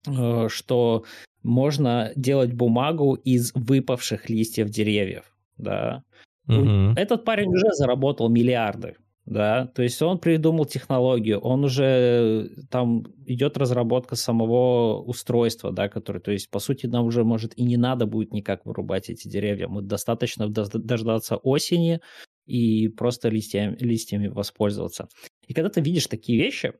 э, 0.07 0.47
что 0.49 1.03
можно 1.43 2.11
делать 2.15 2.53
бумагу 2.53 3.13
из 3.13 3.51
выпавших 3.53 4.27
листьев 4.29 4.69
деревьев. 4.69 5.37
Да. 5.57 6.03
Угу. 6.47 6.93
Этот 6.95 7.25
парень 7.25 7.49
уже 7.49 7.67
заработал 7.73 8.29
миллиарды 8.29 8.95
да, 9.27 9.67
то 9.67 9.83
есть 9.83 10.01
он 10.01 10.19
придумал 10.19 10.65
технологию, 10.65 11.39
он 11.39 11.65
уже 11.65 12.49
там 12.71 13.03
идет 13.25 13.57
разработка 13.57 14.15
самого 14.15 15.01
устройства, 15.01 15.73
да, 15.73 15.89
который, 15.89 16.21
то 16.21 16.31
есть, 16.31 16.49
по 16.49 16.59
сути, 16.59 16.87
нам 16.87 17.07
уже, 17.07 17.25
может, 17.25 17.53
и 17.57 17.63
не 17.63 17.75
надо 17.75 18.05
будет 18.05 18.31
никак 18.31 18.65
вырубать 18.65 19.09
эти 19.09 19.27
деревья, 19.27 19.67
мы 19.67 19.81
достаточно 19.81 20.47
дождаться 20.47 21.35
осени 21.35 21.99
и 22.45 22.87
просто 22.87 23.27
листьями, 23.27 23.75
листьями 23.81 24.27
воспользоваться. 24.27 25.09
И 25.45 25.53
когда 25.53 25.69
ты 25.69 25.81
видишь 25.81 26.07
такие 26.07 26.41
вещи, 26.41 26.71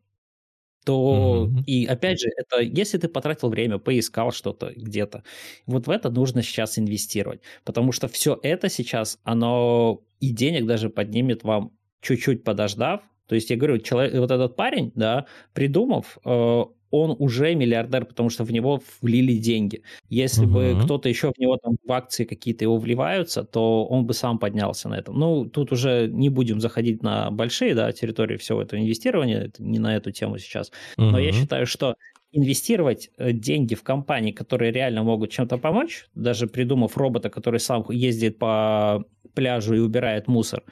то 0.86 1.50
mm-hmm. 1.52 1.64
и 1.66 1.86
опять 1.86 2.22
же, 2.22 2.30
это 2.34 2.62
если 2.62 2.98
ты 2.98 3.10
потратил 3.10 3.50
время, 3.50 3.78
поискал 3.78 4.32
что-то 4.32 4.72
где-то, 4.74 5.26
вот 5.66 5.88
в 5.88 5.90
это 5.90 6.10
нужно 6.10 6.44
сейчас 6.44 6.80
инвестировать, 6.80 7.42
потому 7.66 7.92
что 7.92 8.08
все 8.08 8.40
это 8.42 8.70
сейчас, 8.70 9.20
оно 9.24 10.02
и 10.22 10.32
денег 10.32 10.66
даже 10.66 10.90
поднимет 10.90 11.44
вам 11.44 11.77
чуть-чуть 12.02 12.44
подождав. 12.44 13.02
То 13.28 13.36
есть 13.36 13.50
я 13.50 13.58
говорю, 13.58 13.80
человек, 13.80 14.14
вот 14.14 14.32
этот 14.32 14.56
парень, 14.56 14.92
да, 14.96 15.26
придумав, 15.54 16.18
э, 16.24 16.64
он 16.90 17.16
уже 17.20 17.54
миллиардер, 17.56 18.06
потому 18.06 18.30
что 18.30 18.44
в 18.44 18.52
него 18.52 18.82
влили 19.02 19.36
деньги. 19.38 19.84
Если 20.10 20.46
угу. 20.46 20.54
бы 20.54 20.80
кто-то 20.84 21.10
еще 21.10 21.32
в 21.32 21.38
него 21.38 21.58
там 21.58 21.76
в 21.84 21.92
акции 21.92 22.24
какие-то 22.24 22.64
его 22.64 22.78
вливаются, 22.78 23.44
то 23.44 23.86
он 23.86 24.06
бы 24.06 24.14
сам 24.14 24.40
поднялся 24.40 24.90
на 24.90 24.96
этом. 24.96 25.20
Ну, 25.20 25.46
тут 25.46 25.72
уже 25.72 26.08
не 26.08 26.30
будем 26.30 26.62
заходить 26.62 27.04
на 27.04 27.30
большие, 27.32 27.76
да, 27.76 27.92
территории 27.92 28.38
всего 28.38 28.62
этого 28.62 28.80
инвестирования, 28.80 29.46
это 29.46 29.64
не 29.64 29.80
на 29.80 29.96
эту 29.96 30.12
тему 30.12 30.38
сейчас. 30.38 30.72
Угу. 30.98 31.08
Но 31.08 31.20
я 31.20 31.32
считаю, 31.32 31.66
что 31.66 31.96
инвестировать 32.32 33.10
э, 33.18 33.32
деньги 33.32 33.76
в 33.76 33.84
компании, 33.84 34.32
которые 34.32 34.72
реально 34.72 35.04
могут 35.04 35.32
чем-то 35.32 35.58
помочь, 35.58 36.08
даже 36.16 36.48
придумав 36.48 36.98
робота, 36.98 37.30
который 37.30 37.60
сам 37.60 37.86
ездит 37.90 38.38
по 38.38 39.04
пляжу 39.34 39.76
и 39.76 39.80
убирает 39.80 40.28
мусор, 40.28 40.64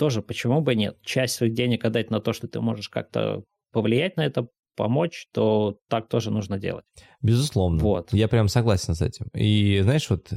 тоже 0.00 0.22
почему 0.22 0.62
бы 0.62 0.74
нет? 0.74 0.96
Часть 1.02 1.34
своих 1.34 1.52
денег 1.52 1.84
отдать 1.84 2.10
на 2.10 2.20
то, 2.20 2.32
что 2.32 2.48
ты 2.48 2.58
можешь 2.62 2.88
как-то 2.88 3.44
повлиять 3.70 4.16
на 4.16 4.24
это, 4.24 4.48
помочь, 4.74 5.26
то 5.34 5.76
так 5.90 6.08
тоже 6.08 6.30
нужно 6.30 6.58
делать. 6.58 6.86
Безусловно. 7.20 7.82
Вот. 7.82 8.14
Я 8.14 8.26
прям 8.26 8.48
согласен 8.48 8.94
с 8.94 9.02
этим. 9.02 9.26
И 9.34 9.78
знаешь, 9.82 10.08
вот 10.08 10.30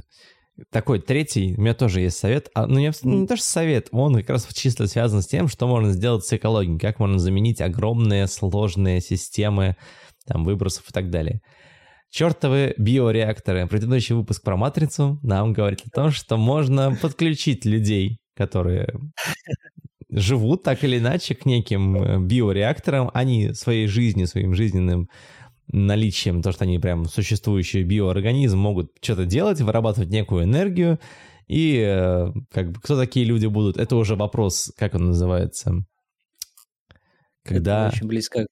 такой 0.70 1.00
третий, 1.00 1.56
у 1.58 1.62
меня 1.62 1.74
тоже 1.74 2.02
есть 2.02 2.18
совет, 2.18 2.50
а, 2.54 2.68
ну 2.68 2.78
не, 2.78 2.92
не 3.04 3.26
то, 3.26 3.38
что 3.38 3.46
совет, 3.46 3.88
он 3.92 4.16
как 4.16 4.32
раз 4.32 4.46
чисто 4.54 4.86
связан 4.88 5.22
с 5.22 5.28
тем, 5.28 5.48
что 5.48 5.66
можно 5.66 5.94
сделать 5.94 6.26
с 6.26 6.34
экологией, 6.34 6.78
как 6.78 7.00
можно 7.00 7.18
заменить 7.18 7.62
огромные 7.62 8.28
сложные 8.28 9.00
системы 9.00 9.78
там, 10.28 10.44
выбросов 10.44 10.90
и 10.90 10.92
так 10.92 11.10
далее. 11.10 11.40
Чертовы 12.10 12.74
биореакторы. 12.78 13.66
Предыдущий 13.68 14.14
выпуск 14.14 14.44
про 14.44 14.58
матрицу 14.58 15.20
нам 15.24 15.54
говорит 15.54 15.84
о 15.86 15.90
том, 15.90 16.12
что 16.12 16.36
можно 16.36 16.98
подключить 17.02 17.64
людей, 17.64 18.20
которые 18.36 18.88
живут 20.10 20.64
так 20.64 20.84
или 20.84 21.00
иначе 21.00 21.36
к 21.36 21.46
неким 21.46 21.96
э, 21.96 22.20
биореакторам, 22.20 23.10
они 23.14 23.54
своей 23.54 23.88
жизнью, 23.88 24.28
своим 24.28 24.54
жизненным 24.54 25.10
наличием, 25.72 26.42
то, 26.42 26.52
что 26.52 26.66
они 26.66 26.78
прям 26.80 27.06
существующий 27.06 27.84
биоорганизм, 27.84 28.58
могут 28.58 28.92
что-то 29.02 29.26
делать, 29.26 29.62
вырабатывать 29.62 30.10
некую 30.10 30.44
энергию, 30.44 31.00
и 31.48 31.78
э, 31.78 32.32
как 32.52 32.72
бы 32.72 32.80
кто 32.80 32.98
такие 32.98 33.26
люди 33.26 33.48
будут, 33.48 33.78
это 33.78 33.96
уже 33.96 34.16
вопрос, 34.16 34.72
как 34.78 34.94
он 34.96 35.06
называется, 35.06 35.84
когда... 37.44 37.88
Это 37.88 37.98
очень 37.98 38.08
близко 38.08 38.46
к 38.46 38.48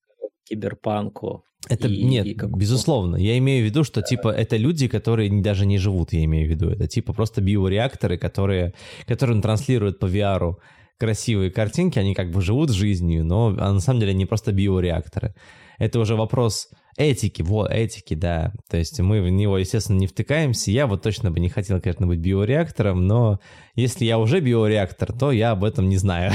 киберпанку. 0.51 1.43
Это 1.69 1.87
и, 1.87 2.03
нет, 2.03 2.25
и 2.25 2.33
как... 2.33 2.57
безусловно. 2.57 3.15
Я 3.15 3.37
имею 3.37 3.63
в 3.63 3.69
виду, 3.69 3.83
что 3.83 4.01
типа 4.01 4.29
это 4.29 4.57
люди, 4.57 4.87
которые 4.87 5.41
даже 5.41 5.65
не 5.65 5.77
живут, 5.77 6.13
я 6.13 6.23
имею 6.25 6.47
в 6.47 6.49
виду. 6.49 6.69
Это 6.69 6.87
типа 6.87 7.13
просто 7.13 7.41
биореакторы, 7.41 8.17
которые, 8.17 8.73
которые 9.07 9.41
транслируют 9.41 9.99
по 9.99 10.05
VR 10.05 10.55
красивые 10.97 11.51
картинки, 11.51 11.99
они 11.99 12.13
как 12.13 12.31
бы 12.31 12.41
живут 12.41 12.71
жизнью, 12.71 13.25
но 13.25 13.55
а 13.57 13.73
на 13.73 13.79
самом 13.79 13.99
деле 13.99 14.13
не 14.13 14.25
просто 14.25 14.51
биореакторы. 14.51 15.33
Это 15.77 15.99
уже 15.99 16.15
вопрос 16.15 16.69
этики, 16.97 17.41
вот, 17.41 17.71
этики, 17.71 18.13
да. 18.13 18.53
То 18.69 18.77
есть 18.77 18.99
мы 18.99 19.21
в 19.21 19.29
него, 19.29 19.57
естественно, 19.57 19.97
не 19.97 20.07
втыкаемся. 20.07 20.71
Я 20.71 20.87
вот 20.87 21.01
точно 21.01 21.31
бы 21.31 21.39
не 21.39 21.49
хотел, 21.49 21.81
конечно, 21.81 22.07
быть 22.07 22.19
биореактором, 22.19 23.07
но 23.07 23.39
если 23.75 24.05
я 24.05 24.19
уже 24.19 24.39
биореактор, 24.39 25.13
то 25.13 25.31
я 25.31 25.51
об 25.51 25.63
этом 25.63 25.89
не 25.89 25.97
знаю. 25.97 26.31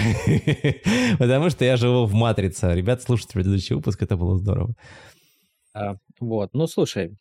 Потому 1.19 1.51
что 1.51 1.65
я 1.65 1.77
живу 1.77 2.07
в 2.07 2.15
матрице. 2.15 2.75
Ребят, 2.75 3.03
слушайте 3.03 3.35
предыдущий 3.35 3.75
выпуск, 3.75 4.03
это 4.03 4.17
было 4.17 4.37
здорово. 4.39 4.75
А, 5.75 5.97
вот, 6.21 6.51
ну 6.55 6.67
слушай, 6.67 7.17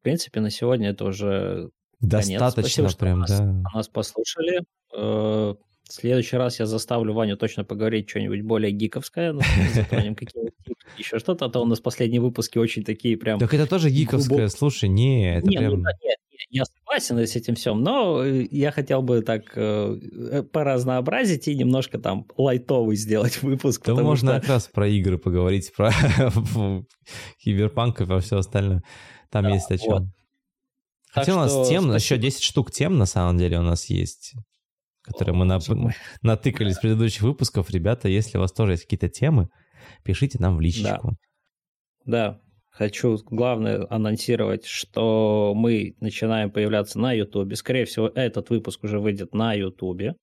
в 0.00 0.02
принципе, 0.02 0.40
на 0.40 0.50
сегодня 0.50 0.90
это 0.90 1.04
уже 1.04 1.70
Достаточно 2.00 2.38
конец. 2.38 2.52
Спасибо, 2.52 2.96
прям, 2.96 3.26
что 3.26 3.38
да. 3.38 3.44
нас, 3.44 3.74
нас 3.74 3.88
послушали. 3.88 4.62
Э, 4.94 5.54
в 5.88 5.92
следующий 5.92 6.36
раз 6.36 6.60
я 6.60 6.66
заставлю 6.66 7.12
Ваню 7.14 7.36
точно 7.36 7.64
поговорить 7.64 8.08
что-нибудь 8.08 8.42
более 8.42 8.70
гиковское, 8.72 9.32
ну, 9.32 9.40
затронем 9.74 10.14
какие-нибудь 10.14 10.54
еще 10.96 11.18
что-то, 11.18 11.46
а 11.46 11.48
то 11.48 11.60
у 11.60 11.66
нас 11.66 11.80
последние 11.80 12.20
выпуски 12.20 12.58
очень 12.58 12.84
такие 12.84 13.16
прям... 13.16 13.38
Так 13.38 13.52
это 13.52 13.66
тоже 13.66 13.90
гиковское, 13.90 14.38
глубок... 14.38 14.50
слушай, 14.50 14.88
не, 14.88 15.36
это 15.36 15.48
не, 15.48 15.56
прям... 15.56 15.74
Ну, 15.74 15.82
да, 15.82 15.90
нет, 16.02 16.18
я 16.50 16.64
согласен 16.64 17.18
с 17.18 17.36
этим 17.36 17.54
всем, 17.54 17.82
но 17.82 18.24
э, 18.24 18.46
я 18.50 18.70
хотел 18.70 19.02
бы 19.02 19.22
так 19.22 19.52
э, 19.54 19.98
э, 20.30 20.42
поразнообразить 20.44 21.48
и 21.48 21.54
немножко 21.54 21.98
там 21.98 22.26
лайтовый 22.36 22.96
сделать 22.96 23.42
выпуск. 23.42 23.84
Да 23.84 23.94
можно 23.94 24.32
что... 24.32 24.40
как 24.40 24.48
раз 24.48 24.66
про 24.66 24.88
игры 24.88 25.18
поговорить, 25.18 25.72
про 25.76 25.90
киберпанк 27.38 28.00
и 28.00 28.06
про 28.06 28.20
все 28.20 28.38
остальное. 28.38 28.82
Там 29.30 29.44
да, 29.44 29.50
есть 29.50 29.70
о 29.70 29.78
чем. 29.78 29.92
Вот. 29.92 30.02
Хотя 31.10 31.34
у 31.34 31.38
нас 31.38 31.52
тем, 31.68 31.84
спасибо. 31.84 31.94
еще 31.94 32.18
10 32.18 32.42
штук 32.42 32.70
тем 32.70 32.98
на 32.98 33.06
самом 33.06 33.38
деле 33.38 33.58
у 33.58 33.62
нас 33.62 33.86
есть 33.86 34.34
которые 35.08 35.34
мы 35.34 35.44
на, 35.46 35.58
натыкали 36.22 36.70
с 36.70 36.78
предыдущих 36.78 37.22
выпусков. 37.22 37.70
Ребята, 37.70 38.08
если 38.08 38.36
у 38.36 38.42
вас 38.42 38.52
тоже 38.52 38.72
есть 38.72 38.84
какие-то 38.84 39.08
темы, 39.08 39.48
пишите 40.02 40.38
нам 40.40 40.56
в 40.56 40.60
личечку. 40.60 41.16
Да. 42.04 42.34
да. 42.34 42.40
Хочу, 42.78 43.18
главное, 43.28 43.84
анонсировать, 43.90 44.64
что 44.64 45.52
мы 45.56 45.96
начинаем 45.98 46.52
появляться 46.52 47.00
на 47.00 47.12
Ютубе. 47.12 47.56
Скорее 47.56 47.86
всего, 47.86 48.06
этот 48.06 48.50
выпуск 48.50 48.84
уже 48.84 49.00
выйдет 49.00 49.34
на 49.34 49.52
Ютубе. 49.52 50.14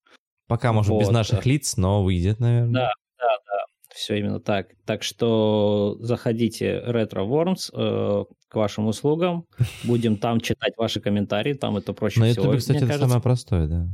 Пока, 0.48 0.72
может, 0.72 0.92
вот. 0.92 1.02
без 1.02 1.10
наших 1.10 1.46
лиц, 1.46 1.76
но 1.76 2.02
выйдет, 2.02 2.40
наверное. 2.40 2.72
Да, 2.72 2.92
да, 3.18 3.38
да. 3.46 3.66
Все 3.94 4.20
именно 4.20 4.40
так. 4.40 4.68
Так 4.86 5.04
что 5.04 5.98
заходите 6.00 6.82
Retro 6.88 7.28
Worms 7.28 7.72
э, 7.74 8.24
к 8.48 8.56
вашим 8.56 8.88
услугам. 8.88 9.48
Будем 9.84 10.16
там 10.16 10.40
читать 10.40 10.78
ваши 10.78 11.02
комментарии. 11.02 11.56
Там 11.56 11.76
это 11.76 11.92
проще 11.92 12.22
на 12.22 12.28
всего. 12.28 12.44
На 12.44 12.48
Ютубе, 12.48 12.60
кстати, 12.60 12.78
это 12.78 12.86
кажется. 12.88 13.08
самое 13.08 13.22
простое, 13.22 13.68
да. 13.68 13.88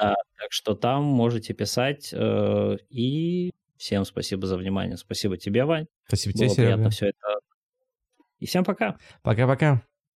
Да, 0.00 0.14
так 0.38 0.52
что 0.52 0.74
там 0.74 1.04
можете 1.04 1.52
писать. 1.52 2.14
Э, 2.14 2.76
и 2.88 3.52
всем 3.78 4.04
спасибо 4.04 4.46
за 4.46 4.56
внимание. 4.56 4.96
Спасибо 4.96 5.36
тебе, 5.36 5.64
Вань. 5.64 5.86
Спасибо 6.06 6.32
тебе, 6.34 6.46
Было 6.48 6.54
приятно 6.54 6.90
все 6.90 7.06
это. 7.08 7.18
И 8.38 8.46
всем 8.46 8.64
пока. 8.64 8.96
Пока-пока. 9.22 9.82